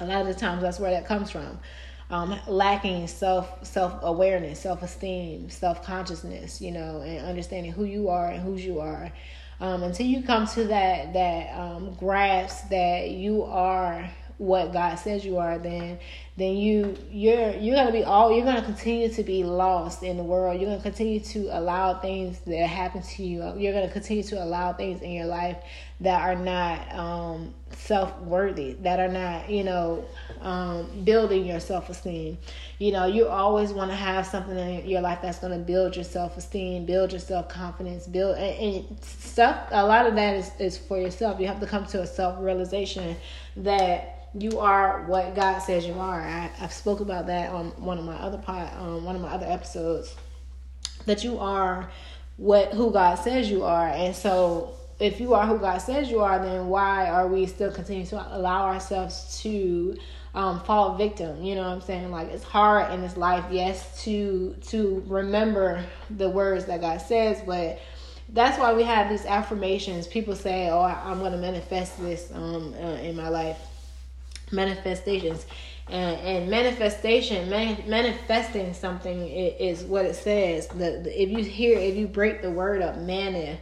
A 0.00 0.06
lot 0.06 0.20
of 0.20 0.26
the 0.28 0.34
times 0.34 0.62
that's 0.62 0.78
where 0.78 0.90
that 0.90 1.06
comes 1.06 1.30
from 1.30 1.58
um, 2.10 2.38
lacking 2.46 3.06
self 3.06 3.64
self 3.64 3.94
awareness, 4.02 4.60
self 4.60 4.82
esteem, 4.82 5.50
self 5.50 5.84
consciousness, 5.84 6.60
you 6.60 6.72
know, 6.72 7.02
and 7.02 7.26
understanding 7.26 7.72
who 7.72 7.84
you 7.84 8.08
are 8.08 8.30
and 8.30 8.42
whose 8.42 8.64
you 8.64 8.80
are. 8.80 9.12
Um, 9.60 9.82
until 9.82 10.06
you 10.06 10.22
come 10.22 10.46
to 10.48 10.64
that 10.64 11.12
that 11.12 11.58
um, 11.58 11.94
grasp 11.94 12.68
that 12.70 13.10
you 13.10 13.42
are 13.42 14.08
what 14.38 14.72
God 14.72 14.94
says 14.96 15.24
you 15.24 15.38
are, 15.38 15.58
then 15.58 15.98
then 16.36 16.56
you 16.56 16.96
you're 17.10 17.50
you're 17.56 17.74
gonna 17.74 17.90
be 17.90 18.04
all 18.04 18.32
you're 18.32 18.44
gonna 18.44 18.62
continue 18.62 19.08
to 19.08 19.24
be 19.24 19.42
lost 19.42 20.04
in 20.04 20.16
the 20.16 20.22
world. 20.22 20.60
You're 20.60 20.70
gonna 20.70 20.82
continue 20.82 21.18
to 21.18 21.58
allow 21.58 21.98
things 21.98 22.38
that 22.46 22.68
happen 22.68 23.02
to 23.02 23.24
you. 23.24 23.52
You're 23.56 23.72
gonna 23.72 23.90
continue 23.90 24.22
to 24.22 24.42
allow 24.42 24.72
things 24.72 25.02
in 25.02 25.10
your 25.10 25.26
life 25.26 25.56
that 26.00 26.22
are 26.22 26.36
not 26.36 26.94
um, 26.94 27.52
self 27.72 28.16
worthy, 28.20 28.74
that 28.74 29.00
are 29.00 29.08
not 29.08 29.50
you 29.50 29.64
know 29.64 30.04
um, 30.40 31.02
building 31.02 31.44
your 31.44 31.58
self 31.58 31.90
esteem. 31.90 32.38
You 32.78 32.92
know, 32.92 33.06
you 33.06 33.26
always 33.26 33.72
want 33.72 33.90
to 33.90 33.96
have 33.96 34.24
something 34.24 34.56
in 34.56 34.88
your 34.88 35.00
life 35.00 35.18
that's 35.20 35.40
gonna 35.40 35.58
build 35.58 35.96
your 35.96 36.04
self 36.04 36.36
esteem, 36.36 36.86
build 36.86 37.10
your 37.10 37.20
self 37.20 37.48
confidence, 37.48 38.06
build 38.06 38.38
and, 38.38 38.86
and 38.86 39.04
stuff. 39.04 39.66
A 39.72 39.84
lot 39.84 40.06
of 40.06 40.14
that 40.14 40.36
is 40.36 40.52
is 40.60 40.78
for 40.78 40.96
yourself. 40.96 41.40
You 41.40 41.48
have 41.48 41.58
to 41.58 41.66
come 41.66 41.84
to 41.86 42.02
a 42.02 42.06
self 42.06 42.38
realization 42.40 43.16
that 43.56 44.17
you 44.34 44.58
are 44.58 45.04
what 45.06 45.34
God 45.34 45.60
says 45.60 45.86
you 45.86 45.94
are. 45.94 46.20
I, 46.20 46.50
have 46.56 46.72
spoke 46.72 47.00
about 47.00 47.26
that 47.26 47.50
on 47.50 47.68
one 47.82 47.98
of 47.98 48.04
my 48.04 48.16
other 48.16 48.38
pod, 48.38 48.72
um, 48.78 49.04
one 49.04 49.16
of 49.16 49.22
my 49.22 49.28
other 49.28 49.46
episodes. 49.46 50.14
That 51.06 51.24
you 51.24 51.38
are 51.38 51.90
what 52.36 52.72
who 52.74 52.92
God 52.92 53.16
says 53.16 53.50
you 53.50 53.64
are, 53.64 53.88
and 53.88 54.14
so 54.14 54.74
if 55.00 55.20
you 55.20 55.34
are 55.34 55.46
who 55.46 55.58
God 55.58 55.78
says 55.78 56.10
you 56.10 56.20
are, 56.20 56.38
then 56.38 56.68
why 56.68 57.08
are 57.08 57.26
we 57.28 57.46
still 57.46 57.72
continuing 57.72 58.06
to 58.08 58.36
allow 58.36 58.66
ourselves 58.66 59.40
to 59.42 59.96
um, 60.34 60.60
fall 60.60 60.96
victim? 60.96 61.42
You 61.42 61.54
know 61.54 61.62
what 61.62 61.70
I'm 61.70 61.80
saying? 61.80 62.10
Like 62.10 62.28
it's 62.28 62.44
hard 62.44 62.92
in 62.92 63.00
this 63.00 63.16
life, 63.16 63.44
yes, 63.50 64.02
to 64.04 64.54
to 64.68 65.02
remember 65.06 65.84
the 66.10 66.28
words 66.28 66.66
that 66.66 66.80
God 66.80 67.00
says, 67.00 67.40
but 67.46 67.80
that's 68.30 68.58
why 68.58 68.74
we 68.74 68.82
have 68.82 69.08
these 69.08 69.24
affirmations. 69.24 70.06
People 70.06 70.34
say, 70.34 70.68
"Oh, 70.68 70.80
I, 70.80 71.10
am 71.10 71.20
going 71.20 71.32
to 71.32 71.38
manifest 71.38 71.98
this 72.00 72.30
um, 72.34 72.74
uh, 72.74 72.96
in 72.96 73.16
my 73.16 73.28
life." 73.28 73.58
Manifestations. 74.52 75.46
And, 75.90 76.20
and 76.20 76.50
manifestation 76.50 77.48
man, 77.48 77.82
manifesting 77.86 78.74
something 78.74 79.26
is, 79.26 79.80
is, 79.80 79.84
what 79.86 80.04
it 80.04 80.16
says. 80.16 80.68
The, 80.68 81.00
the, 81.02 81.22
if 81.22 81.30
you 81.30 81.42
hear 81.42 81.78
if 81.78 81.96
you 81.96 82.06
break 82.06 82.42
the 82.42 82.50
word 82.50 82.82
up 82.82 82.98
many 82.98 83.58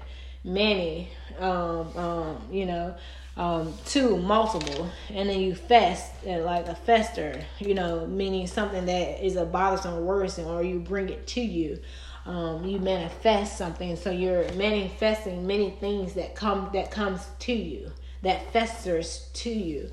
many 0.47 1.09
um, 1.39 1.97
um, 1.97 2.39
you 2.51 2.65
know 2.65 2.95
um, 3.37 3.75
two 3.85 4.17
multiple 4.17 4.91
and 5.11 5.29
then 5.29 5.41
you 5.41 5.55
fest 5.55 6.13
like 6.25 6.69
a 6.69 6.75
fester 6.75 7.45
you 7.59 7.75
know 7.75 8.07
meaning 8.07 8.47
something 8.47 8.87
that 8.87 9.25
is 9.25 9.37
a 9.37 9.45
bothersome 9.45 10.07
worrisome 10.07 10.47
or 10.47 10.63
you 10.63 10.79
bring 10.79 11.09
it 11.09 11.27
to 11.29 11.41
you. 11.41 11.79
Um, 12.25 12.65
you 12.65 12.81
manifest 12.81 13.57
something. 13.57 13.95
So 13.95 14.11
you're 14.11 14.53
manifesting 14.55 15.47
many 15.47 15.71
things 15.71 16.15
that 16.15 16.35
come 16.35 16.71
that 16.73 16.91
comes 16.91 17.25
to 17.41 17.53
you 17.53 17.93
that 18.23 18.53
festers 18.53 19.31
to 19.35 19.51
you 19.51 19.89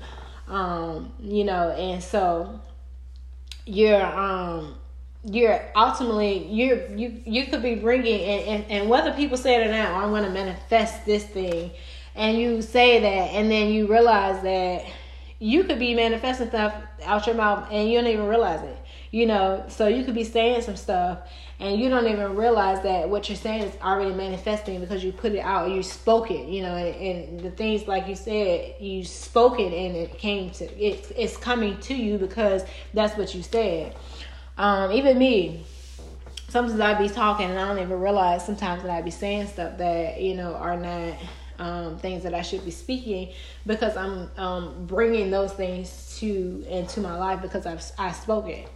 um, 0.48 1.12
you 1.20 1.44
know, 1.44 1.70
and 1.70 2.02
so 2.02 2.60
you're 3.66 4.04
um 4.04 4.74
you're 5.24 5.60
ultimately 5.74 6.46
you're 6.48 6.86
you 6.88 7.22
you 7.24 7.46
could 7.46 7.62
be 7.62 7.74
bringing 7.74 8.20
and, 8.20 8.42
and, 8.48 8.70
and 8.70 8.90
whether 8.90 9.10
people 9.14 9.38
say 9.38 9.54
it 9.54 9.66
or 9.66 9.70
not 9.70 9.90
i'm 10.02 10.10
going 10.10 10.22
to 10.22 10.30
manifest 10.30 11.06
this 11.06 11.24
thing. 11.24 11.70
And 12.16 12.38
you 12.38 12.62
say 12.62 13.00
that 13.00 13.34
and 13.34 13.50
then 13.50 13.72
you 13.72 13.88
realize 13.88 14.40
that 14.42 14.84
you 15.40 15.64
could 15.64 15.80
be 15.80 15.94
manifesting 15.94 16.48
stuff 16.48 16.74
out 17.04 17.26
your 17.26 17.34
mouth 17.34 17.68
and 17.72 17.90
you 17.90 18.00
don't 18.00 18.08
even 18.08 18.26
realize 18.26 18.62
it 18.62 18.78
you 19.14 19.26
know 19.26 19.64
so 19.68 19.86
you 19.86 20.02
could 20.02 20.14
be 20.14 20.24
saying 20.24 20.60
some 20.60 20.74
stuff 20.74 21.18
and 21.60 21.78
you 21.78 21.88
don't 21.88 22.08
even 22.08 22.34
realize 22.34 22.82
that 22.82 23.08
what 23.08 23.28
you're 23.28 23.36
saying 23.36 23.62
is 23.62 23.72
already 23.80 24.12
manifesting 24.12 24.80
because 24.80 25.04
you 25.04 25.12
put 25.12 25.30
it 25.30 25.38
out 25.38 25.70
you 25.70 25.84
spoke 25.84 26.32
it 26.32 26.48
you 26.48 26.60
know 26.60 26.74
and, 26.74 26.96
and 26.96 27.40
the 27.40 27.50
things 27.52 27.86
like 27.86 28.08
you 28.08 28.16
said 28.16 28.74
you 28.80 29.04
spoke 29.04 29.60
it 29.60 29.72
and 29.72 29.94
it 29.94 30.18
came 30.18 30.50
to 30.50 30.64
it, 30.76 31.12
it's 31.16 31.36
coming 31.36 31.78
to 31.78 31.94
you 31.94 32.18
because 32.18 32.64
that's 32.92 33.16
what 33.16 33.32
you 33.36 33.42
said 33.44 33.94
um, 34.58 34.90
even 34.90 35.16
me 35.16 35.64
sometimes 36.48 36.80
i 36.80 36.92
be 36.94 37.08
talking 37.08 37.48
and 37.48 37.56
i 37.56 37.68
don't 37.68 37.78
even 37.78 38.00
realize 38.00 38.44
sometimes 38.44 38.82
that 38.82 38.90
i 38.90 39.00
be 39.00 39.12
saying 39.12 39.46
stuff 39.46 39.78
that 39.78 40.20
you 40.20 40.34
know 40.34 40.56
are 40.56 40.76
not 40.76 41.14
um, 41.58 41.98
things 41.98 42.22
that 42.24 42.34
I 42.34 42.42
should 42.42 42.64
be 42.64 42.70
speaking 42.70 43.32
because 43.66 43.96
I'm 43.96 44.30
um, 44.36 44.86
bringing 44.86 45.30
those 45.30 45.52
things 45.52 46.16
to 46.18 46.64
into 46.68 47.00
my 47.00 47.16
life 47.16 47.42
because 47.42 47.66
I've 47.66 47.82
I 47.98 48.12
spoke 48.12 48.48
it. 48.48 48.68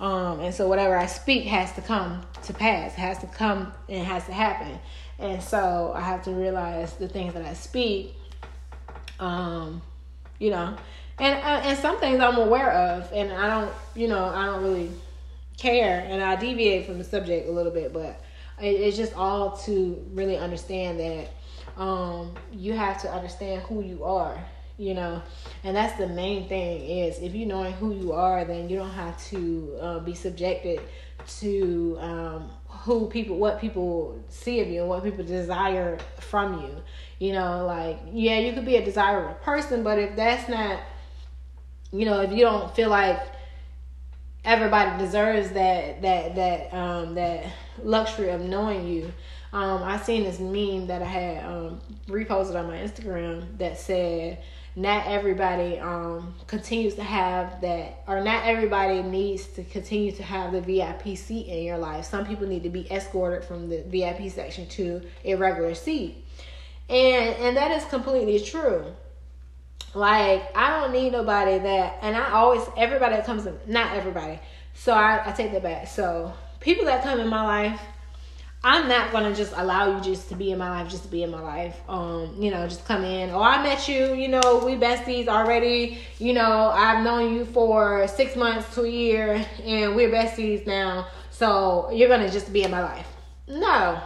Um, 0.00 0.40
and 0.40 0.54
so 0.54 0.66
whatever 0.66 0.96
I 0.96 1.06
speak 1.06 1.44
has 1.44 1.72
to 1.74 1.82
come 1.82 2.22
to 2.44 2.54
pass, 2.54 2.94
has 2.94 3.18
to 3.18 3.26
come 3.26 3.72
and 3.88 4.04
has 4.06 4.24
to 4.26 4.32
happen. 4.32 4.78
And 5.18 5.42
so 5.42 5.92
I 5.94 6.00
have 6.00 6.22
to 6.24 6.30
realize 6.30 6.94
the 6.94 7.06
things 7.06 7.34
that 7.34 7.44
I 7.44 7.52
speak, 7.52 8.14
um, 9.18 9.82
you 10.38 10.50
know, 10.50 10.74
and 11.18 11.34
uh, 11.34 11.68
and 11.68 11.78
some 11.78 12.00
things 12.00 12.18
I'm 12.18 12.38
aware 12.38 12.72
of, 12.72 13.12
and 13.12 13.30
I 13.30 13.60
don't, 13.60 13.74
you 13.94 14.08
know, 14.08 14.24
I 14.24 14.46
don't 14.46 14.62
really 14.62 14.90
care, 15.58 16.06
and 16.08 16.22
I 16.22 16.36
deviate 16.36 16.86
from 16.86 16.96
the 16.96 17.04
subject 17.04 17.46
a 17.46 17.52
little 17.52 17.72
bit, 17.72 17.92
but 17.92 18.24
it's 18.58 18.96
just 18.96 19.14
all 19.14 19.56
to 19.58 20.02
really 20.12 20.38
understand 20.38 20.98
that 20.98 21.28
um, 21.76 22.34
you 22.52 22.72
have 22.72 23.00
to 23.02 23.12
understand 23.12 23.60
who 23.62 23.82
you 23.82 24.04
are 24.04 24.42
you 24.80 24.94
know? 24.94 25.22
And 25.62 25.76
that's 25.76 25.98
the 25.98 26.08
main 26.08 26.48
thing 26.48 26.80
is 26.80 27.18
if 27.18 27.34
you 27.34 27.44
knowing 27.44 27.74
who 27.74 27.94
you 27.94 28.12
are 28.12 28.44
then 28.46 28.70
you 28.70 28.78
don't 28.78 28.90
have 28.90 29.22
to 29.26 29.76
uh, 29.80 29.98
be 30.00 30.14
subjected 30.14 30.80
to 31.40 31.98
um, 32.00 32.50
who 32.66 33.06
people 33.08 33.36
what 33.36 33.60
people 33.60 34.18
see 34.28 34.60
of 34.60 34.68
you 34.68 34.80
and 34.80 34.88
what 34.88 35.04
people 35.04 35.22
desire 35.22 35.98
from 36.18 36.62
you. 36.62 36.82
You 37.18 37.34
know 37.34 37.66
like 37.66 38.00
yeah 38.10 38.38
you 38.38 38.54
could 38.54 38.64
be 38.64 38.76
a 38.76 38.84
desirable 38.84 39.34
person 39.34 39.82
but 39.82 39.98
if 39.98 40.16
that's 40.16 40.48
not 40.48 40.80
you 41.92 42.06
know 42.06 42.22
if 42.22 42.32
you 42.32 42.38
don't 42.38 42.74
feel 42.74 42.88
like 42.88 43.20
everybody 44.44 45.04
deserves 45.04 45.50
that 45.50 46.00
that 46.00 46.34
that 46.34 46.74
um 46.74 47.14
that 47.14 47.44
luxury 47.82 48.30
of 48.30 48.40
knowing 48.40 48.86
you 48.86 49.12
um 49.52 49.82
i 49.82 49.98
seen 49.98 50.24
this 50.24 50.38
meme 50.38 50.86
that 50.86 51.02
i 51.02 51.04
had 51.04 51.44
um 51.44 51.80
reposted 52.08 52.54
on 52.58 52.66
my 52.66 52.78
instagram 52.78 53.44
that 53.58 53.78
said 53.78 54.42
not 54.76 55.06
everybody 55.06 55.78
um, 55.78 56.34
continues 56.46 56.94
to 56.94 57.02
have 57.02 57.60
that, 57.60 58.02
or 58.06 58.20
not 58.22 58.44
everybody 58.44 59.02
needs 59.02 59.46
to 59.48 59.64
continue 59.64 60.12
to 60.12 60.22
have 60.22 60.52
the 60.52 60.60
VIP 60.60 61.16
seat 61.16 61.48
in 61.48 61.64
your 61.64 61.78
life. 61.78 62.04
Some 62.04 62.24
people 62.24 62.46
need 62.46 62.62
to 62.62 62.70
be 62.70 62.90
escorted 62.90 63.44
from 63.44 63.68
the 63.68 63.82
VIP 63.82 64.30
section 64.30 64.66
to 64.68 65.02
a 65.24 65.34
regular 65.34 65.74
seat, 65.74 66.24
and 66.88 67.34
and 67.36 67.56
that 67.56 67.70
is 67.72 67.84
completely 67.86 68.38
true. 68.40 68.84
Like 69.94 70.56
I 70.56 70.78
don't 70.78 70.92
need 70.92 71.12
nobody 71.12 71.58
that, 71.58 71.98
and 72.02 72.16
I 72.16 72.32
always 72.32 72.62
everybody 72.76 73.16
that 73.16 73.26
comes 73.26 73.46
in, 73.46 73.58
not 73.66 73.96
everybody. 73.96 74.38
So 74.74 74.92
I, 74.92 75.20
I 75.28 75.32
take 75.32 75.52
that 75.52 75.62
back. 75.62 75.88
So 75.88 76.32
people 76.60 76.84
that 76.84 77.02
come 77.02 77.18
in 77.18 77.28
my 77.28 77.42
life 77.42 77.80
I'm 78.62 78.88
not 78.88 79.10
gonna 79.10 79.34
just 79.34 79.54
allow 79.56 79.96
you 79.96 80.02
just 80.02 80.28
to 80.28 80.34
be 80.34 80.52
in 80.52 80.58
my 80.58 80.68
life, 80.68 80.90
just 80.90 81.04
to 81.04 81.08
be 81.08 81.22
in 81.22 81.30
my 81.30 81.40
life. 81.40 81.80
Um, 81.88 82.36
you 82.38 82.50
know, 82.50 82.68
just 82.68 82.84
come 82.84 83.04
in. 83.04 83.30
Oh, 83.30 83.40
I 83.40 83.62
met 83.62 83.88
you. 83.88 84.12
You 84.14 84.28
know, 84.28 84.62
we 84.64 84.74
besties 84.74 85.28
already. 85.28 85.98
You 86.18 86.34
know, 86.34 86.70
I've 86.70 87.02
known 87.02 87.34
you 87.34 87.46
for 87.46 88.06
six 88.06 88.36
months 88.36 88.74
to 88.74 88.82
a 88.82 88.88
year, 88.88 89.46
and 89.64 89.96
we're 89.96 90.10
besties 90.10 90.66
now. 90.66 91.08
So 91.30 91.90
you're 91.90 92.10
gonna 92.10 92.30
just 92.30 92.52
be 92.52 92.62
in 92.62 92.70
my 92.70 92.82
life. 92.82 93.06
No. 93.48 93.98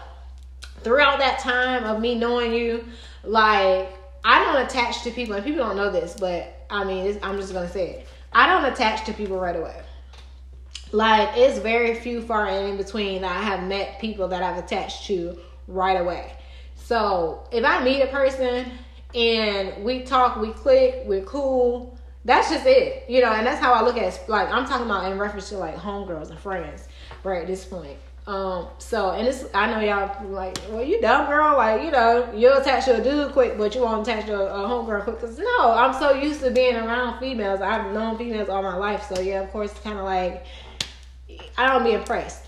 Throughout 0.83 1.19
that 1.19 1.41
time 1.41 1.83
of 1.83 2.01
me 2.01 2.15
knowing 2.15 2.55
you, 2.55 2.85
like 3.25 3.89
I 4.25 4.45
don't 4.45 4.65
attach 4.65 5.03
to 5.03 5.11
people, 5.11 5.35
and 5.35 5.45
people 5.45 5.65
don't 5.65 5.77
know 5.77 5.91
this, 5.91 6.15
but 6.19 6.67
I 6.71 6.85
mean, 6.85 7.19
I'm 7.25 7.39
just 7.39 7.53
gonna 7.53 7.69
say 7.69 7.91
it. 7.91 8.07
I 8.33 8.47
don't 8.47 8.73
attach 8.73 9.05
to 9.07 9.13
people 9.13 9.41
right 9.41 9.57
away. 9.57 9.84
Like 10.95 11.37
it's 11.37 11.59
very 11.59 11.93
few 11.97 12.23
far 12.23 12.47
and 12.47 12.69
in 12.69 12.77
between 12.77 13.23
that 13.23 13.37
I 13.37 13.43
have 13.43 13.67
met 13.67 13.99
people 13.99 14.29
that 14.29 14.45
I've 14.45 14.63
attached 14.63 15.07
to 15.07 15.37
right 15.67 16.01
away. 16.01 16.33
So 16.77 17.49
if 17.51 17.65
I 17.65 17.83
meet 17.83 18.01
a 18.01 18.07
person 18.07 18.71
and 19.13 19.85
we 19.85 20.03
talk, 20.03 20.37
we 20.37 20.53
click, 20.53 21.03
we're 21.07 21.25
cool, 21.25 21.99
that's 22.25 22.49
just 22.49 22.65
it. 22.65 23.11
You 23.11 23.23
know, 23.23 23.33
and 23.33 23.45
that's 23.45 23.61
how 23.61 23.73
I 23.73 23.83
look 23.83 23.97
at. 23.97 24.29
Like 24.29 24.49
I'm 24.51 24.67
talking 24.67 24.87
about 24.87 25.11
in 25.11 25.19
reference 25.19 25.49
to 25.49 25.59
like 25.59 25.75
homegirls 25.75 26.31
and 26.31 26.39
friends, 26.39 26.87
right 27.25 27.43
at 27.43 27.49
this 27.49 27.65
point. 27.65 27.97
Um, 28.29 28.69
so 28.79 29.11
and 29.11 29.27
it's 29.27 29.47
I 29.53 29.67
know 29.67 29.81
y'all 29.81 30.31
like, 30.31 30.57
well, 30.71 30.85
you 30.85 31.01
dumb 31.01 31.27
girl, 31.27 31.57
like 31.57 31.83
you 31.83 31.91
know, 31.91 32.33
you'll 32.33 32.59
attach 32.59 32.85
to 32.85 33.01
a 33.01 33.03
dude 33.03 33.33
quick, 33.33 33.59
but 33.59 33.75
you 33.75 33.83
won't 33.83 34.07
attach 34.07 34.27
to 34.27 34.35
a, 34.41 34.65
a 34.65 34.69
homegirl 34.69 35.03
quick. 35.03 35.19
Cause 35.19 35.41
no, 35.41 35.75
I'm 35.75 35.93
so 35.93 36.13
used 36.13 36.41
to 36.43 36.53
being 36.53 36.77
around 36.77 37.19
females. 37.19 37.61
I've 37.61 37.93
known 37.93 38.17
females 38.17 38.49
all 38.49 38.63
my 38.63 38.77
life, 38.77 39.03
so 39.13 39.21
yeah, 39.21 39.43
of 39.43 39.51
course, 39.51 39.75
kind 39.81 39.99
of 39.99 40.05
like 40.05 40.47
I 41.57 41.69
don't 41.69 41.85
be 41.85 41.93
impressed. 41.93 42.45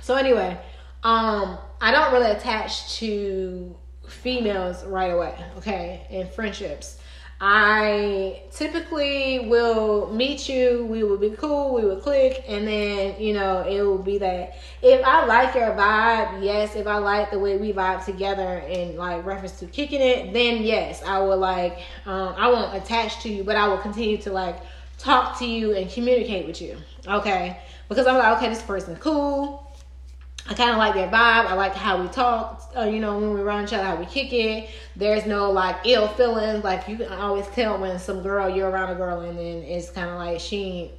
So 0.00 0.16
anyway, 0.16 0.58
um, 1.02 1.58
I 1.80 1.90
don't 1.90 2.12
really 2.12 2.30
attach 2.30 2.96
to 2.98 3.74
females 4.08 4.84
right 4.84 5.10
away, 5.10 5.34
okay, 5.58 6.06
in 6.10 6.28
friendships. 6.28 6.98
I 7.40 8.42
typically 8.52 9.48
will 9.48 10.10
meet 10.12 10.48
you, 10.48 10.86
we 10.86 11.02
will 11.02 11.18
be 11.18 11.30
cool, 11.30 11.74
we 11.74 11.84
will 11.84 12.00
click, 12.00 12.44
and 12.46 12.66
then, 12.66 13.20
you 13.20 13.34
know, 13.34 13.62
it 13.68 13.82
will 13.82 13.98
be 13.98 14.18
that 14.18 14.56
if 14.80 15.04
I 15.04 15.26
like 15.26 15.54
your 15.54 15.72
vibe, 15.72 16.42
yes, 16.42 16.76
if 16.76 16.86
I 16.86 16.98
like 16.98 17.30
the 17.30 17.38
way 17.38 17.56
we 17.56 17.72
vibe 17.72 18.04
together 18.04 18.58
in 18.60 18.96
like 18.96 19.26
reference 19.26 19.58
to 19.58 19.66
kicking 19.66 20.00
it, 20.00 20.32
then 20.32 20.62
yes, 20.62 21.02
I 21.02 21.18
will 21.20 21.36
like, 21.36 21.80
um, 22.06 22.34
I 22.38 22.50
won't 22.50 22.74
attach 22.74 23.22
to 23.24 23.28
you, 23.28 23.42
but 23.42 23.56
I 23.56 23.68
will 23.68 23.78
continue 23.78 24.16
to 24.18 24.32
like 24.32 24.60
talk 24.98 25.38
to 25.38 25.46
you 25.46 25.74
and 25.76 25.90
communicate 25.90 26.46
with 26.46 26.60
you, 26.60 26.76
okay? 27.06 27.58
Because 27.88 28.06
I'm 28.06 28.16
like, 28.16 28.38
okay, 28.38 28.48
this 28.48 28.62
person 28.62 28.96
cool, 28.96 29.64
I 30.46 30.52
kind 30.52 30.70
of 30.70 30.76
like 30.76 30.92
their 30.92 31.08
vibe. 31.08 31.46
I 31.46 31.54
like 31.54 31.74
how 31.74 32.02
we 32.02 32.08
talk. 32.08 32.70
Uh, 32.76 32.82
you 32.82 33.00
know, 33.00 33.18
when 33.18 33.32
we 33.32 33.40
run 33.40 33.64
each 33.64 33.72
other, 33.72 33.82
how 33.82 33.96
we 33.96 34.04
kick 34.04 34.32
it. 34.32 34.68
There's 34.94 35.24
no 35.24 35.50
like 35.50 35.76
ill 35.86 36.06
feelings. 36.08 36.62
Like 36.62 36.86
you 36.86 36.98
can 36.98 37.10
always 37.12 37.46
tell 37.48 37.78
when 37.78 37.98
some 37.98 38.22
girl 38.22 38.54
you're 38.54 38.68
around 38.68 38.90
a 38.90 38.94
girl, 38.94 39.20
and 39.20 39.38
then 39.38 39.62
it's 39.62 39.90
kind 39.90 40.10
of 40.10 40.16
like 40.16 40.40
she, 40.40 40.90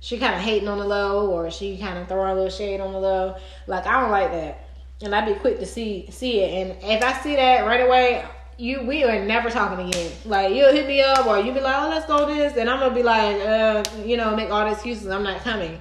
she 0.00 0.18
kind 0.18 0.34
of 0.34 0.40
hating 0.40 0.66
on 0.66 0.78
the 0.78 0.84
low, 0.84 1.30
or 1.30 1.48
she 1.50 1.78
kind 1.78 1.96
of 1.96 2.08
throwing 2.08 2.32
a 2.32 2.34
little 2.34 2.50
shade 2.50 2.80
on 2.80 2.92
the 2.92 2.98
low. 2.98 3.36
Like 3.68 3.86
I 3.86 4.00
don't 4.00 4.10
like 4.10 4.32
that, 4.32 4.68
and 5.00 5.14
I'd 5.14 5.32
be 5.32 5.38
quick 5.38 5.60
to 5.60 5.66
see 5.66 6.10
see 6.10 6.40
it. 6.40 6.66
And 6.66 6.82
if 6.82 7.04
I 7.04 7.12
see 7.22 7.36
that 7.36 7.66
right 7.66 7.86
away, 7.86 8.24
you 8.58 8.82
we 8.82 9.04
are 9.04 9.24
never 9.24 9.48
talking 9.50 9.88
again. 9.88 10.12
Like 10.24 10.54
you'll 10.54 10.72
hit 10.72 10.86
me 10.86 11.00
up, 11.00 11.26
or 11.26 11.38
you'll 11.38 11.54
be 11.54 11.60
like, 11.60 11.76
oh, 11.78 11.88
let's 11.88 12.06
go 12.06 12.26
this, 12.26 12.56
and 12.56 12.68
I'm 12.68 12.80
gonna 12.80 12.94
be 12.94 13.02
like, 13.02 13.40
uh, 13.40 13.84
you 14.04 14.16
know, 14.16 14.36
make 14.36 14.50
all 14.50 14.64
the 14.64 14.72
excuses. 14.72 15.06
I'm 15.08 15.22
not 15.22 15.40
coming 15.40 15.78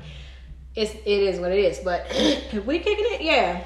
it's 0.77 0.93
it 0.93 1.05
is 1.05 1.39
what 1.39 1.51
it 1.51 1.59
is. 1.59 1.79
But 1.79 2.05
if 2.11 2.65
we 2.65 2.79
kicking 2.79 3.05
it, 3.09 3.21
yeah. 3.21 3.65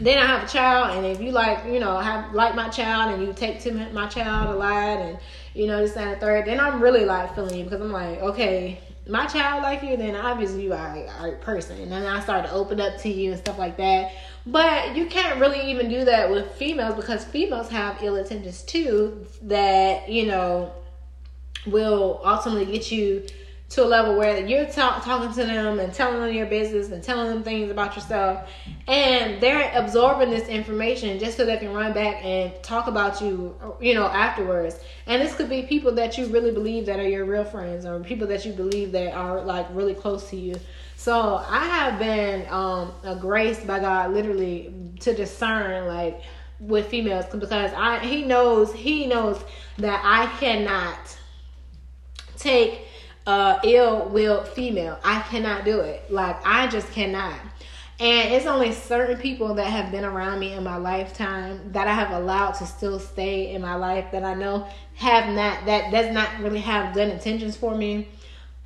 Then 0.00 0.18
I 0.18 0.26
have 0.26 0.48
a 0.48 0.48
child, 0.50 0.96
and 0.96 1.06
if 1.06 1.20
you 1.20 1.30
like, 1.32 1.64
you 1.66 1.78
know, 1.78 1.98
have 1.98 2.32
like 2.32 2.54
my 2.54 2.68
child, 2.70 3.12
and 3.12 3.22
you 3.26 3.32
take 3.34 3.60
to 3.62 3.72
my 3.92 4.08
child 4.08 4.54
a 4.54 4.58
lot, 4.58 4.98
and 4.98 5.18
you 5.54 5.66
know 5.66 5.80
this 5.80 5.96
and 5.96 6.12
the 6.12 6.16
third, 6.16 6.46
then 6.46 6.58
I'm 6.58 6.82
really 6.82 7.04
like 7.04 7.34
feeling 7.34 7.58
you 7.58 7.64
because 7.64 7.80
I'm 7.80 7.92
like, 7.92 8.20
okay, 8.20 8.80
my 9.06 9.26
child 9.26 9.62
like 9.62 9.82
you, 9.82 9.96
then 9.96 10.16
obviously 10.16 10.62
you 10.62 10.72
are 10.72 10.96
a 10.96 11.32
person, 11.40 11.80
and 11.80 11.92
then 11.92 12.06
I 12.06 12.20
start 12.20 12.46
to 12.46 12.52
open 12.52 12.80
up 12.80 12.98
to 13.00 13.08
you 13.08 13.32
and 13.32 13.38
stuff 13.38 13.58
like 13.58 13.76
that. 13.76 14.12
But 14.44 14.96
you 14.96 15.06
can't 15.06 15.38
really 15.40 15.70
even 15.70 15.88
do 15.88 16.04
that 16.04 16.30
with 16.30 16.52
females 16.52 16.96
because 16.96 17.24
females 17.24 17.68
have 17.70 18.02
ill 18.02 18.16
intentions 18.16 18.62
too 18.62 19.26
that 19.42 20.08
you 20.08 20.26
know 20.26 20.72
will 21.66 22.20
ultimately 22.24 22.66
get 22.66 22.90
you 22.90 23.24
to 23.72 23.82
a 23.82 23.86
level 23.86 24.16
where 24.16 24.44
you're 24.44 24.66
talk, 24.66 25.02
talking 25.02 25.32
to 25.32 25.46
them 25.46 25.80
and 25.80 25.94
telling 25.94 26.20
them 26.20 26.34
your 26.34 26.44
business 26.44 26.90
and 26.90 27.02
telling 27.02 27.28
them 27.28 27.42
things 27.42 27.70
about 27.70 27.94
yourself. 27.96 28.50
And 28.86 29.40
they're 29.40 29.72
absorbing 29.74 30.28
this 30.28 30.46
information 30.48 31.18
just 31.18 31.38
so 31.38 31.46
they 31.46 31.56
can 31.56 31.72
run 31.72 31.94
back 31.94 32.22
and 32.22 32.52
talk 32.62 32.86
about 32.86 33.22
you 33.22 33.54
you 33.80 33.94
know 33.94 34.06
afterwards. 34.06 34.78
And 35.06 35.22
this 35.22 35.34
could 35.34 35.48
be 35.48 35.62
people 35.62 35.92
that 35.94 36.18
you 36.18 36.26
really 36.26 36.50
believe 36.50 36.84
that 36.86 36.98
are 36.98 37.08
your 37.08 37.24
real 37.24 37.44
friends 37.44 37.86
or 37.86 38.00
people 38.00 38.26
that 38.26 38.44
you 38.44 38.52
believe 38.52 38.92
that 38.92 39.14
are 39.14 39.40
like 39.40 39.66
really 39.70 39.94
close 39.94 40.28
to 40.30 40.36
you 40.36 40.56
so 41.02 41.44
i 41.48 41.64
have 41.64 41.98
been 41.98 42.46
um 42.48 42.92
graced 43.20 43.66
by 43.66 43.78
god 43.78 44.12
literally 44.12 44.72
to 45.00 45.14
discern 45.14 45.86
like 45.86 46.20
with 46.60 46.86
females 46.86 47.24
because 47.26 47.72
i 47.74 47.98
he 47.98 48.22
knows 48.22 48.72
he 48.72 49.06
knows 49.06 49.42
that 49.78 50.00
i 50.04 50.26
cannot 50.38 51.16
take 52.36 52.86
uh, 53.26 53.58
ill 53.64 54.08
willed 54.08 54.48
female. 54.48 54.98
I 55.04 55.20
cannot 55.20 55.64
do 55.64 55.80
it. 55.80 56.10
Like, 56.10 56.44
I 56.44 56.66
just 56.66 56.90
cannot. 56.92 57.38
And 58.00 58.32
it's 58.32 58.46
only 58.46 58.72
certain 58.72 59.16
people 59.18 59.54
that 59.54 59.66
have 59.66 59.92
been 59.92 60.04
around 60.04 60.40
me 60.40 60.54
in 60.54 60.64
my 60.64 60.76
lifetime 60.76 61.72
that 61.72 61.86
I 61.86 61.94
have 61.94 62.10
allowed 62.10 62.52
to 62.52 62.66
still 62.66 62.98
stay 62.98 63.52
in 63.52 63.62
my 63.62 63.76
life 63.76 64.06
that 64.10 64.24
I 64.24 64.34
know 64.34 64.66
have 64.94 65.28
not, 65.28 65.66
that 65.66 65.92
does 65.92 66.12
not 66.12 66.40
really 66.40 66.60
have 66.60 66.94
good 66.94 67.08
intentions 67.08 67.56
for 67.56 67.76
me. 67.76 68.08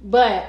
But 0.00 0.48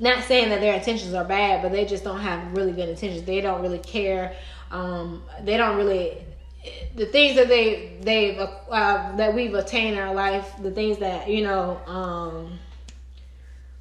not 0.00 0.24
saying 0.24 0.50
that 0.50 0.60
their 0.60 0.74
intentions 0.74 1.14
are 1.14 1.24
bad, 1.24 1.62
but 1.62 1.72
they 1.72 1.84
just 1.84 2.04
don't 2.04 2.20
have 2.20 2.56
really 2.56 2.72
good 2.72 2.88
intentions. 2.88 3.22
They 3.24 3.40
don't 3.40 3.62
really 3.62 3.78
care. 3.78 4.36
Um, 4.70 5.22
they 5.42 5.56
don't 5.56 5.76
really 5.76 6.18
the 6.94 7.06
things 7.06 7.36
that 7.36 7.48
they 7.48 7.98
they've 8.00 8.38
uh, 8.38 9.16
that 9.16 9.34
we've 9.34 9.54
attained 9.54 9.96
in 9.96 10.02
our 10.02 10.14
life, 10.14 10.52
the 10.62 10.70
things 10.70 10.98
that 10.98 11.28
you 11.28 11.42
know 11.42 11.80
um, 11.86 12.58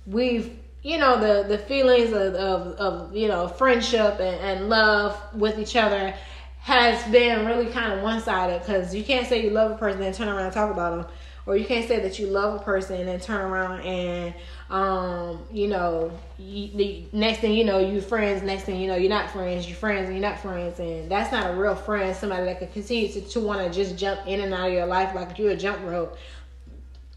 we've 0.06 0.58
you 0.84 0.98
know 0.98 1.20
the 1.20 1.48
the 1.48 1.58
feelings 1.58 2.12
of 2.12 2.36
of, 2.36 2.68
of 2.78 3.16
you 3.16 3.28
know 3.28 3.48
friendship 3.48 4.20
and, 4.20 4.60
and 4.60 4.70
love 4.70 5.20
with 5.34 5.60
each 5.60 5.76
other 5.76 6.14
has 6.60 7.04
been 7.12 7.46
really 7.46 7.68
kind 7.68 7.94
of 7.94 8.02
one 8.02 8.20
sided 8.20 8.60
because 8.60 8.94
you 8.94 9.04
can't 9.04 9.28
say 9.28 9.44
you 9.44 9.52
love 9.52 9.72
a 9.72 9.78
person 9.78 10.02
and 10.02 10.16
turn 10.16 10.28
around 10.28 10.46
and 10.46 10.54
talk 10.54 10.72
about 10.72 10.98
them, 10.98 11.14
or 11.46 11.56
you 11.56 11.66
can't 11.66 11.88
say 11.88 12.00
that 12.00 12.20
you 12.20 12.28
love 12.28 12.60
a 12.60 12.64
person 12.64 13.08
and 13.08 13.22
turn 13.22 13.42
around 13.42 13.82
and 13.82 14.34
um, 14.70 15.46
you 15.52 15.68
know, 15.68 16.12
you, 16.40 16.70
the 16.76 17.06
next 17.14 17.40
thing 17.40 17.54
you 17.54 17.64
know, 17.64 17.78
you 17.78 18.02
friends. 18.02 18.42
Next 18.42 18.64
thing 18.64 18.80
you 18.80 18.88
know, 18.88 18.96
you're 18.96 19.10
not 19.10 19.30
friends. 19.30 19.68
You're 19.68 19.78
friends 19.78 20.10
and 20.10 20.18
you're 20.18 20.28
not 20.28 20.40
friends, 20.40 20.80
and 20.80 21.10
that's 21.10 21.32
not 21.32 21.52
a 21.52 21.56
real 21.56 21.76
friend. 21.76 22.16
Somebody 22.16 22.46
that 22.46 22.60
can 22.60 22.70
continue 22.70 23.08
to, 23.10 23.22
to 23.22 23.40
want 23.40 23.62
to 23.62 23.72
just 23.72 23.96
jump 23.96 24.26
in 24.26 24.42
and 24.42 24.54
out 24.54 24.68
of 24.68 24.74
your 24.74 24.88
life 24.88 25.14
like 25.14 25.38
you're 25.38 25.52
a 25.52 25.56
jump 25.56 25.86
rope, 25.86 26.18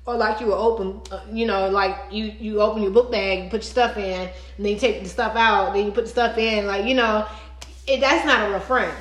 or 0.05 0.17
like 0.17 0.41
you 0.41 0.49
were 0.49 0.57
open. 0.57 1.01
Uh, 1.11 1.21
you 1.33 1.47
know, 1.47 1.71
like 1.71 1.97
you 2.11 2.25
you 2.39 2.61
open 2.61 2.83
your 2.83 2.91
book 2.91 3.11
bag, 3.11 3.51
put 3.51 3.63
your 3.63 3.71
stuff 3.71 3.97
in, 3.97 4.29
and 4.29 4.67
then 4.67 4.75
you 4.75 4.79
take 4.79 5.03
the 5.03 5.09
stuff 5.09 5.35
out, 5.35 5.73
then 5.73 5.87
you 5.87 5.93
put 5.93 6.05
the 6.05 6.11
stuff 6.11 6.37
in. 6.37 6.67
Like 6.67 6.85
you 6.85 6.95
know, 6.95 7.27
it, 7.87 8.01
that's 8.01 8.27
not 8.27 8.47
a 8.47 8.51
real 8.51 8.61
friend. 8.61 8.95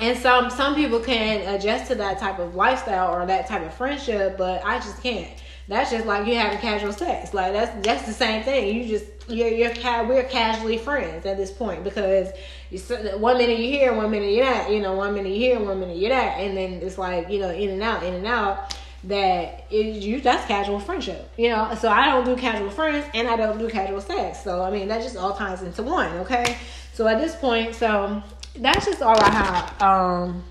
And 0.00 0.18
some 0.18 0.50
some 0.50 0.74
people 0.74 0.98
can 0.98 1.54
adjust 1.54 1.86
to 1.86 1.94
that 1.94 2.18
type 2.18 2.40
of 2.40 2.56
lifestyle 2.56 3.14
or 3.14 3.24
that 3.26 3.46
type 3.46 3.62
of 3.62 3.72
friendship, 3.74 4.36
but 4.36 4.60
I 4.64 4.78
just 4.78 5.00
can't. 5.04 5.30
That's 5.66 5.90
just 5.90 6.04
like 6.04 6.26
you 6.26 6.34
having 6.34 6.58
casual 6.58 6.92
sex. 6.92 7.32
Like 7.32 7.52
that's 7.52 7.86
that's 7.86 8.06
the 8.06 8.12
same 8.12 8.42
thing. 8.42 8.76
You 8.76 8.86
just 8.86 9.06
you're 9.28 9.48
you're 9.48 9.72
we're 10.06 10.24
casually 10.24 10.76
friends 10.76 11.24
at 11.24 11.38
this 11.38 11.50
point 11.50 11.84
because 11.84 12.28
you 12.70 12.78
one 13.16 13.38
minute 13.38 13.58
you're 13.58 13.70
here, 13.70 13.94
one 13.94 14.10
minute 14.10 14.32
you're 14.32 14.44
not. 14.44 14.70
You 14.70 14.80
know, 14.80 14.92
one 14.94 15.14
minute 15.14 15.30
you're 15.30 15.56
here, 15.56 15.66
one 15.66 15.80
minute 15.80 15.96
you're 15.96 16.10
not, 16.10 16.38
and 16.38 16.56
then 16.56 16.74
it's 16.74 16.98
like 16.98 17.30
you 17.30 17.40
know 17.40 17.50
in 17.50 17.70
and 17.70 17.82
out, 17.82 18.02
in 18.02 18.14
and 18.14 18.26
out. 18.26 18.76
That 19.04 19.66
is 19.70 20.04
you 20.04 20.20
that's 20.20 20.46
casual 20.46 20.80
friendship. 20.80 21.30
You 21.38 21.50
know, 21.50 21.74
so 21.78 21.88
I 21.88 22.06
don't 22.06 22.24
do 22.24 22.36
casual 22.36 22.70
friends 22.70 23.06
and 23.12 23.28
I 23.28 23.36
don't 23.36 23.58
do 23.58 23.68
casual 23.68 24.00
sex. 24.00 24.42
So 24.42 24.62
I 24.62 24.70
mean 24.70 24.88
that 24.88 25.02
just 25.02 25.16
all 25.16 25.34
ties 25.34 25.62
into 25.62 25.82
one. 25.82 26.10
Okay, 26.18 26.56
so 26.92 27.06
at 27.06 27.18
this 27.18 27.36
point, 27.36 27.74
so 27.74 28.22
that's 28.56 28.84
just 28.84 29.02
all 29.02 29.16
I 29.18 29.30
have. 29.30 29.82
Um, 29.82 30.44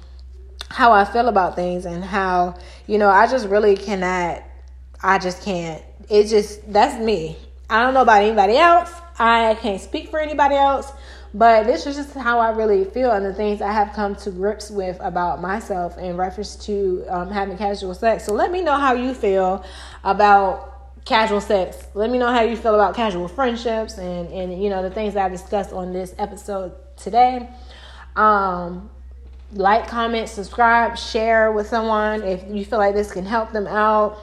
how 0.69 0.91
I 0.91 1.05
feel 1.05 1.27
about 1.27 1.55
things 1.55 1.85
and 1.85 2.03
how 2.03 2.55
you 2.87 2.97
know 2.97 3.09
I 3.09 3.27
just 3.27 3.47
really 3.47 3.75
cannot 3.75 4.43
I 5.03 5.19
just 5.19 5.43
can't. 5.43 5.83
It 6.09 6.27
just 6.27 6.71
that's 6.71 6.99
me. 6.99 7.37
I 7.69 7.81
don't 7.83 7.93
know 7.93 8.01
about 8.01 8.23
anybody 8.23 8.57
else. 8.57 8.91
I 9.19 9.55
can't 9.61 9.81
speak 9.81 10.09
for 10.09 10.19
anybody 10.19 10.55
else, 10.55 10.91
but 11.33 11.65
this 11.65 11.85
is 11.85 11.95
just 11.95 12.15
how 12.15 12.39
I 12.39 12.51
really 12.51 12.85
feel 12.85 13.11
and 13.11 13.25
the 13.25 13.33
things 13.33 13.61
I 13.61 13.71
have 13.71 13.93
come 13.93 14.15
to 14.17 14.31
grips 14.31 14.71
with 14.71 14.97
about 15.01 15.41
myself 15.41 15.97
in 15.97 16.17
reference 16.17 16.55
to 16.65 17.05
um, 17.09 17.29
having 17.31 17.57
casual 17.57 17.93
sex. 17.93 18.25
So 18.25 18.33
let 18.33 18.51
me 18.51 18.61
know 18.61 18.77
how 18.77 18.93
you 18.93 19.13
feel 19.13 19.63
about 20.03 21.05
casual 21.05 21.41
sex. 21.41 21.85
Let 21.93 22.09
me 22.09 22.17
know 22.17 22.31
how 22.31 22.41
you 22.41 22.55
feel 22.55 22.75
about 22.75 22.95
casual 22.95 23.27
friendships 23.27 23.97
and 23.97 24.29
and 24.29 24.63
you 24.63 24.69
know 24.69 24.81
the 24.81 24.91
things 24.91 25.13
that 25.15 25.25
I 25.25 25.29
discussed 25.29 25.73
on 25.73 25.91
this 25.91 26.15
episode 26.17 26.73
today. 26.95 27.49
Um, 28.15 28.89
like, 29.51 29.87
comment, 29.87 30.29
subscribe, 30.29 30.97
share 30.97 31.51
with 31.51 31.67
someone 31.67 32.23
if 32.23 32.43
you 32.49 32.65
feel 32.65 32.79
like 32.79 32.95
this 32.95 33.11
can 33.11 33.25
help 33.25 33.51
them 33.51 33.67
out 33.67 34.17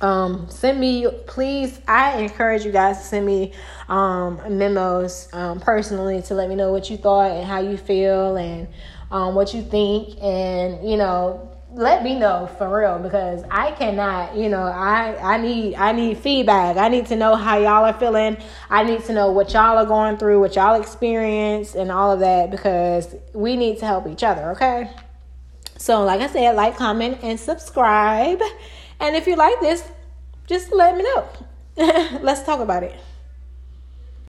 um, 0.00 0.48
send 0.50 0.78
me 0.78 1.06
please 1.26 1.80
i 1.88 2.18
encourage 2.18 2.64
you 2.64 2.72
guys 2.72 2.98
to 2.98 3.04
send 3.04 3.24
me 3.24 3.52
um, 3.88 4.40
memos 4.50 5.28
um, 5.32 5.60
personally 5.60 6.22
to 6.22 6.34
let 6.34 6.48
me 6.48 6.54
know 6.54 6.72
what 6.72 6.90
you 6.90 6.96
thought 6.96 7.30
and 7.30 7.46
how 7.46 7.60
you 7.60 7.76
feel 7.76 8.36
and 8.36 8.68
um, 9.10 9.34
what 9.34 9.54
you 9.54 9.62
think. 9.62 10.20
And 10.22 10.88
you 10.88 10.96
know 10.96 11.52
let 11.72 12.02
me 12.02 12.18
know 12.18 12.48
for 12.56 12.78
real 12.78 12.98
because 12.98 13.42
i 13.50 13.70
cannot 13.72 14.34
you 14.34 14.48
know 14.48 14.62
i 14.62 15.14
i 15.34 15.36
need 15.36 15.74
i 15.74 15.92
need 15.92 16.16
feedback. 16.16 16.76
I 16.76 16.88
need 16.88 17.06
to 17.06 17.16
know 17.16 17.34
how 17.34 17.58
y'all 17.58 17.84
are 17.84 17.92
feeling. 17.92 18.38
I 18.70 18.82
need 18.82 19.04
to 19.04 19.12
know 19.12 19.30
what 19.32 19.52
y'all 19.52 19.76
are 19.76 19.84
going 19.84 20.16
through 20.16 20.40
what 20.40 20.56
y'all 20.56 20.80
experience 20.80 21.74
and 21.74 21.90
all 21.92 22.12
of 22.12 22.20
that 22.20 22.50
because 22.50 23.14
we 23.34 23.56
need 23.56 23.78
to 23.80 23.86
help 23.86 24.06
each 24.06 24.22
other 24.22 24.52
okay? 24.52 24.90
So 25.76 26.02
like 26.04 26.20
i 26.20 26.28
said 26.28 26.56
like 26.56 26.76
comment 26.76 27.18
and 27.22 27.38
subscribe 27.38 28.40
and 29.00 29.16
if 29.16 29.26
you 29.26 29.36
like 29.36 29.60
this, 29.60 29.88
just 30.46 30.72
let 30.72 30.96
me 30.96 31.02
know. 31.02 31.28
Let's 32.22 32.42
talk 32.42 32.60
about 32.60 32.82
it. 32.82 32.94